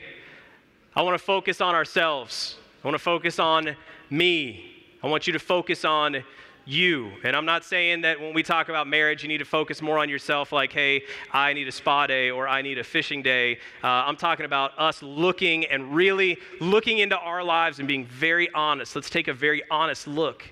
I 0.96 1.02
want 1.02 1.18
to 1.18 1.24
focus 1.24 1.60
on 1.60 1.74
ourselves. 1.74 2.56
I 2.82 2.88
want 2.88 2.94
to 2.94 3.02
focus 3.02 3.38
on 3.38 3.76
me. 4.10 4.96
I 5.02 5.06
want 5.06 5.26
you 5.26 5.32
to 5.32 5.38
focus 5.38 5.84
on 5.84 6.24
you. 6.64 7.12
And 7.22 7.36
I'm 7.36 7.44
not 7.44 7.64
saying 7.64 8.02
that 8.02 8.20
when 8.20 8.34
we 8.34 8.42
talk 8.42 8.68
about 8.68 8.86
marriage, 8.86 9.22
you 9.22 9.28
need 9.28 9.38
to 9.38 9.44
focus 9.44 9.82
more 9.82 9.98
on 9.98 10.08
yourself, 10.08 10.52
like, 10.52 10.72
hey, 10.72 11.02
I 11.32 11.52
need 11.52 11.68
a 11.68 11.72
spa 11.72 12.06
day 12.06 12.30
or 12.30 12.48
I 12.48 12.62
need 12.62 12.78
a 12.78 12.84
fishing 12.84 13.22
day. 13.22 13.58
Uh, 13.82 13.88
I'm 13.88 14.16
talking 14.16 14.46
about 14.46 14.78
us 14.78 15.02
looking 15.02 15.64
and 15.66 15.94
really 15.94 16.38
looking 16.60 16.98
into 16.98 17.18
our 17.18 17.42
lives 17.42 17.78
and 17.78 17.88
being 17.88 18.06
very 18.06 18.52
honest. 18.54 18.94
Let's 18.94 19.10
take 19.10 19.28
a 19.28 19.34
very 19.34 19.62
honest 19.70 20.06
look 20.06 20.44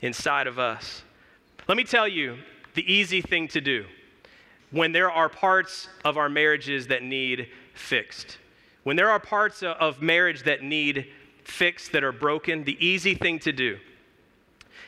inside 0.00 0.46
of 0.46 0.58
us. 0.58 1.02
Let 1.68 1.76
me 1.76 1.84
tell 1.84 2.08
you 2.08 2.38
the 2.74 2.92
easy 2.92 3.20
thing 3.20 3.48
to 3.48 3.60
do 3.60 3.84
when 4.70 4.92
there 4.92 5.10
are 5.10 5.28
parts 5.28 5.88
of 6.04 6.16
our 6.16 6.28
marriages 6.28 6.86
that 6.86 7.02
need 7.02 7.48
fixed. 7.74 8.38
When 8.84 8.96
there 8.96 9.10
are 9.10 9.20
parts 9.20 9.62
of 9.62 10.00
marriage 10.00 10.44
that 10.44 10.62
need 10.62 11.06
fixed, 11.44 11.92
that 11.92 12.04
are 12.04 12.12
broken, 12.12 12.64
the 12.64 12.84
easy 12.84 13.14
thing 13.14 13.38
to 13.40 13.52
do 13.52 13.78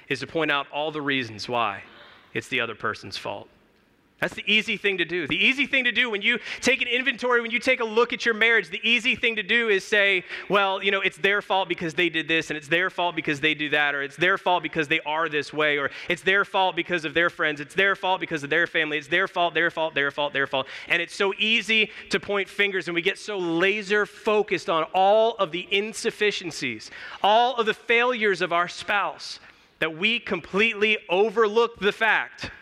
is 0.08 0.20
to 0.20 0.26
point 0.26 0.50
out 0.50 0.66
all 0.72 0.90
the 0.90 1.02
reasons 1.02 1.48
why 1.48 1.82
it's 2.34 2.48
the 2.48 2.60
other 2.60 2.74
person's 2.74 3.16
fault. 3.16 3.48
That's 4.22 4.34
the 4.34 4.44
easy 4.46 4.76
thing 4.76 4.98
to 4.98 5.04
do. 5.04 5.26
The 5.26 5.44
easy 5.44 5.66
thing 5.66 5.82
to 5.82 5.90
do 5.90 6.08
when 6.08 6.22
you 6.22 6.38
take 6.60 6.80
an 6.80 6.86
inventory, 6.86 7.40
when 7.40 7.50
you 7.50 7.58
take 7.58 7.80
a 7.80 7.84
look 7.84 8.12
at 8.12 8.24
your 8.24 8.36
marriage, 8.36 8.68
the 8.68 8.80
easy 8.88 9.16
thing 9.16 9.34
to 9.34 9.42
do 9.42 9.68
is 9.68 9.84
say, 9.84 10.22
well, 10.48 10.80
you 10.80 10.92
know, 10.92 11.00
it's 11.00 11.16
their 11.16 11.42
fault 11.42 11.68
because 11.68 11.94
they 11.94 12.08
did 12.08 12.28
this, 12.28 12.48
and 12.48 12.56
it's 12.56 12.68
their 12.68 12.88
fault 12.88 13.16
because 13.16 13.40
they 13.40 13.52
do 13.52 13.68
that, 13.70 13.96
or 13.96 14.02
it's 14.02 14.14
their 14.14 14.38
fault 14.38 14.62
because 14.62 14.86
they 14.86 15.00
are 15.00 15.28
this 15.28 15.52
way, 15.52 15.76
or 15.76 15.90
it's 16.08 16.22
their 16.22 16.44
fault 16.44 16.76
because 16.76 17.04
of 17.04 17.14
their 17.14 17.30
friends, 17.30 17.60
it's 17.60 17.74
their 17.74 17.96
fault 17.96 18.20
because 18.20 18.44
of 18.44 18.50
their 18.50 18.68
family, 18.68 18.96
it's 18.96 19.08
their 19.08 19.26
fault, 19.26 19.54
their 19.54 19.72
fault, 19.72 19.92
their 19.92 20.12
fault, 20.12 20.32
their 20.32 20.46
fault. 20.46 20.68
And 20.86 21.02
it's 21.02 21.16
so 21.16 21.34
easy 21.36 21.90
to 22.10 22.20
point 22.20 22.48
fingers, 22.48 22.86
and 22.86 22.94
we 22.94 23.02
get 23.02 23.18
so 23.18 23.38
laser 23.38 24.06
focused 24.06 24.70
on 24.70 24.84
all 24.94 25.34
of 25.38 25.50
the 25.50 25.66
insufficiencies, 25.72 26.92
all 27.24 27.56
of 27.56 27.66
the 27.66 27.74
failures 27.74 28.40
of 28.40 28.52
our 28.52 28.68
spouse 28.68 29.40
that 29.82 29.98
we 29.98 30.20
completely 30.20 30.96
overlook 31.08 31.80
the 31.80 31.90
fact 31.90 32.52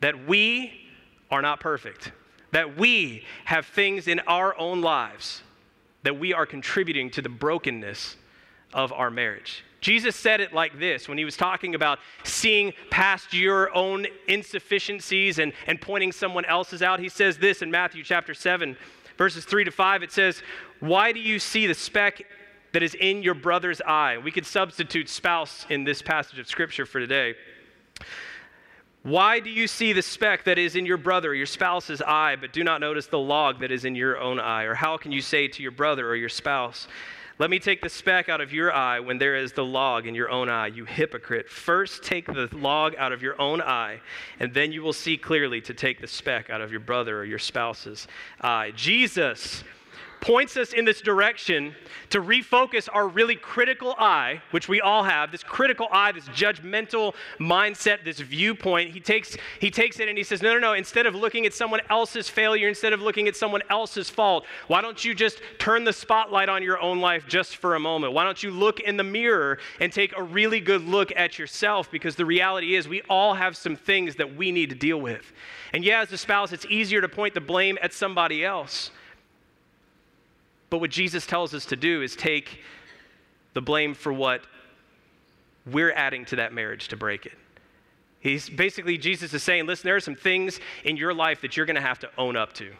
that 0.00 0.28
we 0.28 0.86
are 1.28 1.42
not 1.42 1.58
perfect, 1.58 2.12
that 2.52 2.76
we 2.76 3.24
have 3.44 3.66
things 3.66 4.06
in 4.06 4.20
our 4.20 4.56
own 4.56 4.80
lives 4.80 5.42
that 6.04 6.16
we 6.16 6.32
are 6.32 6.46
contributing 6.46 7.10
to 7.10 7.20
the 7.20 7.28
brokenness 7.28 8.14
of 8.72 8.92
our 8.92 9.10
marriage. 9.10 9.64
Jesus 9.80 10.14
said 10.14 10.40
it 10.40 10.52
like 10.52 10.78
this 10.78 11.08
when 11.08 11.18
he 11.18 11.24
was 11.24 11.36
talking 11.36 11.74
about 11.74 11.98
seeing 12.22 12.72
past 12.88 13.34
your 13.34 13.74
own 13.74 14.06
insufficiencies 14.28 15.40
and, 15.40 15.52
and 15.66 15.80
pointing 15.80 16.12
someone 16.12 16.44
else's 16.44 16.82
out. 16.82 17.00
He 17.00 17.08
says 17.08 17.36
this 17.36 17.62
in 17.62 17.70
Matthew 17.72 18.04
chapter 18.04 18.32
7, 18.32 18.76
verses 19.18 19.44
3 19.44 19.64
to 19.64 19.72
5. 19.72 20.04
It 20.04 20.12
says, 20.12 20.40
Why 20.78 21.10
do 21.10 21.18
you 21.18 21.40
see 21.40 21.66
the 21.66 21.74
speck 21.74 22.22
that 22.72 22.82
is 22.82 22.94
in 22.94 23.22
your 23.22 23.34
brother's 23.34 23.80
eye. 23.80 24.18
We 24.18 24.30
could 24.30 24.46
substitute 24.46 25.08
spouse 25.08 25.66
in 25.68 25.84
this 25.84 26.02
passage 26.02 26.38
of 26.38 26.46
scripture 26.46 26.86
for 26.86 27.00
today. 27.00 27.34
Why 29.02 29.40
do 29.40 29.48
you 29.48 29.66
see 29.66 29.94
the 29.94 30.02
speck 30.02 30.44
that 30.44 30.58
is 30.58 30.76
in 30.76 30.84
your 30.84 30.98
brother, 30.98 31.34
your 31.34 31.46
spouse's 31.46 32.02
eye, 32.02 32.36
but 32.36 32.52
do 32.52 32.62
not 32.62 32.82
notice 32.82 33.06
the 33.06 33.18
log 33.18 33.60
that 33.60 33.70
is 33.70 33.86
in 33.86 33.94
your 33.94 34.18
own 34.18 34.38
eye? 34.38 34.64
Or 34.64 34.74
how 34.74 34.98
can 34.98 35.10
you 35.10 35.22
say 35.22 35.48
to 35.48 35.62
your 35.62 35.72
brother 35.72 36.06
or 36.06 36.16
your 36.16 36.28
spouse, 36.28 36.86
Let 37.38 37.48
me 37.48 37.58
take 37.58 37.80
the 37.80 37.88
speck 37.88 38.28
out 38.28 38.42
of 38.42 38.52
your 38.52 38.70
eye 38.70 39.00
when 39.00 39.16
there 39.16 39.34
is 39.36 39.54
the 39.54 39.64
log 39.64 40.06
in 40.06 40.14
your 40.14 40.28
own 40.28 40.50
eye, 40.50 40.66
you 40.66 40.84
hypocrite? 40.84 41.48
First 41.48 42.02
take 42.02 42.26
the 42.26 42.50
log 42.52 42.94
out 42.96 43.12
of 43.12 43.22
your 43.22 43.40
own 43.40 43.62
eye, 43.62 44.00
and 44.38 44.52
then 44.52 44.70
you 44.70 44.82
will 44.82 44.92
see 44.92 45.16
clearly 45.16 45.62
to 45.62 45.72
take 45.72 46.02
the 46.02 46.06
speck 46.06 46.50
out 46.50 46.60
of 46.60 46.70
your 46.70 46.80
brother 46.80 47.18
or 47.18 47.24
your 47.24 47.38
spouse's 47.38 48.06
eye. 48.42 48.72
Jesus 48.76 49.64
points 50.20 50.56
us 50.56 50.72
in 50.72 50.84
this 50.84 51.00
direction 51.00 51.74
to 52.10 52.20
refocus 52.20 52.88
our 52.92 53.08
really 53.08 53.36
critical 53.36 53.94
eye, 53.98 54.42
which 54.50 54.68
we 54.68 54.80
all 54.80 55.02
have, 55.04 55.32
this 55.32 55.42
critical 55.42 55.88
eye, 55.90 56.12
this 56.12 56.28
judgmental 56.28 57.14
mindset, 57.38 58.04
this 58.04 58.20
viewpoint. 58.20 58.90
He 58.90 59.00
takes, 59.00 59.36
he 59.60 59.70
takes 59.70 59.98
it 59.98 60.08
and 60.08 60.18
he 60.18 60.24
says, 60.24 60.42
No, 60.42 60.52
no, 60.54 60.58
no, 60.58 60.72
instead 60.74 61.06
of 61.06 61.14
looking 61.14 61.46
at 61.46 61.54
someone 61.54 61.80
else's 61.88 62.28
failure, 62.28 62.68
instead 62.68 62.92
of 62.92 63.00
looking 63.00 63.28
at 63.28 63.36
someone 63.36 63.62
else's 63.70 64.10
fault, 64.10 64.44
why 64.66 64.80
don't 64.80 65.04
you 65.04 65.14
just 65.14 65.40
turn 65.58 65.84
the 65.84 65.92
spotlight 65.92 66.48
on 66.48 66.62
your 66.62 66.80
own 66.80 67.00
life 67.00 67.26
just 67.26 67.56
for 67.56 67.74
a 67.74 67.80
moment? 67.80 68.12
Why 68.12 68.24
don't 68.24 68.42
you 68.42 68.50
look 68.50 68.80
in 68.80 68.96
the 68.96 69.04
mirror 69.04 69.58
and 69.80 69.92
take 69.92 70.16
a 70.16 70.22
really 70.22 70.60
good 70.60 70.82
look 70.82 71.12
at 71.16 71.38
yourself? 71.38 71.90
Because 71.90 72.16
the 72.16 72.26
reality 72.26 72.74
is, 72.74 72.88
we 72.88 73.02
all 73.08 73.34
have 73.34 73.56
some 73.56 73.76
things 73.76 74.16
that 74.16 74.36
we 74.36 74.52
need 74.52 74.70
to 74.70 74.76
deal 74.76 75.00
with. 75.00 75.32
And 75.72 75.84
yeah, 75.84 76.00
as 76.00 76.12
a 76.12 76.18
spouse, 76.18 76.52
it's 76.52 76.66
easier 76.66 77.00
to 77.00 77.08
point 77.08 77.34
the 77.34 77.40
blame 77.40 77.78
at 77.80 77.92
somebody 77.92 78.44
else. 78.44 78.90
But 80.70 80.78
what 80.78 80.90
Jesus 80.90 81.26
tells 81.26 81.52
us 81.52 81.66
to 81.66 81.76
do 81.76 82.02
is 82.02 82.16
take 82.16 82.60
the 83.54 83.60
blame 83.60 83.94
for 83.94 84.12
what 84.12 84.42
we're 85.66 85.92
adding 85.92 86.24
to 86.26 86.36
that 86.36 86.52
marriage 86.52 86.88
to 86.88 86.96
break 86.96 87.26
it. 87.26 87.36
He's 88.20 88.48
basically, 88.48 88.98
Jesus 88.98 89.32
is 89.34 89.42
saying, 89.42 89.66
listen, 89.66 89.86
there 89.86 89.96
are 89.96 90.00
some 90.00 90.14
things 90.14 90.60
in 90.84 90.96
your 90.96 91.12
life 91.12 91.40
that 91.40 91.56
you're 91.56 91.66
going 91.66 91.76
to 91.76 91.82
have 91.82 91.98
to 92.00 92.10
own 92.18 92.36
up 92.36 92.52
to. 92.54 92.70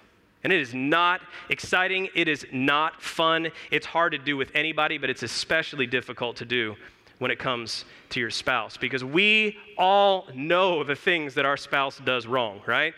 And 0.44 0.52
it 0.52 0.60
is 0.60 0.72
not 0.72 1.20
exciting. 1.48 2.08
It 2.14 2.28
is 2.28 2.46
not 2.52 3.02
fun. 3.02 3.50
It's 3.70 3.86
hard 3.86 4.12
to 4.12 4.18
do 4.18 4.36
with 4.36 4.50
anybody, 4.54 4.96
but 4.98 5.10
it's 5.10 5.22
especially 5.22 5.86
difficult 5.86 6.36
to 6.36 6.44
do 6.44 6.76
when 7.18 7.30
it 7.30 7.38
comes 7.38 7.84
to 8.10 8.20
your 8.20 8.30
spouse 8.30 8.78
because 8.78 9.04
we 9.04 9.56
all 9.76 10.26
know 10.34 10.82
the 10.82 10.96
things 10.96 11.34
that 11.34 11.44
our 11.44 11.56
spouse 11.56 12.00
does 12.04 12.26
wrong, 12.26 12.62
right? 12.66 12.94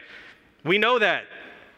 We 0.65 0.79
know 0.79 0.99
that. 1.01 1.25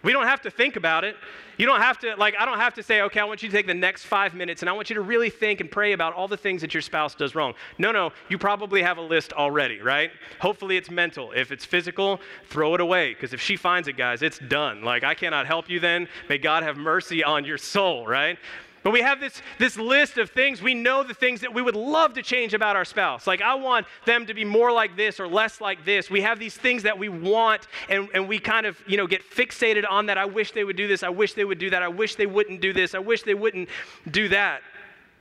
We 0.05 0.12
don't 0.12 0.27
have 0.27 0.43
to 0.43 0.51
think 0.51 0.77
about 0.77 1.03
it. 1.03 1.17
You 1.57 1.67
don't 1.67 1.81
have 1.81 1.99
to, 2.01 2.14
like, 2.17 2.35
I 2.38 2.45
don't 2.45 2.59
have 2.59 2.75
to 2.75 2.83
say, 2.83 3.01
okay, 3.03 3.21
I 3.21 3.25
want 3.25 3.43
you 3.43 3.49
to 3.49 3.55
take 3.55 3.67
the 3.67 3.75
next 3.75 4.05
five 4.05 4.35
minutes 4.35 4.62
and 4.62 4.69
I 4.69 4.73
want 4.73 4.90
you 4.90 4.95
to 4.95 5.01
really 5.01 5.31
think 5.31 5.61
and 5.61 5.71
pray 5.71 5.93
about 5.93 6.12
all 6.12 6.29
the 6.29 6.37
things 6.37 6.61
that 6.61 6.75
your 6.75 6.81
spouse 6.81 7.14
does 7.14 7.35
wrong. 7.35 7.55
No, 7.79 7.93
no, 7.93 8.12
you 8.29 8.37
probably 8.37 8.83
have 8.83 8.99
a 8.99 9.03
list 9.03 9.33
already, 9.33 9.81
right? 9.81 10.11
Hopefully 10.40 10.77
it's 10.77 10.90
mental. 10.90 11.33
If 11.33 11.53
it's 11.53 11.64
physical, 11.64 12.21
throw 12.49 12.75
it 12.75 12.81
away 12.81 13.14
because 13.14 13.33
if 13.33 13.40
she 13.40 13.57
finds 13.57 13.88
it, 13.88 13.97
guys, 13.97 14.23
it's 14.23 14.38
done. 14.38 14.83
Like, 14.83 15.05
I 15.05 15.14
cannot 15.14 15.47
help 15.47 15.71
you 15.71 15.81
then. 15.81 16.09
May 16.29 16.38
God 16.38 16.64
have 16.64 16.77
mercy 16.77 17.23
on 17.23 17.45
your 17.45 17.59
soul, 17.59 18.07
right? 18.07 18.38
But 18.85 18.92
we 18.92 19.01
have 19.01 19.18
this, 19.18 19.40
this 19.59 19.79
list 19.79 20.18
of 20.18 20.31
things. 20.31 20.61
We 20.61 20.75
know 20.75 21.03
the 21.03 21.14
things 21.14 21.40
that 21.40 21.55
we 21.55 21.62
would 21.62 21.75
love 21.75 22.12
to 22.14 22.23
change 22.23 22.53
about 22.53 22.77
our 22.77 22.85
spouse. 22.85 23.27
Like, 23.27 23.40
I 23.40 23.55
want 23.55 23.87
them 24.05 24.27
to 24.27 24.35
be 24.35 24.44
more 24.44 24.70
like 24.70 24.94
this 24.94 25.18
or 25.18 25.27
less 25.27 25.59
like 25.59 25.87
this. 25.87 26.11
We 26.11 26.20
have 26.20 26.38
these 26.38 26.55
things 26.55 26.83
that 26.83 26.99
we 26.99 27.09
want, 27.09 27.66
and, 27.88 28.11
and 28.12 28.29
we 28.29 28.38
kind 28.38 28.66
of, 28.66 28.79
you 28.87 28.99
know, 28.99 29.07
get 29.07 29.23
fixated 29.29 29.85
on 29.88 30.05
that. 30.07 30.18
I 30.18 30.27
wish 30.27 30.53
they 30.53 30.64
would 30.64 30.77
do 30.77 30.87
this. 30.87 31.03
I 31.03 31.09
wish 31.09 31.33
they 31.33 31.47
would 31.47 31.59
do 31.59 31.70
that. 31.70 31.83
I 31.83 31.88
wish 31.88 32.16
they 32.16 32.27
wouldn't 32.27 32.61
do 32.61 32.75
this. 32.75 32.94
I 32.94 32.99
wish 32.99 33.23
they 33.23 33.33
wouldn't 33.33 33.70
do 34.11 34.29
that. 34.29 34.61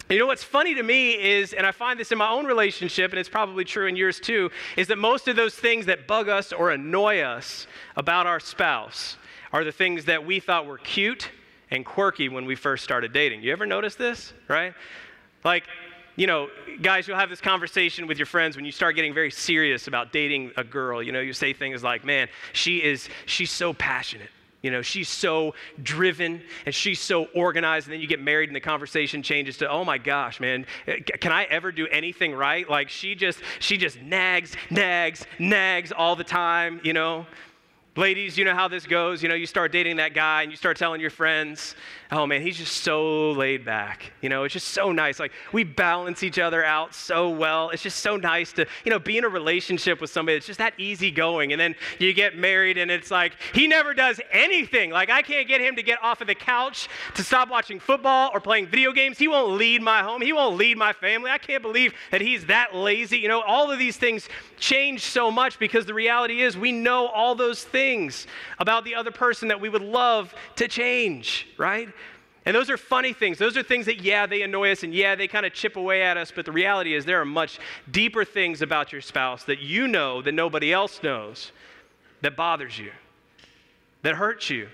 You 0.09 0.19
know 0.19 0.27
what's 0.27 0.43
funny 0.43 0.75
to 0.75 0.83
me 0.83 1.11
is, 1.11 1.53
and 1.53 1.65
I 1.65 1.71
find 1.71 1.97
this 1.97 2.11
in 2.11 2.17
my 2.17 2.29
own 2.29 2.45
relationship, 2.45 3.11
and 3.11 3.19
it's 3.19 3.29
probably 3.29 3.63
true 3.63 3.87
in 3.87 3.95
yours 3.95 4.19
too, 4.19 4.51
is 4.75 4.87
that 4.89 4.97
most 4.97 5.29
of 5.29 5.37
those 5.37 5.55
things 5.55 5.85
that 5.85 6.05
bug 6.05 6.27
us 6.27 6.51
or 6.51 6.71
annoy 6.71 7.21
us 7.21 7.65
about 7.95 8.27
our 8.27 8.41
spouse 8.41 9.15
are 9.53 9.63
the 9.63 9.71
things 9.71 10.03
that 10.03 10.25
we 10.25 10.41
thought 10.41 10.65
were 10.65 10.79
cute 10.79 11.29
and 11.73 11.83
quirky 11.83 12.29
when 12.29 12.45
we 12.45 12.55
first 12.55 12.83
started 12.83 13.11
dating. 13.11 13.41
You 13.41 13.51
ever 13.51 13.65
notice 13.65 13.95
this, 13.95 14.31
right? 14.47 14.73
Like, 15.43 15.65
you 16.15 16.27
know, 16.27 16.47
guys, 16.81 17.07
you'll 17.07 17.17
have 17.17 17.31
this 17.31 17.41
conversation 17.41 18.05
with 18.05 18.19
your 18.19 18.27
friends 18.27 18.55
when 18.55 18.63
you 18.63 18.71
start 18.71 18.95
getting 18.95 19.13
very 19.13 19.31
serious 19.31 19.87
about 19.87 20.13
dating 20.13 20.51
a 20.55 20.63
girl. 20.63 21.01
You 21.01 21.11
know, 21.11 21.19
you 21.19 21.33
say 21.33 21.51
things 21.51 21.83
like, 21.83 22.05
man, 22.05 22.29
she 22.53 22.77
is, 22.77 23.09
she's 23.25 23.49
so 23.49 23.73
passionate. 23.73 24.29
You 24.61 24.71
know, 24.71 24.83
she's 24.83 25.09
so 25.09 25.55
driven 25.81 26.41
and 26.65 26.73
she's 26.73 26.99
so 26.99 27.25
organized. 27.35 27.87
And 27.87 27.93
then 27.95 28.01
you 28.01 28.07
get 28.07 28.21
married 28.21 28.47
and 28.47 28.55
the 28.55 28.61
conversation 28.61 29.23
changes 29.23 29.57
to, 29.57 29.69
oh 29.69 29.83
my 29.83 29.97
gosh, 29.97 30.39
man, 30.39 30.67
can 31.19 31.31
I 31.31 31.45
ever 31.45 31.71
do 31.71 31.87
anything 31.87 32.33
right? 32.33 32.69
Like 32.69 32.87
she 32.89 33.15
just, 33.15 33.39
she 33.59 33.77
just 33.77 33.99
nags, 33.99 34.55
nags, 34.69 35.25
nags 35.39 35.91
all 35.91 36.15
the 36.15 36.23
time, 36.23 36.79
you 36.83 36.93
know? 36.93 37.25
Ladies, 37.95 38.39
you 38.39 38.43
know 38.43 38.55
how 38.55 38.67
this 38.67 38.87
goes. 38.87 39.21
You 39.21 39.29
know, 39.29 39.35
you 39.35 39.45
start 39.45 39.71
dating 39.71 39.97
that 39.97 40.15
guy 40.15 40.41
and 40.41 40.49
you 40.49 40.57
start 40.57 40.77
telling 40.77 40.99
your 40.99 41.11
friends, 41.11 41.75
oh 42.13 42.27
man, 42.27 42.41
he's 42.43 42.57
just 42.57 42.83
so 42.83 43.31
laid 43.31 43.65
back. 43.65 44.13
You 44.21 44.29
know, 44.29 44.43
it's 44.43 44.53
just 44.53 44.67
so 44.69 44.91
nice. 44.91 45.19
Like 45.19 45.31
we 45.51 45.63
balance 45.63 46.21
each 46.21 46.37
other 46.37 46.63
out 46.63 46.93
so 46.93 47.29
well. 47.29 47.71
It's 47.71 47.81
just 47.81 47.99
so 47.99 48.17
nice 48.17 48.53
to, 48.53 48.67
you 48.85 48.91
know, 48.91 48.99
be 48.99 49.17
in 49.17 49.23
a 49.23 49.29
relationship 49.29 49.99
with 49.99 50.11
somebody 50.11 50.37
that's 50.37 50.45
just 50.45 50.59
that 50.59 50.73
easygoing. 50.77 51.51
And 51.51 51.59
then 51.59 51.75
you 51.97 52.13
get 52.13 52.37
married 52.37 52.77
and 52.77 52.91
it's 52.91 53.09
like, 53.09 53.33
he 53.53 53.67
never 53.67 53.95
does 53.95 54.21
anything. 54.31 54.91
Like 54.91 55.09
I 55.09 55.23
can't 55.23 55.47
get 55.47 55.59
him 55.59 55.75
to 55.75 55.83
get 55.83 56.01
off 56.03 56.21
of 56.21 56.27
the 56.27 56.35
couch 56.35 56.87
to 57.15 57.23
stop 57.23 57.49
watching 57.49 57.79
football 57.79 58.29
or 58.31 58.39
playing 58.39 58.67
video 58.67 58.91
games. 58.91 59.17
He 59.17 59.27
won't 59.27 59.57
lead 59.57 59.81
my 59.81 60.03
home. 60.03 60.21
He 60.21 60.33
won't 60.33 60.55
lead 60.55 60.77
my 60.77 60.93
family. 60.93 61.31
I 61.31 61.39
can't 61.39 61.63
believe 61.63 61.93
that 62.11 62.21
he's 62.21 62.45
that 62.45 62.75
lazy. 62.75 63.17
You 63.17 63.27
know, 63.27 63.41
all 63.41 63.71
of 63.71 63.79
these 63.79 63.97
things 63.97 64.29
change 64.59 65.01
so 65.01 65.31
much 65.31 65.57
because 65.57 65.87
the 65.87 65.95
reality 65.95 66.41
is 66.41 66.55
we 66.55 66.71
know 66.71 67.07
all 67.07 67.33
those 67.33 67.63
things 67.63 68.27
about 68.59 68.85
the 68.85 68.93
other 68.93 69.11
person 69.11 69.47
that 69.47 69.59
we 69.59 69.67
would 69.67 69.81
love 69.81 70.33
to 70.57 70.67
change, 70.67 71.47
right? 71.57 71.89
And 72.45 72.55
those 72.55 72.69
are 72.69 72.77
funny 72.77 73.13
things. 73.13 73.37
Those 73.37 73.55
are 73.55 73.63
things 73.63 73.85
that, 73.85 74.01
yeah, 74.01 74.25
they 74.25 74.41
annoy 74.41 74.71
us 74.71 74.83
and 74.83 74.93
yeah, 74.93 75.15
they 75.15 75.27
kind 75.27 75.45
of 75.45 75.53
chip 75.53 75.77
away 75.77 76.03
at 76.03 76.17
us. 76.17 76.31
But 76.35 76.45
the 76.45 76.51
reality 76.51 76.93
is, 76.93 77.05
there 77.05 77.21
are 77.21 77.25
much 77.25 77.59
deeper 77.89 78.25
things 78.25 78.61
about 78.61 78.91
your 78.91 79.01
spouse 79.01 79.45
that 79.45 79.59
you 79.59 79.87
know 79.87 80.21
that 80.21 80.33
nobody 80.33 80.73
else 80.73 81.01
knows 81.01 81.51
that 82.21 82.35
bothers 82.35 82.77
you, 82.77 82.91
that 84.01 84.15
hurts 84.15 84.49
you. 84.49 84.67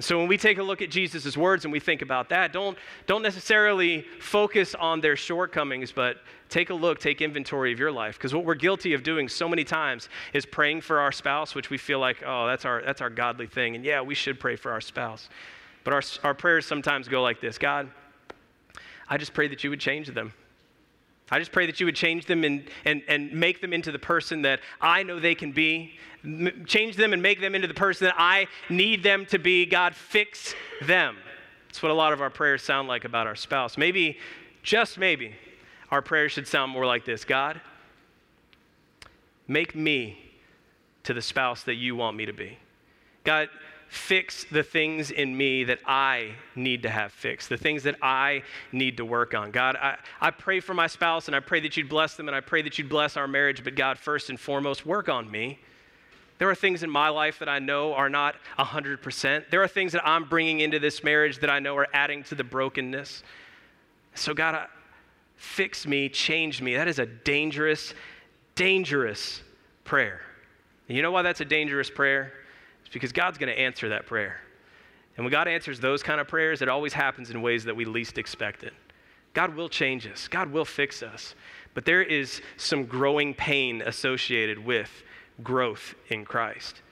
So 0.00 0.18
when 0.18 0.26
we 0.26 0.38
take 0.38 0.58
a 0.58 0.62
look 0.62 0.82
at 0.82 0.90
Jesus' 0.90 1.36
words 1.36 1.64
and 1.64 1.72
we 1.72 1.78
think 1.78 2.02
about 2.02 2.28
that, 2.30 2.52
don't, 2.52 2.78
don't 3.06 3.22
necessarily 3.22 4.02
focus 4.20 4.74
on 4.74 5.00
their 5.00 5.16
shortcomings, 5.16 5.92
but 5.92 6.18
take 6.48 6.70
a 6.70 6.74
look, 6.74 6.98
take 6.98 7.20
inventory 7.20 7.72
of 7.72 7.78
your 7.78 7.92
life. 7.92 8.16
Because 8.16 8.34
what 8.34 8.44
we're 8.44 8.54
guilty 8.54 8.94
of 8.94 9.02
doing 9.02 9.28
so 9.28 9.48
many 9.48 9.64
times 9.64 10.08
is 10.32 10.46
praying 10.46 10.80
for 10.80 10.98
our 10.98 11.12
spouse, 11.12 11.54
which 11.54 11.70
we 11.70 11.78
feel 11.78 11.98
like, 11.98 12.22
oh, 12.26 12.46
that's 12.46 12.64
our, 12.64 12.82
that's 12.82 13.00
our 13.00 13.10
godly 13.10 13.46
thing. 13.46 13.76
And 13.76 13.84
yeah, 13.84 14.00
we 14.00 14.14
should 14.14 14.40
pray 14.40 14.56
for 14.56 14.72
our 14.72 14.80
spouse. 14.80 15.28
But 15.84 15.92
our, 15.92 16.02
our 16.24 16.34
prayers 16.34 16.66
sometimes 16.66 17.08
go 17.08 17.22
like 17.22 17.40
this 17.40 17.58
God, 17.58 17.90
I 19.08 19.18
just 19.18 19.34
pray 19.34 19.48
that 19.48 19.64
you 19.64 19.70
would 19.70 19.80
change 19.80 20.08
them. 20.08 20.32
I 21.30 21.38
just 21.38 21.50
pray 21.50 21.64
that 21.64 21.80
you 21.80 21.86
would 21.86 21.96
change 21.96 22.26
them 22.26 22.44
and, 22.44 22.68
and, 22.84 23.02
and 23.08 23.32
make 23.32 23.62
them 23.62 23.72
into 23.72 23.90
the 23.90 23.98
person 23.98 24.42
that 24.42 24.60
I 24.82 25.02
know 25.02 25.18
they 25.18 25.34
can 25.34 25.52
be. 25.52 25.94
M- 26.22 26.64
change 26.66 26.96
them 26.96 27.14
and 27.14 27.22
make 27.22 27.40
them 27.40 27.54
into 27.54 27.66
the 27.66 27.74
person 27.74 28.04
that 28.06 28.16
I 28.18 28.48
need 28.68 29.02
them 29.02 29.24
to 29.26 29.38
be. 29.38 29.64
God, 29.64 29.94
fix 29.94 30.54
them. 30.82 31.16
That's 31.68 31.82
what 31.82 31.90
a 31.90 31.94
lot 31.94 32.12
of 32.12 32.20
our 32.20 32.28
prayers 32.28 32.62
sound 32.62 32.86
like 32.86 33.06
about 33.06 33.26
our 33.26 33.34
spouse. 33.34 33.78
Maybe, 33.78 34.18
just 34.62 34.98
maybe, 34.98 35.34
our 35.90 36.02
prayers 36.02 36.32
should 36.32 36.46
sound 36.46 36.70
more 36.70 36.84
like 36.84 37.06
this 37.06 37.24
God, 37.24 37.62
make 39.48 39.74
me 39.74 40.18
to 41.04 41.14
the 41.14 41.22
spouse 41.22 41.62
that 41.62 41.76
you 41.76 41.96
want 41.96 42.14
me 42.14 42.26
to 42.26 42.32
be. 42.34 42.58
God, 43.24 43.48
fix 43.92 44.44
the 44.44 44.62
things 44.62 45.10
in 45.10 45.36
me 45.36 45.64
that 45.64 45.78
I 45.84 46.36
need 46.56 46.84
to 46.84 46.88
have 46.88 47.12
fixed, 47.12 47.50
the 47.50 47.58
things 47.58 47.82
that 47.82 47.96
I 48.00 48.42
need 48.72 48.96
to 48.96 49.04
work 49.04 49.34
on. 49.34 49.50
God, 49.50 49.76
I, 49.76 49.98
I 50.18 50.30
pray 50.30 50.60
for 50.60 50.72
my 50.72 50.86
spouse 50.86 51.26
and 51.26 51.36
I 51.36 51.40
pray 51.40 51.60
that 51.60 51.76
you'd 51.76 51.90
bless 51.90 52.16
them 52.16 52.26
and 52.26 52.34
I 52.34 52.40
pray 52.40 52.62
that 52.62 52.78
you'd 52.78 52.88
bless 52.88 53.18
our 53.18 53.28
marriage, 53.28 53.62
but 53.62 53.74
God, 53.74 53.98
first 53.98 54.30
and 54.30 54.40
foremost, 54.40 54.86
work 54.86 55.10
on 55.10 55.30
me. 55.30 55.58
There 56.38 56.48
are 56.48 56.54
things 56.54 56.82
in 56.82 56.88
my 56.88 57.10
life 57.10 57.38
that 57.40 57.50
I 57.50 57.58
know 57.58 57.92
are 57.92 58.08
not 58.08 58.36
100%. 58.58 59.50
There 59.50 59.62
are 59.62 59.68
things 59.68 59.92
that 59.92 60.08
I'm 60.08 60.24
bringing 60.24 60.60
into 60.60 60.78
this 60.78 61.04
marriage 61.04 61.40
that 61.40 61.50
I 61.50 61.58
know 61.58 61.76
are 61.76 61.88
adding 61.92 62.22
to 62.24 62.34
the 62.34 62.44
brokenness. 62.44 63.22
So, 64.14 64.32
God, 64.32 64.54
I, 64.54 64.66
fix 65.36 65.86
me, 65.86 66.08
change 66.08 66.62
me. 66.62 66.76
That 66.76 66.88
is 66.88 66.98
a 66.98 67.04
dangerous, 67.04 67.92
dangerous 68.54 69.42
prayer. 69.84 70.22
You 70.88 71.02
know 71.02 71.10
why 71.10 71.20
that's 71.20 71.42
a 71.42 71.44
dangerous 71.44 71.90
prayer? 71.90 72.32
Because 72.92 73.12
God's 73.12 73.38
going 73.38 73.52
to 73.52 73.58
answer 73.58 73.88
that 73.90 74.06
prayer. 74.06 74.40
And 75.16 75.24
when 75.24 75.30
God 75.30 75.48
answers 75.48 75.80
those 75.80 76.02
kind 76.02 76.20
of 76.20 76.28
prayers, 76.28 76.62
it 76.62 76.68
always 76.68 76.92
happens 76.92 77.30
in 77.30 77.42
ways 77.42 77.64
that 77.64 77.76
we 77.76 77.84
least 77.84 78.18
expect 78.18 78.62
it. 78.62 78.72
God 79.34 79.54
will 79.54 79.68
change 79.68 80.06
us, 80.06 80.28
God 80.28 80.50
will 80.50 80.64
fix 80.64 81.02
us. 81.02 81.34
But 81.74 81.84
there 81.86 82.02
is 82.02 82.42
some 82.58 82.84
growing 82.84 83.32
pain 83.32 83.82
associated 83.82 84.58
with 84.58 85.02
growth 85.42 85.94
in 86.10 86.24
Christ. 86.24 86.82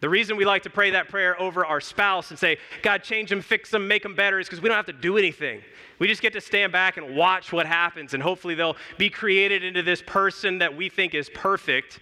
The 0.00 0.08
reason 0.08 0.36
we 0.36 0.44
like 0.44 0.62
to 0.62 0.70
pray 0.70 0.90
that 0.90 1.08
prayer 1.08 1.40
over 1.40 1.66
our 1.66 1.80
spouse 1.80 2.30
and 2.30 2.38
say, 2.38 2.58
God, 2.82 3.02
change 3.02 3.30
them, 3.30 3.42
fix 3.42 3.70
them, 3.70 3.88
make 3.88 4.04
them 4.04 4.14
better, 4.14 4.38
is 4.38 4.46
because 4.46 4.62
we 4.62 4.68
don't 4.68 4.76
have 4.76 4.86
to 4.86 4.92
do 4.92 5.18
anything. 5.18 5.60
We 5.98 6.06
just 6.06 6.22
get 6.22 6.32
to 6.34 6.40
stand 6.40 6.72
back 6.72 6.96
and 6.96 7.16
watch 7.16 7.52
what 7.52 7.66
happens, 7.66 8.14
and 8.14 8.22
hopefully 8.22 8.54
they'll 8.54 8.76
be 8.96 9.10
created 9.10 9.64
into 9.64 9.82
this 9.82 10.00
person 10.00 10.58
that 10.58 10.76
we 10.76 10.88
think 10.88 11.14
is 11.14 11.28
perfect 11.30 11.98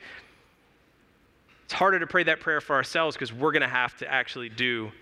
it's 1.67 1.73
harder 1.73 1.99
to 1.99 2.07
pray 2.07 2.23
that 2.23 2.39
prayer 2.39 2.61
for 2.61 2.77
ourselves 2.77 3.17
because 3.17 3.33
we're 3.33 3.51
going 3.51 3.63
to 3.63 3.67
have 3.67 3.97
to 3.97 4.09
actually 4.09 4.49
do 4.49 4.93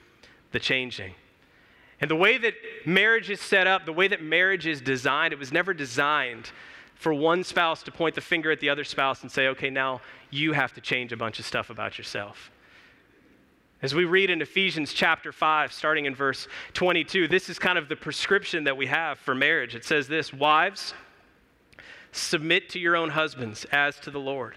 the 0.52 0.58
changing. 0.58 1.12
And 2.00 2.10
the 2.10 2.16
way 2.16 2.38
that 2.38 2.54
marriage 2.86 3.28
is 3.28 3.38
set 3.38 3.66
up, 3.66 3.84
the 3.84 3.92
way 3.92 4.08
that 4.08 4.22
marriage 4.22 4.66
is 4.66 4.80
designed, 4.80 5.34
it 5.34 5.38
was 5.38 5.52
never 5.52 5.74
designed 5.74 6.50
for 6.94 7.12
one 7.12 7.44
spouse 7.44 7.82
to 7.82 7.92
point 7.92 8.14
the 8.14 8.22
finger 8.22 8.50
at 8.50 8.60
the 8.60 8.70
other 8.70 8.82
spouse 8.82 9.20
and 9.20 9.30
say, 9.30 9.48
okay, 9.48 9.68
now 9.68 10.00
you 10.30 10.52
have 10.52 10.72
to 10.72 10.80
change 10.80 11.12
a 11.12 11.18
bunch 11.18 11.38
of 11.38 11.44
stuff 11.44 11.68
about 11.68 11.98
yourself. 11.98 12.50
As 13.82 13.94
we 13.94 14.06
read 14.06 14.30
in 14.30 14.40
Ephesians 14.40 14.94
chapter 14.94 15.32
5, 15.32 15.70
starting 15.70 16.06
in 16.06 16.14
verse 16.14 16.48
22, 16.72 17.28
this 17.28 17.50
is 17.50 17.58
kind 17.58 17.76
of 17.76 17.90
the 17.90 17.96
prescription 17.96 18.64
that 18.64 18.78
we 18.78 18.86
have 18.86 19.18
for 19.18 19.34
marriage. 19.34 19.74
It 19.74 19.84
says 19.84 20.08
this 20.08 20.32
Wives, 20.32 20.94
submit 22.10 22.70
to 22.70 22.78
your 22.78 22.96
own 22.96 23.10
husbands 23.10 23.66
as 23.70 24.00
to 24.00 24.10
the 24.10 24.20
Lord. 24.20 24.56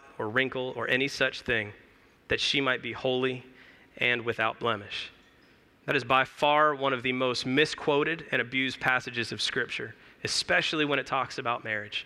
or 0.21 0.29
wrinkle 0.29 0.71
or 0.75 0.87
any 0.87 1.07
such 1.07 1.41
thing, 1.41 1.73
that 2.27 2.39
she 2.39 2.61
might 2.61 2.83
be 2.83 2.93
holy 2.93 3.43
and 3.97 4.21
without 4.23 4.59
blemish. 4.59 5.11
That 5.87 5.95
is 5.95 6.03
by 6.03 6.25
far 6.25 6.75
one 6.75 6.93
of 6.93 7.01
the 7.01 7.11
most 7.11 7.47
misquoted 7.47 8.25
and 8.31 8.39
abused 8.39 8.79
passages 8.79 9.31
of 9.31 9.41
Scripture, 9.41 9.95
especially 10.23 10.85
when 10.85 10.99
it 10.99 11.07
talks 11.07 11.39
about 11.39 11.63
marriage. 11.63 12.05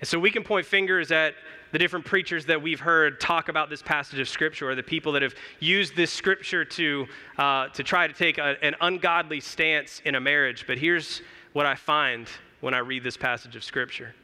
And 0.00 0.06
so 0.06 0.16
we 0.20 0.30
can 0.30 0.44
point 0.44 0.64
fingers 0.64 1.10
at 1.10 1.34
the 1.72 1.78
different 1.78 2.04
preachers 2.04 2.46
that 2.46 2.62
we've 2.62 2.78
heard 2.78 3.18
talk 3.20 3.48
about 3.48 3.68
this 3.68 3.82
passage 3.82 4.20
of 4.20 4.28
Scripture, 4.28 4.70
or 4.70 4.76
the 4.76 4.82
people 4.82 5.10
that 5.12 5.22
have 5.22 5.34
used 5.58 5.96
this 5.96 6.12
Scripture 6.12 6.64
to, 6.64 7.06
uh, 7.36 7.66
to 7.70 7.82
try 7.82 8.06
to 8.06 8.14
take 8.14 8.38
a, 8.38 8.56
an 8.62 8.76
ungodly 8.80 9.40
stance 9.40 10.00
in 10.04 10.14
a 10.14 10.20
marriage. 10.20 10.68
But 10.68 10.78
here's 10.78 11.20
what 11.52 11.66
I 11.66 11.74
find 11.74 12.28
when 12.60 12.74
I 12.74 12.78
read 12.78 13.02
this 13.02 13.16
passage 13.16 13.56
of 13.56 13.64
Scripture 13.64 14.14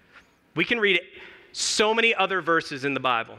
we 0.55 0.64
can 0.64 0.79
read 0.79 1.01
so 1.53 1.95
many 1.95 2.15
other 2.15 2.41
verses 2.41 2.85
in 2.85 2.95
the 2.95 3.01
Bible, 3.01 3.37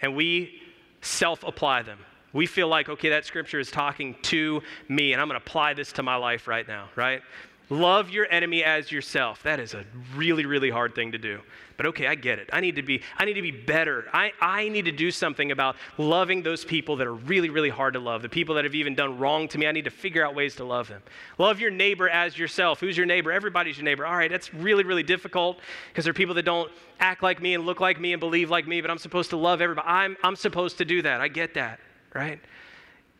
and 0.00 0.14
we 0.16 0.62
self 1.00 1.42
apply 1.44 1.82
them. 1.82 1.98
We 2.32 2.46
feel 2.46 2.68
like, 2.68 2.88
okay, 2.88 3.10
that 3.10 3.26
scripture 3.26 3.58
is 3.58 3.70
talking 3.70 4.16
to 4.22 4.62
me, 4.88 5.12
and 5.12 5.20
I'm 5.20 5.28
going 5.28 5.38
to 5.38 5.44
apply 5.44 5.74
this 5.74 5.92
to 5.92 6.02
my 6.02 6.16
life 6.16 6.48
right 6.48 6.66
now, 6.66 6.88
right? 6.96 7.20
Love 7.72 8.10
your 8.10 8.26
enemy 8.30 8.62
as 8.62 8.92
yourself. 8.92 9.42
That 9.42 9.58
is 9.58 9.72
a 9.72 9.84
really, 10.14 10.44
really 10.44 10.70
hard 10.70 10.94
thing 10.94 11.12
to 11.12 11.18
do. 11.18 11.40
But 11.76 11.86
okay, 11.86 12.06
I 12.06 12.14
get 12.14 12.38
it. 12.38 12.50
I 12.52 12.60
need 12.60 12.76
to 12.76 12.82
be, 12.82 13.02
I 13.16 13.24
need 13.24 13.34
to 13.34 13.42
be 13.42 13.50
better. 13.50 14.04
I, 14.12 14.32
I 14.40 14.68
need 14.68 14.84
to 14.84 14.92
do 14.92 15.10
something 15.10 15.50
about 15.50 15.76
loving 15.96 16.42
those 16.42 16.64
people 16.64 16.96
that 16.96 17.06
are 17.06 17.14
really, 17.14 17.48
really 17.48 17.70
hard 17.70 17.94
to 17.94 18.00
love. 18.00 18.20
The 18.20 18.28
people 18.28 18.54
that 18.56 18.64
have 18.64 18.74
even 18.74 18.94
done 18.94 19.18
wrong 19.18 19.48
to 19.48 19.58
me. 19.58 19.66
I 19.66 19.72
need 19.72 19.84
to 19.84 19.90
figure 19.90 20.24
out 20.24 20.34
ways 20.34 20.54
to 20.56 20.64
love 20.64 20.88
them. 20.88 21.02
Love 21.38 21.60
your 21.60 21.70
neighbor 21.70 22.08
as 22.08 22.38
yourself. 22.38 22.78
Who's 22.78 22.96
your 22.96 23.06
neighbor? 23.06 23.32
Everybody's 23.32 23.78
your 23.78 23.84
neighbor. 23.84 24.04
All 24.04 24.16
right, 24.16 24.30
that's 24.30 24.52
really, 24.52 24.84
really 24.84 25.02
difficult 25.02 25.58
because 25.88 26.04
there 26.04 26.10
are 26.10 26.14
people 26.14 26.34
that 26.34 26.44
don't 26.44 26.70
act 27.00 27.22
like 27.22 27.40
me 27.40 27.54
and 27.54 27.64
look 27.64 27.80
like 27.80 27.98
me 27.98 28.12
and 28.12 28.20
believe 28.20 28.50
like 28.50 28.68
me, 28.68 28.80
but 28.82 28.90
I'm 28.90 28.98
supposed 28.98 29.30
to 29.30 29.36
love 29.36 29.60
everybody. 29.60 29.88
I'm, 29.88 30.16
I'm 30.22 30.36
supposed 30.36 30.78
to 30.78 30.84
do 30.84 31.02
that. 31.02 31.20
I 31.20 31.28
get 31.28 31.54
that, 31.54 31.80
right? 32.14 32.38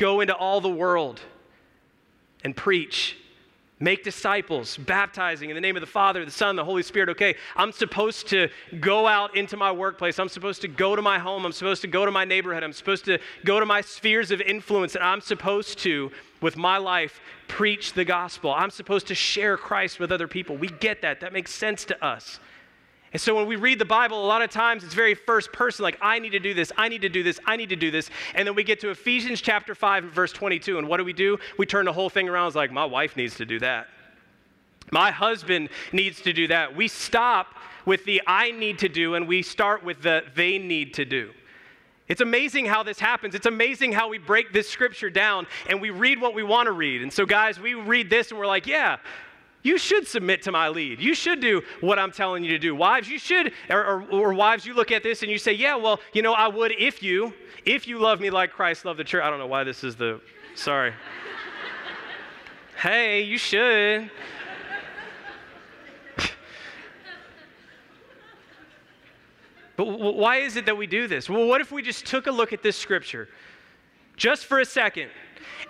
go 0.03 0.21
into 0.21 0.35
all 0.35 0.61
the 0.61 0.69
world 0.69 1.21
and 2.43 2.57
preach. 2.57 3.17
Make 3.83 4.05
disciples, 4.05 4.77
baptizing 4.77 5.51
in 5.51 5.57
the 5.57 5.61
name 5.61 5.75
of 5.75 5.81
the 5.81 5.89
Father, 5.89 6.25
the 6.25 6.31
Son, 6.31 6.55
the 6.55 6.65
Holy 6.65 6.85
Spirit. 6.85 7.09
Okay, 7.09 7.35
I'm 7.57 7.73
supposed 7.73 8.29
to 8.29 8.49
go 8.79 9.09
out 9.09 9.37
into 9.37 9.57
my 9.57 9.73
workplace. 9.73 10.21
I'm 10.21 10.29
supposed 10.29 10.61
to 10.63 10.69
go 10.69 10.95
to 10.95 11.03
my 11.03 11.19
home. 11.19 11.45
I'm 11.45 11.51
supposed 11.51 11.83
to 11.83 11.89
go 11.89 12.05
to 12.07 12.13
my 12.13 12.25
neighborhood. 12.25 12.63
I'm 12.63 12.73
supposed 12.73 13.05
to 13.07 13.19
go 13.45 13.59
to 13.59 13.67
my 13.67 13.81
spheres 13.81 14.31
of 14.31 14.41
influence. 14.41 14.95
And 14.95 15.03
I'm 15.03 15.21
supposed 15.21 15.81
to, 15.81 16.13
with 16.41 16.57
my 16.57 16.79
life, 16.79 17.21
preach 17.49 17.95
the 17.95 18.05
gospel. 18.05 18.53
I'm 18.53 18.71
supposed 18.71 19.09
to 19.09 19.17
share 19.17 19.57
Christ 19.57 19.99
with 19.99 20.13
other 20.13 20.29
people. 20.29 20.57
We 20.57 20.69
get 20.69 21.03
that. 21.03 21.19
That 21.19 21.33
makes 21.33 21.53
sense 21.53 21.85
to 21.87 22.05
us. 22.05 22.39
And 23.13 23.21
so 23.21 23.35
when 23.35 23.47
we 23.47 23.57
read 23.57 23.79
the 23.79 23.85
Bible, 23.85 24.25
a 24.25 24.27
lot 24.27 24.41
of 24.41 24.51
times 24.51 24.85
it's 24.85 24.95
very 24.95 25.15
first 25.15 25.53
person, 25.53 25.83
like, 25.83 25.99
I 26.01 26.19
need 26.19 26.31
to 26.31 26.39
do 26.39 26.55
this, 26.55 26.73
I 26.79 26.89
need 26.89 27.03
to 27.03 27.11
do 27.11 27.23
this, 27.23 27.39
I 27.45 27.57
need 27.57 27.69
to 27.69 27.77
do 27.77 27.91
this. 27.91 28.09
And 28.35 28.49
then 28.49 28.55
we 28.55 28.65
get 28.65 28.81
to 28.81 28.91
Ephesians 28.91 29.41
chapter 29.43 29.75
5, 29.75 30.05
verse 30.05 30.33
22. 30.33 30.79
And 30.79 30.89
what 30.89 30.97
do 30.97 31.05
we 31.05 31.13
do? 31.13 31.39
We 31.59 31.67
turn 31.67 31.85
the 31.85 31.93
whole 31.93 32.09
thing 32.09 32.29
around. 32.29 32.47
It's 32.49 32.57
like, 32.57 32.73
my 32.73 32.87
wife 32.87 33.17
needs 33.17 33.37
to 33.37 33.45
do 33.45 33.59
that. 33.61 33.89
My 34.91 35.11
husband 35.11 35.69
needs 35.93 36.21
to 36.23 36.33
do 36.33 36.49
that. 36.49 36.75
We 36.75 36.89
stop 36.89 37.49
with 37.85 38.05
the 38.05 38.23
I 38.27 38.51
need 38.51 38.79
to 38.81 38.89
do 38.89 39.15
and 39.15 39.27
we 39.27 39.43
start 39.43 39.85
with 39.85 40.03
the 40.03 40.23
they 40.35 40.59
need 40.59 40.95
to 40.95 41.05
do. 41.05 41.33
It's 42.09 42.21
amazing 42.21 42.67
how 42.67 42.83
this 42.83 42.99
happens. 42.99 43.35
It's 43.35 43.47
amazing 43.47 43.93
how 43.93 44.09
we 44.09 44.19
break 44.19 44.53
this 44.53 44.69
scripture 44.69 45.09
down 45.09 45.47
and 45.69 45.81
we 45.81 45.91
read 45.91 46.21
what 46.21 46.35
we 46.35 46.43
want 46.43 46.67
to 46.67 46.73
read. 46.73 47.03
And 47.03 47.13
so, 47.13 47.25
guys, 47.25 47.59
we 47.59 47.75
read 47.75 48.11
this 48.11 48.31
and 48.31 48.39
we're 48.39 48.47
like, 48.47 48.67
yeah, 48.67 48.99
you 49.63 49.79
should 49.79 50.07
submit 50.07 50.43
to 50.43 50.53
my 50.53 50.69
lead. 50.69 51.01
You 51.01 51.15
should 51.15 51.41
do 51.41 51.63
what 51.81 51.99
I'm 51.99 52.11
telling 52.11 52.43
you 52.43 52.51
to 52.51 52.59
do. 52.59 52.75
Wives, 52.75 53.09
you 53.09 53.19
should, 53.19 53.53
or, 53.71 53.85
or, 53.85 54.03
or, 54.11 54.35
wives, 54.35 54.67
you 54.67 54.75
look 54.75 54.91
at 54.91 55.03
this 55.03 55.23
and 55.23 55.31
you 55.31 55.39
say, 55.39 55.53
yeah, 55.53 55.77
well, 55.77 56.01
you 56.13 56.23
know, 56.23 56.33
I 56.33 56.49
would 56.49 56.73
if 56.79 57.03
you, 57.03 57.33
if 57.65 57.87
you 57.87 57.99
love 57.99 58.21
me 58.21 58.31
like 58.31 58.53
Christ 58.53 58.85
loved 58.85 58.99
the 58.99 59.05
church. 59.05 59.23
I 59.23 59.31
don't 59.31 59.39
know 59.39 59.47
why 59.47 59.63
this 59.63 59.85
is 59.85 59.95
the, 59.95 60.21
sorry. 60.57 60.93
hey, 62.81 63.23
you 63.23 63.39
should. 63.39 64.11
but 69.77 69.85
why 69.87 70.39
is 70.39 70.57
it 70.57 70.67
that 70.67 70.77
we 70.77 70.89
do 70.89 71.07
this? 71.07 71.31
Well, 71.31 71.47
what 71.47 71.61
if 71.61 71.71
we 71.71 71.83
just 71.83 72.05
took 72.05 72.27
a 72.27 72.33
look 72.33 72.53
at 72.53 72.63
this 72.63 72.77
scripture 72.77 73.29
just 74.17 74.47
for 74.47 74.61
a 74.61 74.65
second 74.65 75.11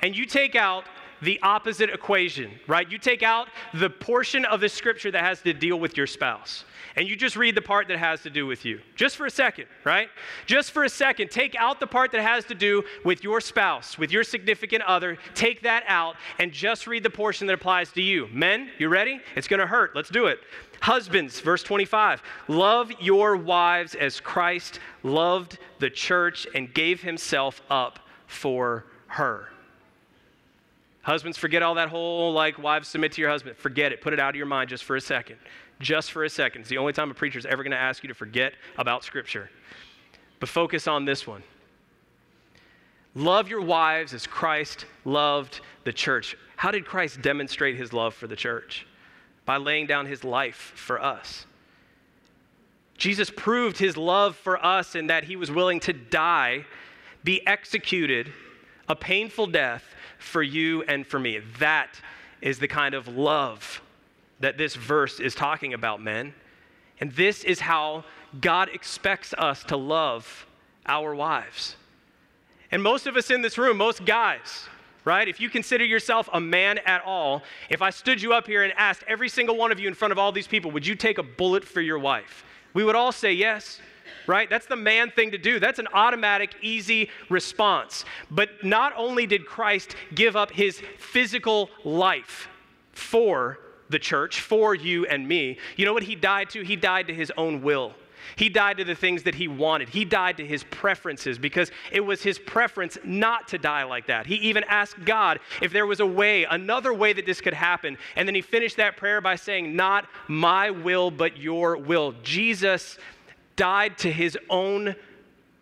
and 0.03 0.17
you 0.17 0.25
take 0.27 0.57
out 0.57 0.85
the 1.23 1.41
opposite 1.43 1.89
equation, 1.91 2.51
right? 2.67 2.91
You 2.91 2.99
take 2.99 3.23
out 3.23 3.49
the 3.75 3.89
portion 3.89 4.45
of 4.45 4.61
the 4.61 4.69
scripture 4.69 5.11
that 5.11 5.23
has 5.23 5.41
to 5.43 5.53
deal 5.53 5.79
with 5.79 5.97
your 5.97 6.07
spouse, 6.07 6.65
and 6.97 7.09
you 7.09 7.17
just 7.17 7.37
read 7.37 7.55
the 7.55 7.63
part 7.63 7.89
that 7.89 7.99
has 7.99 8.23
to 8.23 8.31
do 8.31 8.47
with 8.47 8.65
you. 8.65 8.81
Just 8.97 9.17
for 9.17 9.27
a 9.27 9.31
second, 9.31 9.67
right? 9.85 10.09
Just 10.47 10.73
for 10.73 10.85
a 10.85 10.89
second, 10.89 11.31
take 11.31 11.55
out 11.55 11.81
the 11.81 11.87
part 11.87 12.13
that 12.13 12.23
has 12.23 12.45
to 12.47 12.55
do 12.55 12.83
with 13.05 13.23
your 13.23 13.41
spouse, 13.41 13.97
with 13.97 14.11
your 14.11 14.25
significant 14.25 14.83
other. 14.83 15.17
Take 15.35 15.63
that 15.63 15.85
out 15.87 16.17
and 16.39 16.53
just 16.53 16.87
read 16.87 17.03
the 17.03 17.11
portion 17.11 17.47
that 17.47 17.55
applies 17.55 17.93
to 17.93 18.03
you. 18.03 18.27
Men, 18.33 18.71
you 18.79 18.89
ready? 18.89 19.21
It's 19.37 19.49
going 19.49 19.61
to 19.61 19.67
hurt. 19.67 19.95
Let's 19.95 20.11
do 20.11 20.27
it. 20.27 20.41
Husbands, 20.81 21.39
verse 21.39 21.63
25, 21.63 22.23
love 22.49 22.91
your 23.01 23.37
wives 23.37 23.95
as 23.95 24.19
Christ 24.19 24.81
loved 25.05 25.59
the 25.79 25.89
church 25.89 26.45
and 26.57 26.75
gave 26.75 27.01
himself 27.01 27.63
up 27.71 28.01
for 28.27 28.87
her. 29.07 29.52
Husbands, 31.03 31.37
forget 31.37 31.63
all 31.63 31.75
that 31.75 31.89
whole 31.89 32.33
like 32.33 32.59
wives 32.59 32.89
submit 32.89 33.13
to 33.13 33.21
your 33.21 33.31
husband. 33.31 33.57
Forget 33.57 33.93
it. 33.93 34.01
Put 34.01 34.13
it 34.13 34.21
out 34.21 34.31
of 34.31 34.37
your 34.37 34.47
mind 34.47 34.71
just 34.71 34.85
for 34.85 34.97
a 34.97 35.01
second. 35.01 35.37
Just 35.81 36.13
for 36.13 36.25
a 36.25 36.31
second. 36.31 36.63
It's 36.63 36.71
the 36.71 36.79
only 36.79 36.93
time 36.93 37.11
a 37.11 37.15
preacher 37.15 37.39
is 37.39 37.47
ever 37.47 37.65
going 37.65 37.73
to 37.73 37.77
ask 37.77 38.05
you 38.05 38.09
to 38.09 38.15
forget 38.15 38.55
about 38.79 39.03
Scripture. 39.03 39.51
But 40.39 40.49
focus 40.49 40.87
on 40.87 41.05
this 41.05 41.27
one. 41.27 41.43
Love 43.15 43.49
your 43.49 43.61
wives 43.61 44.15
as 44.15 44.27
Christ 44.27 44.87
loved 45.05 45.61
the 45.85 45.93
church. 45.93 46.37
How 46.57 46.71
did 46.71 46.87
Christ 46.87 47.21
demonstrate 47.21 47.77
his 47.77 47.93
love 47.93 48.15
for 48.15 48.27
the 48.27 48.37
church? 48.37 48.87
By 49.45 49.57
laying 49.57 49.87
down 49.87 50.07
his 50.07 50.23
life 50.23 50.73
for 50.77 51.03
us. 51.03 51.47
Jesus 52.97 53.31
proved 53.35 53.77
his 53.77 53.97
love 53.97 54.37
for 54.37 54.65
us 54.65 54.95
in 54.95 55.09
that 55.09 55.25
he 55.25 55.35
was 55.35 55.51
willing 55.51 55.81
to 55.81 55.93
die, 55.93 56.65
be 57.25 57.45
executed, 57.47 58.33
a 58.89 58.95
painful 58.95 59.49
death 59.49 59.83
for 60.23 60.43
you 60.43 60.83
and 60.85 61.07
for 61.07 61.19
me. 61.19 61.41
That 61.59 62.01
is 62.41 62.59
the 62.59 62.69
kind 62.69 62.95
of 62.95 63.09
love 63.09 63.81
that 64.41 64.59
this 64.59 64.75
verse 64.75 65.21
is 65.21 65.35
talking 65.35 65.75
about, 65.75 66.03
men. 66.03 66.35
And 67.01 67.13
this 67.13 67.45
is 67.45 67.61
how 67.61 68.05
God 68.41 68.69
expects 68.73 69.35
us 69.37 69.65
to 69.65 69.77
love 69.77 70.47
our 70.87 71.15
wives. 71.15 71.77
And 72.71 72.83
most 72.83 73.07
of 73.07 73.17
us 73.17 73.31
in 73.31 73.43
this 73.43 73.59
room, 73.59 73.77
most 73.77 74.05
guys, 74.05 74.67
right? 75.05 75.29
If 75.29 75.41
you 75.41 75.51
consider 75.51 75.85
yourself 75.85 76.29
a 76.33 76.41
man 76.41 76.79
at 76.79 77.03
all, 77.05 77.43
if 77.69 77.83
I 77.83 77.91
stood 77.91 78.21
you 78.21 78.33
up 78.33 78.47
here 78.47 78.63
and 78.63 78.73
asked 78.77 79.05
every 79.07 79.29
single 79.29 79.57
one 79.57 79.71
of 79.71 79.79
you 79.79 79.89
in 79.89 79.95
front 79.95 80.13
of 80.13 80.19
all 80.19 80.33
these 80.33 80.47
people, 80.47 80.71
would 80.71 80.87
you 80.87 80.95
take 80.95 81.19
a 81.19 81.23
bullet 81.23 81.65
for 81.65 81.81
your 81.81 81.99
wife? 81.99 82.45
We 82.75 82.85
would 82.85 82.97
all 82.97 83.13
say 83.13 83.33
yes 83.33 83.81
right? 84.27 84.49
That's 84.49 84.67
the 84.67 84.77
man 84.77 85.11
thing 85.11 85.31
to 85.33 85.39
do. 85.39 85.59
That's 85.61 85.79
an 85.79 85.89
automatic, 85.93 86.55
easy 86.61 87.11
response. 87.29 88.05
But 88.31 88.65
not 88.65 88.93
only 88.97 89.27
did 89.27 89.47
Christ 89.47 89.97
give 90.15 90.37
up 90.37 90.51
his 90.51 90.81
physical 90.99 91.71
life 91.85 92.49
for 92.93 93.59
the 93.89 93.99
church, 93.99 94.41
for 94.41 94.75
you 94.75 95.07
and 95.07 95.27
me, 95.27 95.59
you 95.77 95.85
know 95.85 95.93
what 95.93 96.03
he 96.03 96.15
died 96.15 96.51
to? 96.51 96.63
He 96.63 96.77
died 96.77 97.07
to 97.09 97.15
his 97.15 97.33
own 97.37 97.63
will. 97.63 97.95
He 98.37 98.49
died 98.49 98.79
to 98.79 98.85
the 98.85 98.95
things 98.95 99.23
that 99.25 99.35
he 99.35 99.49
wanted. 99.49 99.89
He 99.89 100.05
died 100.05 100.37
to 100.39 100.47
his 100.47 100.65
preferences 100.65 101.39
because 101.39 101.71
it 101.91 102.01
was 102.01 102.23
his 102.23 102.39
preference 102.39 102.99
not 103.05 103.49
to 103.49 103.59
die 103.59 103.85
like 103.85 104.07
that. 104.07 104.27
He 104.27 104.37
even 104.37 104.65
asked 104.65 105.05
God 105.05 105.41
if 105.61 105.73
there 105.73 105.87
was 105.87 106.01
a 106.01 106.07
way, 106.07 106.45
another 106.45 106.95
way 106.95 107.13
that 107.13 107.27
this 107.27 107.41
could 107.41 107.55
happen. 107.55 107.99
And 108.17 108.27
then 108.27 108.35
he 108.35 108.41
finished 108.41 108.77
that 108.77 108.97
prayer 108.97 109.21
by 109.21 109.37
saying, 109.37 109.75
Not 109.75 110.09
my 110.29 110.71
will, 110.71 111.11
but 111.11 111.37
your 111.37 111.77
will. 111.77 112.15
Jesus 112.23 112.99
died 113.57 113.99
to 113.99 114.11
his 114.11 114.39
own 114.49 114.95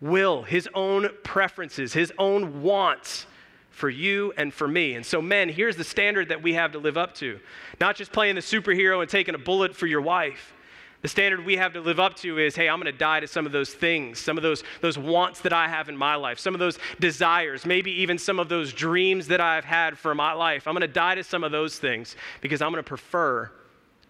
will, 0.00 0.42
his 0.42 0.68
own 0.74 1.08
preferences, 1.22 1.92
his 1.92 2.12
own 2.18 2.62
wants 2.62 3.26
for 3.70 3.88
you 3.88 4.32
and 4.36 4.52
for 4.52 4.68
me. 4.68 4.94
And 4.94 5.04
so, 5.04 5.22
men, 5.22 5.48
here's 5.48 5.76
the 5.76 5.84
standard 5.84 6.28
that 6.28 6.42
we 6.42 6.54
have 6.54 6.72
to 6.72 6.78
live 6.78 6.98
up 6.98 7.14
to. 7.16 7.40
Not 7.80 7.96
just 7.96 8.12
playing 8.12 8.34
the 8.34 8.40
superhero 8.40 9.00
and 9.00 9.08
taking 9.08 9.34
a 9.34 9.38
bullet 9.38 9.74
for 9.74 9.86
your 9.86 10.00
wife. 10.00 10.54
The 11.02 11.08
standard 11.08 11.46
we 11.46 11.56
have 11.56 11.72
to 11.72 11.80
live 11.80 11.98
up 11.98 12.14
to 12.16 12.38
is 12.38 12.54
hey, 12.54 12.68
I'm 12.68 12.78
going 12.78 12.92
to 12.92 12.98
die 12.98 13.20
to 13.20 13.26
some 13.26 13.46
of 13.46 13.52
those 13.52 13.72
things, 13.72 14.18
some 14.18 14.36
of 14.36 14.42
those, 14.42 14.62
those 14.82 14.98
wants 14.98 15.40
that 15.40 15.52
I 15.52 15.66
have 15.66 15.88
in 15.88 15.96
my 15.96 16.14
life, 16.14 16.38
some 16.38 16.52
of 16.52 16.60
those 16.60 16.78
desires, 16.98 17.64
maybe 17.64 17.90
even 18.02 18.18
some 18.18 18.38
of 18.38 18.50
those 18.50 18.72
dreams 18.74 19.26
that 19.28 19.40
I've 19.40 19.64
had 19.64 19.96
for 19.96 20.14
my 20.14 20.34
life. 20.34 20.66
I'm 20.66 20.74
going 20.74 20.82
to 20.82 20.88
die 20.88 21.14
to 21.14 21.24
some 21.24 21.42
of 21.42 21.52
those 21.52 21.78
things 21.78 22.16
because 22.42 22.60
I'm 22.60 22.70
going 22.70 22.84
to 22.84 22.88
prefer 22.88 23.50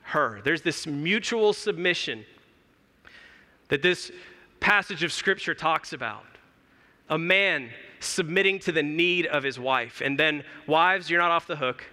her. 0.02 0.40
There's 0.42 0.62
this 0.62 0.84
mutual 0.84 1.52
submission 1.52 2.24
that 3.70 3.82
this 3.82 4.12
passage 4.60 5.02
of 5.02 5.12
Scripture 5.12 5.54
talks 5.54 5.92
about. 5.92 6.24
A 7.08 7.18
man 7.18 7.70
submitting 7.98 8.58
to 8.60 8.72
the 8.72 8.82
need 8.82 9.26
of 9.26 9.42
his 9.42 9.58
wife. 9.58 10.00
And 10.04 10.18
then, 10.18 10.44
wives, 10.66 11.10
you're 11.10 11.20
not 11.20 11.30
off 11.30 11.46
the 11.46 11.56
hook. 11.56 11.84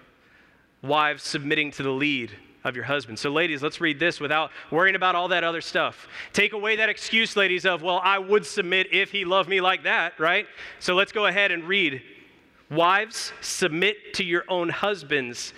Wives 0.84 1.24
submitting 1.24 1.72
to 1.72 1.84
the 1.84 1.90
lead 1.90 2.32
of 2.64 2.76
your 2.76 2.86
husband. 2.86 3.18
So, 3.18 3.32
ladies, 3.32 3.64
let's 3.64 3.82
read 3.82 4.00
this 4.00 4.20
without 4.20 4.52
worrying 4.70 4.96
about 4.96 5.16
all 5.16 5.28
that 5.30 5.44
other 5.44 5.62
stuff. 5.62 6.08
Take 6.34 6.54
away 6.54 6.76
that 6.76 6.90
excuse, 6.90 7.36
ladies, 7.36 7.66
of, 7.66 7.82
well, 7.82 8.00
I 8.04 8.20
would 8.20 8.46
submit 8.46 8.88
if 8.92 9.12
he 9.12 9.26
loved 9.26 9.50
me 9.50 9.62
like 9.62 9.84
that, 9.84 10.20
right? 10.20 10.46
So, 10.80 10.94
let's 10.94 11.12
go 11.12 11.26
ahead 11.26 11.52
and 11.52 11.64
read. 11.64 12.02
Wives, 12.70 13.32
submit 13.42 14.14
to 14.16 14.24
your 14.24 14.44
own 14.50 14.70
husbands 14.70 15.54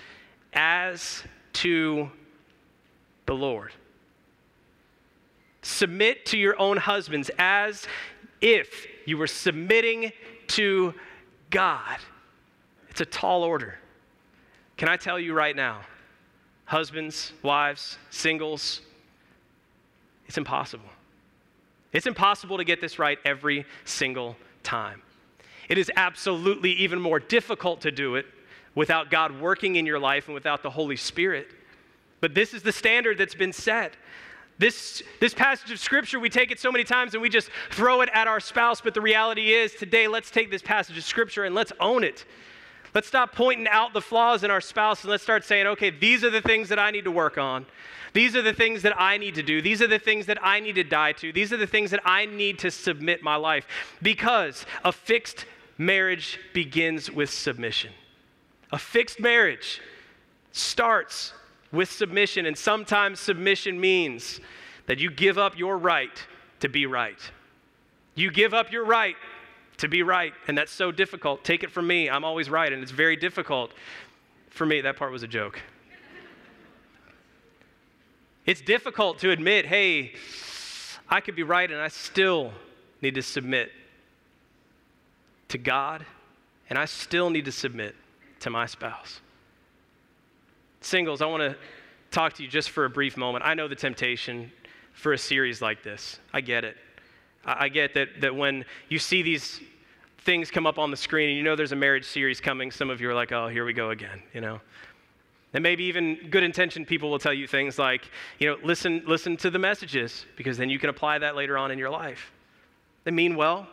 as 0.52 1.22
to 1.54 2.10
the 3.26 3.34
Lord. 3.34 3.72
Submit 5.62 6.26
to 6.26 6.38
your 6.38 6.58
own 6.58 6.76
husbands 6.76 7.30
as 7.38 7.86
if 8.40 8.86
you 9.04 9.18
were 9.18 9.26
submitting 9.26 10.12
to 10.48 10.94
God. 11.50 11.98
It's 12.88 13.00
a 13.00 13.06
tall 13.06 13.42
order. 13.42 13.78
Can 14.76 14.88
I 14.88 14.96
tell 14.96 15.18
you 15.18 15.34
right 15.34 15.54
now, 15.54 15.80
husbands, 16.64 17.32
wives, 17.42 17.98
singles, 18.10 18.80
it's 20.26 20.38
impossible. 20.38 20.88
It's 21.92 22.06
impossible 22.06 22.56
to 22.58 22.64
get 22.64 22.80
this 22.80 22.98
right 22.98 23.18
every 23.24 23.66
single 23.84 24.36
time. 24.62 25.02
It 25.68 25.76
is 25.76 25.90
absolutely 25.96 26.72
even 26.72 27.00
more 27.00 27.18
difficult 27.18 27.80
to 27.82 27.90
do 27.90 28.14
it 28.14 28.26
without 28.74 29.10
God 29.10 29.40
working 29.40 29.76
in 29.76 29.86
your 29.86 29.98
life 29.98 30.26
and 30.26 30.34
without 30.34 30.62
the 30.62 30.70
Holy 30.70 30.96
Spirit. 30.96 31.48
But 32.20 32.34
this 32.34 32.54
is 32.54 32.62
the 32.62 32.72
standard 32.72 33.18
that's 33.18 33.34
been 33.34 33.52
set. 33.52 33.94
This, 34.60 35.02
this 35.20 35.32
passage 35.32 35.70
of 35.70 35.80
scripture, 35.80 36.20
we 36.20 36.28
take 36.28 36.50
it 36.50 36.60
so 36.60 36.70
many 36.70 36.84
times 36.84 37.14
and 37.14 37.22
we 37.22 37.30
just 37.30 37.48
throw 37.70 38.02
it 38.02 38.10
at 38.12 38.28
our 38.28 38.40
spouse, 38.40 38.82
but 38.82 38.92
the 38.92 39.00
reality 39.00 39.54
is 39.54 39.72
today, 39.72 40.06
let's 40.06 40.30
take 40.30 40.50
this 40.50 40.60
passage 40.60 40.98
of 40.98 41.04
scripture 41.04 41.44
and 41.44 41.54
let's 41.54 41.72
own 41.80 42.04
it. 42.04 42.26
Let's 42.94 43.08
stop 43.08 43.34
pointing 43.34 43.68
out 43.68 43.94
the 43.94 44.02
flaws 44.02 44.44
in 44.44 44.50
our 44.50 44.60
spouse 44.60 45.00
and 45.02 45.10
let's 45.10 45.22
start 45.22 45.46
saying, 45.46 45.66
okay, 45.66 45.88
these 45.88 46.24
are 46.24 46.28
the 46.28 46.42
things 46.42 46.68
that 46.68 46.78
I 46.78 46.90
need 46.90 47.04
to 47.04 47.10
work 47.10 47.38
on. 47.38 47.64
These 48.12 48.36
are 48.36 48.42
the 48.42 48.52
things 48.52 48.82
that 48.82 49.00
I 49.00 49.16
need 49.16 49.34
to 49.36 49.42
do. 49.42 49.62
These 49.62 49.80
are 49.80 49.86
the 49.86 49.98
things 49.98 50.26
that 50.26 50.36
I 50.42 50.60
need 50.60 50.74
to 50.74 50.84
die 50.84 51.12
to. 51.12 51.32
These 51.32 51.54
are 51.54 51.56
the 51.56 51.66
things 51.66 51.90
that 51.92 52.00
I 52.04 52.26
need 52.26 52.58
to 52.58 52.70
submit 52.70 53.22
my 53.22 53.36
life. 53.36 53.66
Because 54.02 54.66
a 54.84 54.92
fixed 54.92 55.46
marriage 55.78 56.38
begins 56.52 57.10
with 57.10 57.30
submission. 57.30 57.92
A 58.72 58.78
fixed 58.78 59.20
marriage 59.20 59.80
starts 60.52 61.32
with 61.72 61.90
submission, 61.90 62.46
and 62.46 62.56
sometimes 62.56 63.20
submission 63.20 63.80
means 63.80 64.40
that 64.86 64.98
you 64.98 65.10
give 65.10 65.38
up 65.38 65.58
your 65.58 65.78
right 65.78 66.26
to 66.60 66.68
be 66.68 66.86
right. 66.86 67.18
You 68.14 68.30
give 68.30 68.54
up 68.54 68.72
your 68.72 68.84
right 68.84 69.16
to 69.78 69.88
be 69.88 70.02
right, 70.02 70.32
and 70.48 70.58
that's 70.58 70.72
so 70.72 70.92
difficult. 70.92 71.44
Take 71.44 71.62
it 71.62 71.70
from 71.70 71.86
me, 71.86 72.10
I'm 72.10 72.24
always 72.24 72.50
right, 72.50 72.72
and 72.72 72.82
it's 72.82 72.92
very 72.92 73.16
difficult 73.16 73.72
for 74.50 74.66
me. 74.66 74.80
That 74.80 74.96
part 74.96 75.12
was 75.12 75.22
a 75.22 75.28
joke. 75.28 75.60
It's 78.46 78.60
difficult 78.60 79.20
to 79.20 79.30
admit, 79.30 79.66
hey, 79.66 80.12
I 81.08 81.20
could 81.20 81.36
be 81.36 81.44
right, 81.44 81.70
and 81.70 81.80
I 81.80 81.88
still 81.88 82.52
need 83.00 83.14
to 83.14 83.22
submit 83.22 83.70
to 85.48 85.58
God, 85.58 86.04
and 86.68 86.78
I 86.78 86.84
still 86.84 87.30
need 87.30 87.44
to 87.44 87.52
submit 87.52 87.94
to 88.40 88.50
my 88.50 88.66
spouse. 88.66 89.20
Singles, 90.80 91.20
I 91.20 91.26
want 91.26 91.42
to 91.42 91.56
talk 92.10 92.32
to 92.34 92.42
you 92.42 92.48
just 92.48 92.70
for 92.70 92.84
a 92.84 92.90
brief 92.90 93.16
moment. 93.16 93.44
I 93.44 93.54
know 93.54 93.68
the 93.68 93.74
temptation 93.74 94.50
for 94.92 95.12
a 95.12 95.18
series 95.18 95.62
like 95.62 95.82
this. 95.82 96.18
I 96.32 96.40
get 96.40 96.64
it. 96.64 96.76
I 97.44 97.68
get 97.68 97.94
that, 97.94 98.20
that 98.20 98.34
when 98.34 98.64
you 98.88 98.98
see 98.98 99.22
these 99.22 99.60
things 100.18 100.50
come 100.50 100.66
up 100.66 100.78
on 100.78 100.90
the 100.90 100.96
screen 100.96 101.30
and 101.30 101.38
you 101.38 101.42
know 101.42 101.56
there's 101.56 101.72
a 101.72 101.76
marriage 101.76 102.04
series 102.04 102.40
coming, 102.40 102.70
some 102.70 102.90
of 102.90 103.00
you 103.00 103.08
are 103.08 103.14
like, 103.14 103.32
oh, 103.32 103.48
here 103.48 103.64
we 103.64 103.72
go 103.72 103.90
again, 103.90 104.22
you 104.34 104.40
know. 104.40 104.60
And 105.52 105.62
maybe 105.62 105.84
even 105.84 106.28
good 106.30 106.42
intentioned 106.42 106.86
people 106.86 107.10
will 107.10 107.18
tell 107.18 107.32
you 107.32 107.46
things 107.46 107.78
like, 107.78 108.08
you 108.38 108.48
know, 108.48 108.56
listen, 108.62 109.02
listen 109.06 109.36
to 109.38 109.50
the 109.50 109.58
messages 109.58 110.26
because 110.36 110.56
then 110.56 110.70
you 110.70 110.78
can 110.78 110.90
apply 110.90 111.18
that 111.18 111.34
later 111.34 111.58
on 111.58 111.70
in 111.70 111.78
your 111.78 111.90
life. 111.90 112.30
They 113.04 113.10
mean 113.10 113.36
well. 113.36 113.66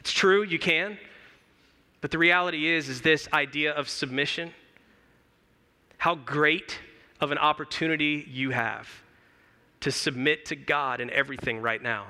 It's 0.00 0.12
true, 0.12 0.42
you 0.42 0.58
can. 0.58 0.98
But 2.00 2.10
the 2.10 2.18
reality 2.18 2.66
is, 2.66 2.88
is 2.88 3.00
this 3.00 3.28
idea 3.32 3.72
of 3.72 3.88
submission, 3.88 4.52
how 6.02 6.16
great 6.16 6.80
of 7.20 7.30
an 7.30 7.38
opportunity 7.38 8.26
you 8.28 8.50
have 8.50 8.88
to 9.78 9.92
submit 9.92 10.44
to 10.44 10.56
God 10.56 11.00
in 11.00 11.08
everything 11.10 11.62
right 11.62 11.80
now. 11.80 12.08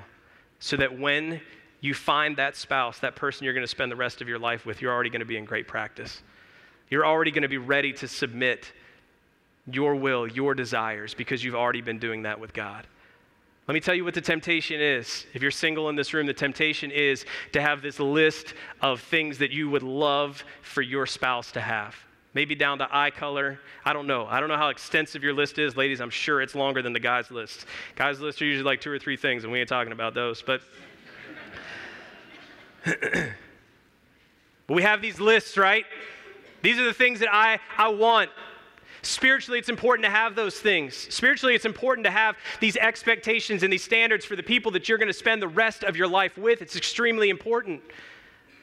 So 0.61 0.78
that 0.78 0.98
when 0.98 1.42
you 1.83 1.92
find 1.92 2.35
that 2.38 2.57
spouse, 2.57 3.00
that 3.00 3.16
person 3.16 3.44
you're 3.44 3.52
going 3.52 3.66
to 3.66 3.70
spend 3.70 3.92
the 3.92 3.96
rest 3.96 4.22
of 4.22 4.28
your 4.28 4.38
life 4.38 4.64
with, 4.64 4.81
you're 4.81 4.90
already 4.90 5.11
going 5.11 5.20
to 5.20 5.26
be 5.26 5.37
in 5.37 5.44
great 5.44 5.68
practice. 5.68 6.22
You're 6.88 7.05
already 7.05 7.31
going 7.33 7.42
to 7.42 7.50
be 7.50 7.59
ready 7.59 7.92
to 7.92 8.09
submit 8.09 8.72
your 9.70 9.94
will, 9.94 10.26
your 10.26 10.55
desires, 10.55 11.12
because 11.12 11.44
you've 11.44 11.55
already 11.55 11.83
been 11.83 11.98
doing 11.98 12.22
that 12.22 12.40
with 12.40 12.55
God. 12.55 12.87
Let 13.68 13.74
me 13.74 13.81
tell 13.81 13.94
you 13.94 14.05
what 14.05 14.14
the 14.14 14.22
temptation 14.22 14.81
is. 14.81 15.26
If 15.35 15.42
you're 15.42 15.50
single 15.50 15.90
in 15.90 15.96
this 15.96 16.14
room, 16.14 16.24
the 16.24 16.33
temptation 16.33 16.90
is 16.90 17.26
to 17.52 17.61
have 17.61 17.83
this 17.83 18.00
list 18.00 18.55
of 18.81 19.02
things 19.02 19.37
that 19.37 19.50
you 19.50 19.68
would 19.68 19.83
love 19.83 20.42
for 20.62 20.81
your 20.81 21.05
spouse 21.05 21.52
to 21.52 21.61
have. 21.61 21.94
Maybe 22.35 22.55
down 22.55 22.79
to 22.79 22.88
eye 22.90 23.11
color. 23.11 23.61
I 23.85 23.92
don't 23.92 24.07
know. 24.07 24.27
I 24.27 24.40
don't 24.40 24.49
know 24.49 24.57
how 24.57 24.71
extensive 24.71 25.23
your 25.23 25.35
list 25.35 25.59
is. 25.59 25.77
Ladies, 25.77 26.01
I'm 26.01 26.11
sure 26.11 26.40
it's 26.40 26.55
longer 26.55 26.81
than 26.83 26.92
the 26.92 27.01
guys' 27.01 27.31
list. 27.31 27.66
Guys' 27.95 28.21
lists 28.21 28.40
are 28.40 28.47
usually 28.47 28.64
like 28.64 28.81
two 28.81 28.90
or 28.90 28.99
three 28.99 29.16
things, 29.16 29.45
and 29.45 29.53
we 29.53 29.61
ain't 29.61 29.68
talking 29.68 29.92
about 29.92 30.14
those. 30.14 30.40
But, 30.40 30.62
but 32.85 33.29
we 34.75 34.83
have 34.83 35.03
these 35.03 35.21
lists, 35.21 35.59
right? 35.59 35.85
These 36.62 36.79
are 36.79 36.85
the 36.85 36.95
things 36.95 37.21
that 37.21 37.33
I, 37.33 37.59
I 37.77 37.88
want 37.88 38.31
Spiritually, 39.03 39.59
it's 39.59 39.68
important 39.68 40.05
to 40.05 40.11
have 40.11 40.37
those 40.37 40.61
things. 40.61 40.95
Spiritually, 40.95 41.57
it's 41.57 41.64
important 41.64 42.05
to 42.05 42.11
have 42.11 42.37
these 42.61 42.77
expectations 42.77 43.64
and 43.64 43.73
these 43.73 43.83
standards 43.83 44.25
for 44.25 44.37
the 44.37 44.42
people 44.45 44.71
that 44.71 44.88
you're 44.88 44.99
going 44.99 45.09
to 45.09 45.12
spend 45.12 45.42
the 45.42 45.49
rest 45.49 45.83
of 45.83 45.97
your 45.97 46.07
life 46.07 46.38
with. 46.38 46.62
It's 46.62 46.77
extremely 46.77 47.29
important. 47.29 47.83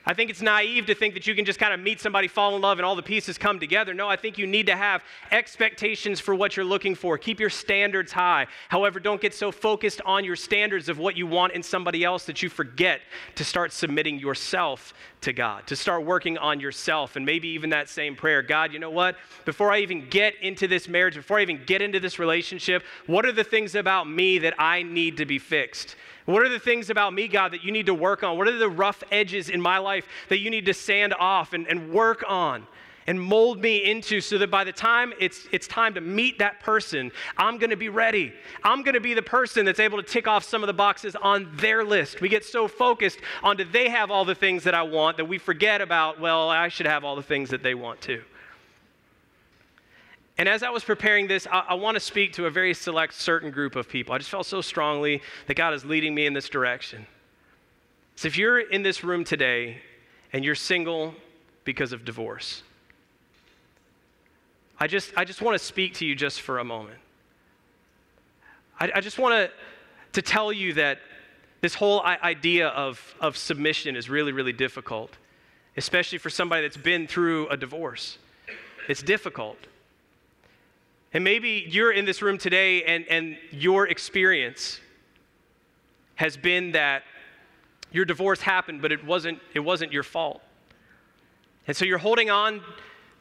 I 0.06 0.14
think 0.14 0.30
it's 0.30 0.42
naive 0.42 0.86
to 0.88 0.96
think 0.96 1.14
that 1.14 1.28
you 1.28 1.36
can 1.36 1.46
just 1.46 1.60
kind 1.60 1.74
of 1.74 1.80
meet 1.80 2.00
somebody, 2.00 2.28
fall 2.28 2.56
in 2.56 2.62
love, 2.62 2.80
and 2.80 2.86
all 2.86 2.96
the 2.96 3.04
pieces 3.04 3.38
come 3.38 3.60
together. 3.60 3.94
No, 3.94 4.08
I 4.08 4.16
think 4.16 4.38
you 4.38 4.48
need 4.48 4.68
to 4.68 4.76
have 4.76 5.04
expectations 5.32 6.20
for 6.20 6.34
what 6.34 6.56
you're 6.56 6.66
looking 6.66 6.96
for. 6.96 7.18
Keep 7.18 7.40
your 7.40 7.50
standards 7.50 8.12
high. 8.12 8.48
However, 8.70 9.00
don't 9.00 9.22
get 9.22 9.34
so 9.34 9.52
focused 9.52 10.02
on 10.06 10.24
your 10.24 10.36
standards 10.36 10.90
of 10.90 10.98
what 10.98 11.18
you 11.18 11.28
want 11.28 11.54
in 11.54 11.62
somebody 11.62 12.04
else 12.04 12.26
that 12.26 12.42
you 12.42 12.50
forget 12.50 13.02
to 13.36 13.44
start 13.44 13.74
submitting 13.74 14.20
yourself 14.20 14.94
to 15.22 15.34
God, 15.34 15.68
to 15.68 15.76
start 15.76 16.06
working 16.06 16.38
on 16.38 16.60
yourself, 16.60 17.16
and 17.16 17.26
maybe 17.26 17.50
even 17.50 17.70
that 17.72 17.90
same 17.90 18.16
prayer 18.16 18.42
God, 18.42 18.72
you 18.72 18.80
know 18.80 18.90
what? 18.90 19.18
Before 19.46 19.72
I 19.72 19.80
even 19.80 20.08
get 20.10 20.34
into 20.42 20.68
this 20.68 20.88
marriage, 20.88 21.16
before 21.16 21.40
I 21.40 21.42
even 21.42 21.62
get 21.66 21.82
into 21.82 22.00
this 22.00 22.20
relationship, 22.20 22.84
what 23.06 23.26
are 23.26 23.32
the 23.32 23.44
things 23.44 23.76
about 23.76 24.10
me 24.10 24.40
that 24.40 24.54
I 24.58 24.84
need 24.84 25.18
to 25.18 25.26
be 25.26 25.40
fixed? 25.40 25.96
What 26.26 26.44
are 26.44 26.50
the 26.50 26.60
things 26.60 26.90
about 26.90 27.14
me, 27.14 27.28
God, 27.28 27.54
that 27.54 27.64
you 27.64 27.72
need 27.72 27.88
to 27.88 27.94
work 27.94 28.24
on? 28.24 28.38
What 28.38 28.48
are 28.48 28.58
the 28.58 28.70
rough 28.70 29.04
edges 29.12 29.50
in 29.50 29.62
my 29.62 29.78
life 29.78 30.06
that 30.30 30.40
you 30.40 30.50
need 30.50 30.66
to 30.66 30.74
sand 30.74 31.14
off 31.20 31.54
and, 31.54 31.68
and 31.68 31.92
work 31.92 32.24
on? 32.28 32.68
and 33.10 33.20
mold 33.20 33.60
me 33.60 33.90
into 33.90 34.22
so 34.22 34.38
that 34.38 34.52
by 34.52 34.64
the 34.64 34.72
time 34.72 35.14
it's, 35.20 35.48
it's 35.52 35.68
time 35.68 35.96
to 35.96 36.02
meet 36.02 36.38
that 36.38 36.60
person, 36.60 37.12
I'm 37.40 37.58
going 37.58 37.72
to 37.72 37.76
be 37.76 37.90
ready. 37.90 38.32
I'm 38.64 38.84
going 38.84 38.94
to 38.94 39.00
be 39.00 39.16
the 39.16 39.24
person 39.24 39.66
that's 39.66 39.80
able 39.80 39.98
to 39.98 40.04
tick 40.04 40.28
off 40.28 40.44
some 40.44 40.62
of 40.62 40.68
the 40.68 40.74
boxes 40.74 41.16
on 41.16 41.50
their 41.56 41.84
list. 41.84 42.22
We 42.22 42.30
get 42.30 42.46
so 42.46 42.68
focused 42.68 43.18
on 43.42 43.58
do 43.58 43.64
they 43.64 43.90
have 43.90 44.12
all 44.12 44.26
the 44.26 44.36
things 44.36 44.64
that 44.66 44.76
I 44.76 44.84
want 44.84 45.18
that 45.18 45.26
we 45.26 45.40
forget 45.40 45.82
about, 45.82 46.20
well, 46.20 46.50
I 46.50 46.68
should 46.68 46.86
have 46.86 47.04
all 47.04 47.16
the 47.16 47.24
things 47.24 47.50
that 47.50 47.64
they 47.64 47.74
want 47.74 48.00
too. 48.00 48.22
And 50.40 50.48
as 50.48 50.64
I 50.64 50.70
was 50.70 50.86
preparing 50.86 51.28
this, 51.28 51.46
I, 51.52 51.66
I 51.68 51.74
want 51.74 51.96
to 51.96 52.00
speak 52.00 52.32
to 52.34 52.46
a 52.46 52.50
very 52.50 52.74
select 52.74 53.14
certain 53.14 53.52
group 53.52 53.76
of 53.76 53.90
people. 53.90 54.16
I 54.16 54.20
just 54.20 54.30
felt 54.30 54.46
so 54.46 54.62
strongly 54.62 55.22
that 55.48 55.56
God 55.56 55.74
is 55.74 55.84
leading 55.84 56.16
me 56.16 56.26
in 56.26 56.32
this 56.32 56.48
direction. 56.48 57.06
So 58.16 58.30
if 58.30 58.38
you're 58.38 58.60
in 58.60 58.82
this 58.82 59.04
room 59.04 59.26
today 59.26 59.82
and 60.32 60.46
you're 60.46 60.56
single 60.56 61.14
because 61.66 61.92
of 61.92 62.06
divorce, 62.06 62.64
I 64.80 64.88
just, 64.88 65.12
I 65.18 65.26
just 65.26 65.42
want 65.42 65.60
to 65.60 65.64
speak 65.64 65.96
to 65.96 66.06
you 66.06 66.16
just 66.16 66.40
for 66.40 66.60
a 66.60 66.64
moment. 66.64 67.00
I, 68.80 68.92
I 68.96 69.02
just 69.02 69.20
want 69.20 69.36
to, 69.36 69.52
to 70.14 70.22
tell 70.22 70.54
you 70.54 70.72
that 70.76 71.00
this 71.60 71.76
whole 71.76 72.02
idea 72.06 72.70
of, 72.70 73.14
of 73.20 73.36
submission 73.36 73.98
is 73.98 74.10
really, 74.10 74.32
really 74.32 74.54
difficult, 74.54 75.18
especially 75.76 76.18
for 76.18 76.30
somebody 76.30 76.62
that's 76.62 76.78
been 76.78 77.08
through 77.08 77.50
a 77.50 77.58
divorce. 77.58 78.18
It's 78.88 79.04
difficult. 79.04 79.58
And 81.14 81.24
maybe 81.24 81.66
you're 81.68 81.92
in 81.92 82.06
this 82.06 82.22
room 82.22 82.38
today 82.38 82.84
and, 82.84 83.06
and 83.08 83.38
your 83.52 83.88
experience 83.88 84.80
has 86.16 86.38
been 86.38 86.74
that 86.74 87.04
your 87.92 88.06
divorce 88.06 88.42
happened, 88.42 88.82
but 88.82 88.92
it 88.92 89.04
wasn't, 89.04 89.40
it 89.54 89.62
wasn't 89.62 89.92
your 89.92 90.04
fault. 90.04 90.42
And 91.68 91.76
so 91.76 91.86
you're 91.86 91.98
holding 91.98 92.30
on 92.30 92.62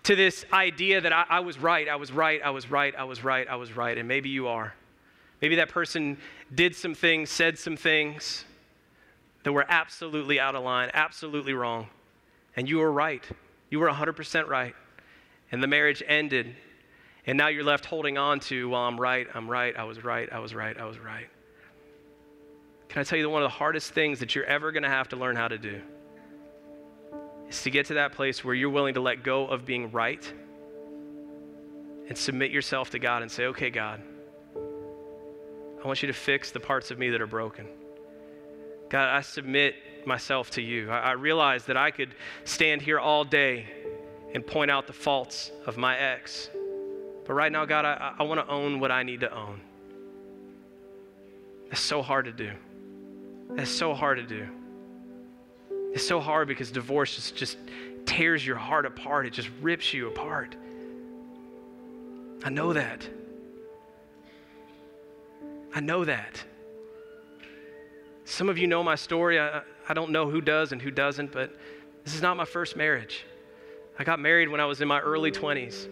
to 0.05 0.17
this 0.17 0.45
idea 0.53 1.01
that 1.01 1.13
I, 1.13 1.25
I, 1.29 1.41
was 1.41 1.59
right, 1.59 1.89
I 1.89 1.97
was 1.97 2.13
right, 2.13 2.41
I 2.43 2.51
was 2.51 2.71
right, 2.71 2.95
I 2.97 3.05
was 3.05 3.25
right, 3.25 3.49
I 3.49 3.57
was 3.57 3.77
right, 3.77 3.97
and 3.97 4.07
maybe 4.07 4.29
you 4.29 4.49
are. 4.49 4.75
Maybe 5.41 5.57
that 5.57 5.69
person 5.69 6.19
did 6.55 6.75
some 6.75 6.95
things, 6.95 7.31
said 7.31 7.59
some 7.59 7.77
things 7.77 8.45
that 9.45 9.53
were 9.53 9.67
absolutely 9.69 10.41
out 10.41 10.55
of 10.55 10.65
line, 10.65 10.91
absolutely 10.93 11.53
wrong, 11.53 11.87
and 12.57 12.69
you 12.69 12.79
were 12.79 12.93
right. 12.93 13.25
You 13.71 13.79
were 13.79 13.89
100% 13.89 14.49
right. 14.49 14.75
And 15.53 15.63
the 15.63 15.67
marriage 15.67 16.03
ended 16.07 16.55
and 17.29 17.37
now 17.37 17.49
you're 17.49 17.63
left 17.63 17.85
holding 17.85 18.17
on 18.17 18.41
to, 18.41 18.71
well, 18.71 18.81
I'm 18.81 18.99
right, 18.99 19.27
I'm 19.35 19.51
right, 19.51 19.77
I 19.77 19.85
was 19.85 20.03
right, 20.03 20.33
I 20.33 20.39
was 20.39 20.55
right, 20.55 20.81
I 20.81 20.87
was 20.87 20.99
right. 20.99 21.27
Can 22.89 23.01
I 23.01 23.05
tell 23.05 23.19
you 23.19 23.25
that 23.25 23.29
one 23.29 23.43
of 23.43 23.47
the 23.47 23.55
hardest 23.55 23.93
things 23.93 24.19
that 24.21 24.35
you're 24.35 24.47
ever 24.47 24.73
going 24.73 24.83
to 24.83 24.89
have 24.89 25.09
to 25.11 25.17
learn 25.17 25.37
how 25.37 25.47
to 25.47 25.59
do 25.59 25.79
is 27.47 27.63
to 27.65 27.71
get 27.71 27.85
to 27.87 27.95
that 27.95 28.13
place 28.13 28.43
where 28.43 28.55
you're 28.55 28.71
willing 28.71 28.95
to 28.95 29.01
let 29.01 29.23
go 29.23 29.47
of 29.47 29.67
being 29.67 29.91
right 29.91 30.33
and 32.09 32.17
submit 32.17 32.51
yourself 32.51 32.89
to 32.91 32.99
God 32.99 33.21
and 33.21 33.31
say, 33.31 33.45
okay, 33.45 33.69
God, 33.69 34.01
I 34.57 35.87
want 35.87 36.01
you 36.03 36.07
to 36.07 36.15
fix 36.15 36.51
the 36.51 36.61
parts 36.61 36.91
of 36.91 36.99
me 36.99 37.11
that 37.11 37.21
are 37.21 37.27
broken. 37.27 37.67
God, 38.89 39.15
I 39.15 39.21
submit 39.21 39.75
myself 40.07 40.51
to 40.53 40.63
you. 40.63 40.91
I, 40.91 40.99
I 40.99 41.13
realize 41.13 41.67
that 41.67 41.77
I 41.77 41.91
could 41.91 42.15
stand 42.45 42.81
here 42.81 42.99
all 42.99 43.23
day 43.23 43.67
and 44.33 44.47
point 44.47 44.71
out 44.71 44.87
the 44.87 44.95
faults 44.95 45.53
of 45.67 45.77
my 45.77 45.95
ex. 45.99 46.49
But 47.29 47.35
right 47.35 47.53
now, 47.53 47.67
God, 47.67 47.85
I, 47.85 48.15
I 48.19 48.23
want 48.23 48.41
to 48.41 48.49
own 48.51 48.81
what 48.81 48.91
I 48.91 49.03
need 49.03 49.21
to 49.21 49.33
own. 49.33 49.61
It's 51.71 51.79
so 51.79 52.01
hard 52.01 52.25
to 52.25 52.33
do. 52.33 52.51
It's 53.59 53.71
so 53.71 53.93
hard 53.93 54.17
to 54.17 54.25
do. 54.25 54.49
It's 55.93 56.07
so 56.07 56.21
hard 56.21 56.49
because 56.49 56.71
divorce 56.71 57.15
just, 57.15 57.37
just 57.37 57.59
tears 58.07 58.47
your 58.47 58.57
heart 58.57 58.87
apart, 58.87 59.27
it 59.27 59.35
just 59.35 59.51
rips 59.61 59.93
you 59.93 60.09
apart. 60.09 60.57
I 62.43 62.49
know 62.49 62.73
that. 62.73 63.07
I 65.75 65.81
know 65.81 66.07
that. 66.07 66.43
Some 68.25 68.49
of 68.49 68.57
you 68.57 68.67
know 68.67 68.83
my 68.83 68.95
story. 68.95 69.39
I, 69.39 69.61
I 69.87 69.93
don't 69.93 70.13
know 70.13 70.31
who 70.31 70.41
does 70.41 70.73
and 70.73 70.81
who 70.81 70.91
doesn't, 70.91 71.33
but 71.33 71.55
this 72.05 72.15
is 72.15 72.23
not 72.23 72.39
my 72.39 72.47
first 72.47 72.75
marriage. 72.75 73.27
I 73.99 74.05
got 74.05 74.19
married 74.19 74.49
when 74.49 74.61
I 74.63 74.65
was 74.65 74.81
in 74.81 74.89
my 74.89 75.01
early 75.01 75.31
20s. 75.31 75.89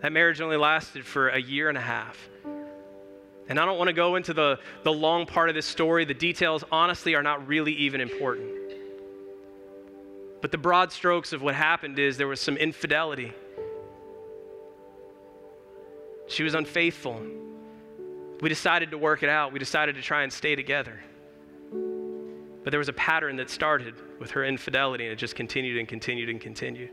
That 0.00 0.12
marriage 0.12 0.40
only 0.40 0.56
lasted 0.56 1.04
for 1.04 1.28
a 1.28 1.40
year 1.40 1.68
and 1.68 1.76
a 1.76 1.82
half. 1.82 2.28
And 3.48 3.58
I 3.58 3.64
don't 3.64 3.78
want 3.78 3.88
to 3.88 3.94
go 3.94 4.16
into 4.16 4.34
the, 4.34 4.58
the 4.84 4.92
long 4.92 5.26
part 5.26 5.48
of 5.48 5.54
this 5.54 5.66
story. 5.66 6.04
The 6.04 6.14
details, 6.14 6.64
honestly, 6.70 7.14
are 7.14 7.22
not 7.22 7.46
really 7.48 7.72
even 7.72 8.00
important. 8.00 8.50
But 10.40 10.52
the 10.52 10.58
broad 10.58 10.92
strokes 10.92 11.32
of 11.32 11.42
what 11.42 11.54
happened 11.54 11.98
is 11.98 12.16
there 12.16 12.28
was 12.28 12.40
some 12.40 12.56
infidelity. 12.56 13.32
She 16.28 16.42
was 16.42 16.54
unfaithful. 16.54 17.20
We 18.40 18.48
decided 18.48 18.90
to 18.92 18.98
work 18.98 19.22
it 19.22 19.30
out. 19.30 19.52
We 19.52 19.58
decided 19.58 19.96
to 19.96 20.02
try 20.02 20.22
and 20.22 20.32
stay 20.32 20.54
together. 20.54 21.00
But 21.72 22.70
there 22.70 22.78
was 22.78 22.90
a 22.90 22.92
pattern 22.92 23.36
that 23.36 23.48
started 23.50 23.94
with 24.20 24.30
her 24.32 24.44
infidelity, 24.44 25.04
and 25.04 25.12
it 25.12 25.16
just 25.16 25.34
continued 25.34 25.78
and 25.78 25.88
continued 25.88 26.28
and 26.28 26.40
continued. 26.40 26.90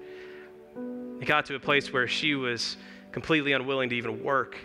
It 1.21 1.25
got 1.25 1.45
to 1.47 1.55
a 1.55 1.59
place 1.59 1.91
where 1.91 2.07
she 2.07 2.33
was 2.33 2.77
completely 3.15 3.53
unwilling 3.53 3.87
to 3.87 3.95
even 3.95 4.21
work 4.21 4.57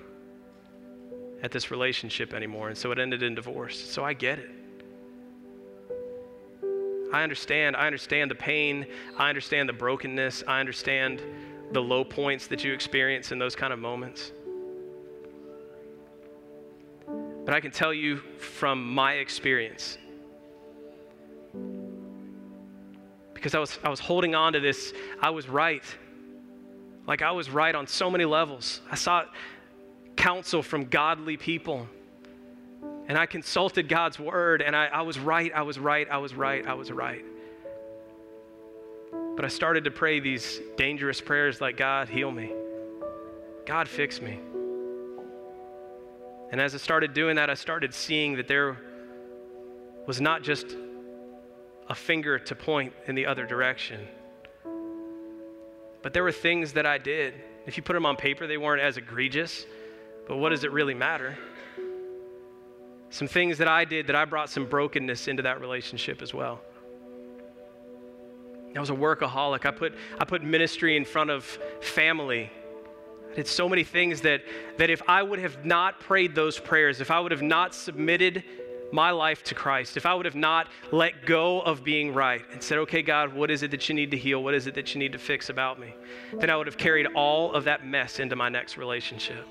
at 1.45 1.53
this 1.53 1.71
relationship 1.71 2.35
anymore, 2.35 2.67
and 2.69 2.77
so 2.77 2.91
it 2.91 2.99
ended 2.99 3.23
in 3.23 3.33
divorce. 3.33 3.79
So 3.79 4.03
I 4.03 4.13
get 4.13 4.41
it. 4.41 4.51
I 7.13 7.23
understand. 7.23 7.77
I 7.77 7.87
understand 7.87 8.29
the 8.29 8.35
pain. 8.35 8.87
I 9.17 9.29
understand 9.29 9.69
the 9.69 9.73
brokenness. 9.73 10.43
I 10.49 10.59
understand 10.59 11.23
the 11.71 11.81
low 11.81 12.03
points 12.03 12.49
that 12.49 12.65
you 12.65 12.73
experience 12.73 13.31
in 13.31 13.39
those 13.39 13.55
kind 13.55 13.73
of 13.73 13.79
moments. 13.79 14.33
But 17.45 17.55
I 17.55 17.61
can 17.61 17.71
tell 17.71 17.95
you 17.95 18.17
from 18.17 18.93
my 18.93 19.13
experience, 19.13 19.97
because 23.33 23.55
I 23.55 23.61
was, 23.61 23.79
I 23.85 23.89
was 23.89 24.01
holding 24.01 24.35
on 24.35 24.55
to 24.55 24.61
this, 24.61 24.93
I 25.23 25.31
was 25.31 25.49
right. 25.49 25.85
Like 27.11 27.23
I 27.23 27.33
was 27.33 27.51
right 27.51 27.75
on 27.75 27.89
so 27.89 28.09
many 28.09 28.25
levels. 28.25 28.81
I 28.89 28.95
sought 28.95 29.29
counsel 30.15 30.63
from 30.63 30.85
godly 30.85 31.37
people. 31.37 31.89
And 33.09 33.19
I 33.19 33.27
consulted 33.27 33.89
God's 33.89 34.21
word, 34.21 34.63
and 34.63 34.77
I, 34.77 34.87
I 34.87 35.03
was 35.03 35.19
right, 35.19 35.51
I 35.53 35.63
was 35.63 35.77
right, 35.77 36.09
I 36.09 36.19
was 36.19 36.35
right, 36.35 36.65
I 36.65 36.75
was 36.75 36.93
right. 36.93 37.25
But 39.35 39.45
I 39.45 39.49
started 39.49 39.83
to 39.85 39.91
pray 39.91 40.21
these 40.21 40.61
dangerous 40.77 41.21
prayers 41.21 41.61
like, 41.61 41.77
God, 41.77 42.09
heal 42.09 42.31
me. 42.31 42.53
God, 43.67 43.89
fix 43.89 44.23
me. 44.23 44.39
And 46.53 46.61
as 46.61 46.77
I 46.77 46.79
started 46.79 47.13
doing 47.13 47.35
that, 47.35 47.51
I 47.51 47.55
started 47.55 47.93
seeing 47.93 48.37
that 48.37 48.47
there 48.47 48.79
was 50.07 50.21
not 50.21 50.45
just 50.45 50.77
a 51.89 51.95
finger 51.97 52.39
to 52.39 52.55
point 52.55 52.93
in 53.09 53.17
the 53.17 53.27
other 53.27 53.47
direction, 53.47 54.07
but 56.03 56.13
there 56.13 56.23
were 56.23 56.33
things 56.33 56.73
that 56.75 56.87
I 56.87 56.99
did. 56.99 57.35
If 57.67 57.77
you 57.77 57.83
put 57.83 57.95
them 57.95 58.07
on 58.07 58.17
paper, 58.17 58.47
they 58.47 58.57
weren't 58.57 58.83
as 58.83 58.97
egregious, 58.97 59.67
but 60.27 60.37
what 60.37 60.51
does 60.51 60.65
it 60.65 60.73
really 60.73 60.95
matter? 60.95 61.37
Some 63.11 63.29
things 63.29 63.59
that 63.59 63.69
I 63.69 63.85
did 63.85 64.07
that 64.07 64.17
I 64.17 64.25
brought 64.25 64.51
some 64.51 64.67
brokenness 64.67 65.29
into 65.29 65.43
that 65.43 65.61
relationship 65.61 66.23
as 66.23 66.33
well. 66.33 66.61
I 68.75 68.79
was 68.79 68.91
a 68.91 68.95
workaholic. 68.95 69.67
I 69.67 69.73
put, 69.73 69.95
I 70.19 70.25
put 70.25 70.45
ministry 70.45 70.97
in 70.97 71.05
front 71.05 71.31
of 71.31 71.45
family 71.81 72.51
I 73.31 73.35
did 73.35 73.47
so 73.47 73.69
many 73.69 73.85
things 73.85 74.23
that, 74.23 74.43
that 74.79 74.91
if 74.91 75.03
I 75.09 75.23
would 75.23 75.39
have 75.39 75.65
not 75.65 76.01
prayed 76.01 76.35
those 76.35 76.59
prayers, 76.59 77.01
if 77.01 77.11
I 77.11 77.21
would 77.21 77.33
have 77.33 77.43
not 77.43 77.75
submitted 77.75 78.43
my 78.93 79.11
life 79.11 79.43
to 79.45 79.55
Christ, 79.55 79.97
if 79.97 80.07
I 80.07 80.15
would 80.15 80.27
have 80.27 80.35
not 80.35 80.69
let 80.91 81.25
go 81.25 81.61
of 81.61 81.85
being 81.85 82.13
right 82.13 82.43
and 82.53 82.63
said, 82.63 82.79
okay, 82.79 83.03
God, 83.03 83.33
what 83.33 83.51
is 83.51 83.63
it 83.63 83.71
that 83.71 83.89
you 83.89 83.95
need 83.95 84.11
to 84.11 84.17
heal? 84.17 84.43
What 84.43 84.55
is 84.55 84.67
it 84.67 84.75
that 84.75 84.95
you 84.95 84.99
need 84.99 85.13
to 85.13 85.19
fix 85.19 85.49
about 85.49 85.79
me? 85.79 85.95
Then 86.33 86.51
I 86.51 86.57
would 86.57 86.67
have 86.67 86.77
carried 86.77 87.07
all 87.15 87.53
of 87.53 87.65
that 87.65 87.87
mess 87.87 88.19
into 88.19 88.37
my 88.37 88.49
next 88.49 88.77
relationship. 88.77 89.47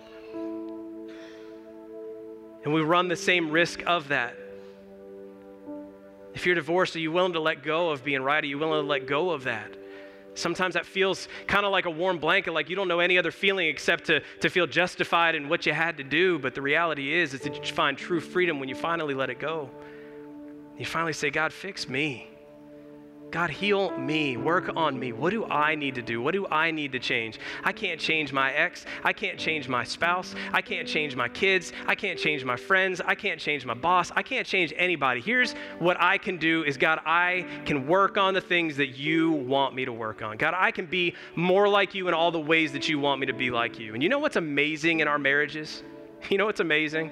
And 2.63 2.73
we 2.73 2.81
run 2.81 3.07
the 3.07 3.15
same 3.15 3.51
risk 3.51 3.81
of 3.85 4.09
that. 4.09 4.35
If 6.33 6.45
you're 6.45 6.55
divorced, 6.55 6.95
are 6.95 6.99
you 6.99 7.11
willing 7.11 7.33
to 7.33 7.39
let 7.39 7.63
go 7.63 7.89
of 7.89 8.03
being 8.03 8.21
right? 8.21 8.43
Are 8.43 8.47
you 8.47 8.59
willing 8.59 8.83
to 8.83 8.87
let 8.87 9.07
go 9.07 9.31
of 9.31 9.45
that? 9.45 9.75
Sometimes 10.39 10.73
that 10.73 10.85
feels 10.85 11.27
kind 11.47 11.65
of 11.65 11.71
like 11.71 11.85
a 11.85 11.91
warm 11.91 12.17
blanket, 12.17 12.53
like 12.53 12.69
you 12.69 12.75
don't 12.75 12.87
know 12.87 12.99
any 12.99 13.17
other 13.17 13.31
feeling 13.31 13.67
except 13.67 14.05
to, 14.05 14.21
to 14.39 14.49
feel 14.49 14.67
justified 14.67 15.35
in 15.35 15.49
what 15.49 15.65
you 15.65 15.73
had 15.73 15.97
to 15.97 16.03
do. 16.03 16.39
But 16.39 16.55
the 16.55 16.61
reality 16.61 17.13
is, 17.13 17.33
is 17.33 17.41
that 17.41 17.55
you 17.55 17.73
find 17.73 17.97
true 17.97 18.19
freedom 18.19 18.59
when 18.59 18.69
you 18.69 18.75
finally 18.75 19.13
let 19.13 19.29
it 19.29 19.39
go. 19.39 19.69
You 20.77 20.85
finally 20.85 21.13
say, 21.13 21.29
God, 21.29 21.51
fix 21.51 21.89
me. 21.89 22.29
God, 23.31 23.51
heal 23.51 23.95
me, 23.95 24.37
work 24.37 24.71
on 24.75 24.99
me. 24.99 25.11
What 25.11 25.29
do 25.29 25.45
I 25.45 25.75
need 25.75 25.93
to 25.95 26.01
do? 26.01 26.19
What 26.19 26.33
do 26.33 26.47
I 26.47 26.71
need 26.71 26.91
to 26.93 26.99
change? 26.99 27.39
I 27.63 27.71
can't 27.71 27.99
change 27.99 28.33
my 28.33 28.51
ex. 28.53 28.85
I 29.03 29.13
can't 29.13 29.37
change 29.37 29.67
my 29.67 29.83
spouse. 29.83 30.33
I 30.51 30.61
can't 30.61 30.87
change 30.87 31.15
my 31.15 31.29
kids. 31.29 31.71
I 31.85 31.93
can't 31.93 32.17
change 32.17 32.43
my 32.43 32.55
friends. 32.55 33.01
I 33.05 33.13
can't 33.13 33.39
change 33.39 33.65
my 33.65 33.75
boss. 33.75 34.11
I 34.15 34.23
can't 34.23 34.47
change 34.47 34.73
anybody. 34.75 35.21
Here's 35.21 35.53
what 35.77 36.01
I 36.01 36.17
can 36.17 36.37
do 36.37 36.63
is 36.63 36.75
God, 36.75 37.01
I 37.05 37.45
can 37.65 37.85
work 37.85 38.17
on 38.17 38.33
the 38.33 38.41
things 38.41 38.75
that 38.77 38.97
you 38.97 39.31
want 39.31 39.75
me 39.75 39.85
to 39.85 39.93
work 39.93 40.23
on. 40.23 40.37
God, 40.37 40.55
I 40.57 40.71
can 40.71 40.87
be 40.87 41.13
more 41.35 41.69
like 41.69 41.93
you 41.93 42.07
in 42.07 42.15
all 42.15 42.31
the 42.31 42.39
ways 42.39 42.71
that 42.71 42.89
you 42.89 42.97
want 42.97 43.19
me 43.19 43.27
to 43.27 43.33
be 43.33 43.51
like 43.51 43.77
you. 43.77 43.93
And 43.93 44.01
you 44.01 44.09
know 44.09 44.19
what's 44.19 44.37
amazing 44.37 45.01
in 45.01 45.07
our 45.07 45.19
marriages? 45.19 45.83
You 46.29 46.39
know 46.39 46.47
what's 46.47 46.61
amazing? 46.61 47.11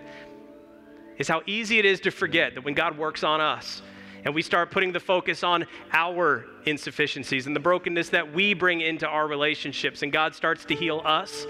Is 1.17 1.27
how 1.27 1.41
easy 1.45 1.77
it 1.79 1.85
is 1.85 1.99
to 2.01 2.11
forget 2.11 2.55
that 2.55 2.65
when 2.65 2.73
God 2.73 2.97
works 2.97 3.23
on 3.23 3.39
us, 3.39 3.81
and 4.27 4.35
we 4.35 4.41
start 4.41 4.71
putting 4.71 4.91
the 4.91 4.99
focus 4.99 5.41
on 5.41 5.65
our 5.93 6.45
insufficiencies 6.65 7.47
and 7.47 7.55
the 7.55 7.61
brokenness 7.61 8.09
that 8.09 8.33
we 8.33 8.53
bring 8.53 8.81
into 8.81 9.07
our 9.07 9.25
relationships, 9.25 10.03
and 10.03 10.11
God 10.11 10.35
starts 10.35 10.65
to 10.65 10.75
heal 10.75 11.01
us 11.05 11.45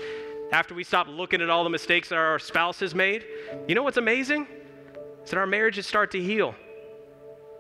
after 0.52 0.76
we 0.76 0.84
stop 0.84 1.08
looking 1.08 1.42
at 1.42 1.50
all 1.50 1.64
the 1.64 1.72
mistakes 1.72 2.10
that 2.10 2.20
our 2.20 2.38
spouse 2.38 2.80
has 2.82 2.94
made. 2.94 3.26
You 3.68 3.74
know 3.74 3.82
what's 3.82 3.98
amazing? 3.98 4.46
Is 5.24 5.32
that 5.32 5.40
our 5.40 5.48
marriages 5.48 5.88
start 5.88 6.12
to 6.12 6.22
heal. 6.22 6.54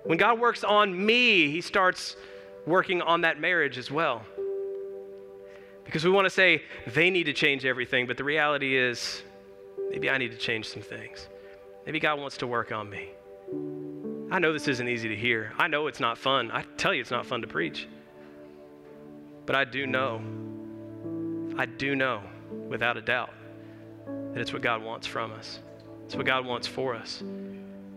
When 0.03 0.19
God 0.19 0.39
works 0.39 0.63
on 0.63 1.03
me, 1.03 1.49
He 1.49 1.61
starts 1.61 2.15
working 2.67 3.01
on 3.01 3.21
that 3.21 3.39
marriage 3.39 3.79
as 3.79 3.89
well. 3.89 4.21
Because 5.83 6.05
we 6.05 6.11
want 6.11 6.25
to 6.27 6.29
say 6.29 6.61
they 6.85 7.09
need 7.09 7.23
to 7.23 7.33
change 7.33 7.65
everything, 7.65 8.05
but 8.05 8.17
the 8.17 8.23
reality 8.23 8.77
is 8.77 9.23
maybe 9.89 10.11
I 10.11 10.19
need 10.19 10.29
to 10.29 10.37
change 10.37 10.69
some 10.69 10.83
things. 10.83 11.27
Maybe 11.87 11.99
God 11.99 12.19
wants 12.19 12.37
to 12.37 12.45
work 12.45 12.71
on 12.71 12.87
me. 12.87 13.16
I 14.29 14.39
know 14.39 14.51
this 14.51 14.67
isn't 14.67 14.87
easy 14.87 15.07
to 15.09 15.15
hear. 15.15 15.53
I 15.57 15.67
know 15.67 15.87
it's 15.87 16.01
not 16.01 16.17
fun. 16.17 16.51
I 16.51 16.63
tell 16.75 16.93
you, 16.93 17.01
it's 17.01 17.11
not 17.11 17.25
fun 17.25 17.41
to 17.41 17.47
preach. 17.47 17.87
But 19.45 19.55
I 19.55 19.63
do 19.63 19.87
know, 19.87 20.21
I 21.57 21.65
do 21.65 21.95
know 21.95 22.21
without 22.67 22.97
a 22.97 23.01
doubt 23.01 23.33
that 24.33 24.41
it's 24.41 24.51
what 24.51 24.61
God 24.61 24.83
wants 24.83 25.07
from 25.07 25.31
us. 25.31 25.59
It's 26.05 26.15
what 26.15 26.25
God 26.25 26.45
wants 26.45 26.67
for 26.67 26.93
us. 26.93 27.23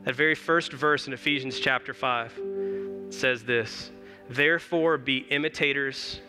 That 0.04 0.14
very 0.14 0.36
first 0.36 0.72
verse 0.72 1.08
in 1.08 1.12
Ephesians 1.12 1.58
chapter 1.58 1.92
5 1.92 2.40
says 3.10 3.42
this 3.42 3.90
Therefore, 4.28 4.98
be 4.98 5.18
imitators 5.18 6.20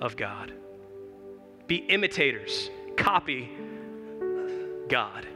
of 0.00 0.16
God. 0.16 0.52
Be 1.68 1.76
imitators, 1.76 2.70
copy 2.96 3.50
God. 4.88 5.26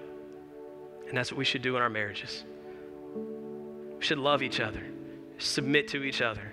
And 1.09 1.17
that's 1.17 1.31
what 1.31 1.39
we 1.39 1.45
should 1.45 1.63
do 1.63 1.77
in 1.77 1.83
our 1.83 1.89
marriages. 1.89 2.45
We 3.99 4.05
should 4.05 4.19
love 4.19 4.43
each 4.43 4.61
other, 4.61 4.83
submit 5.39 5.89
to 5.89 6.03
each 6.03 6.21
other. 6.21 6.53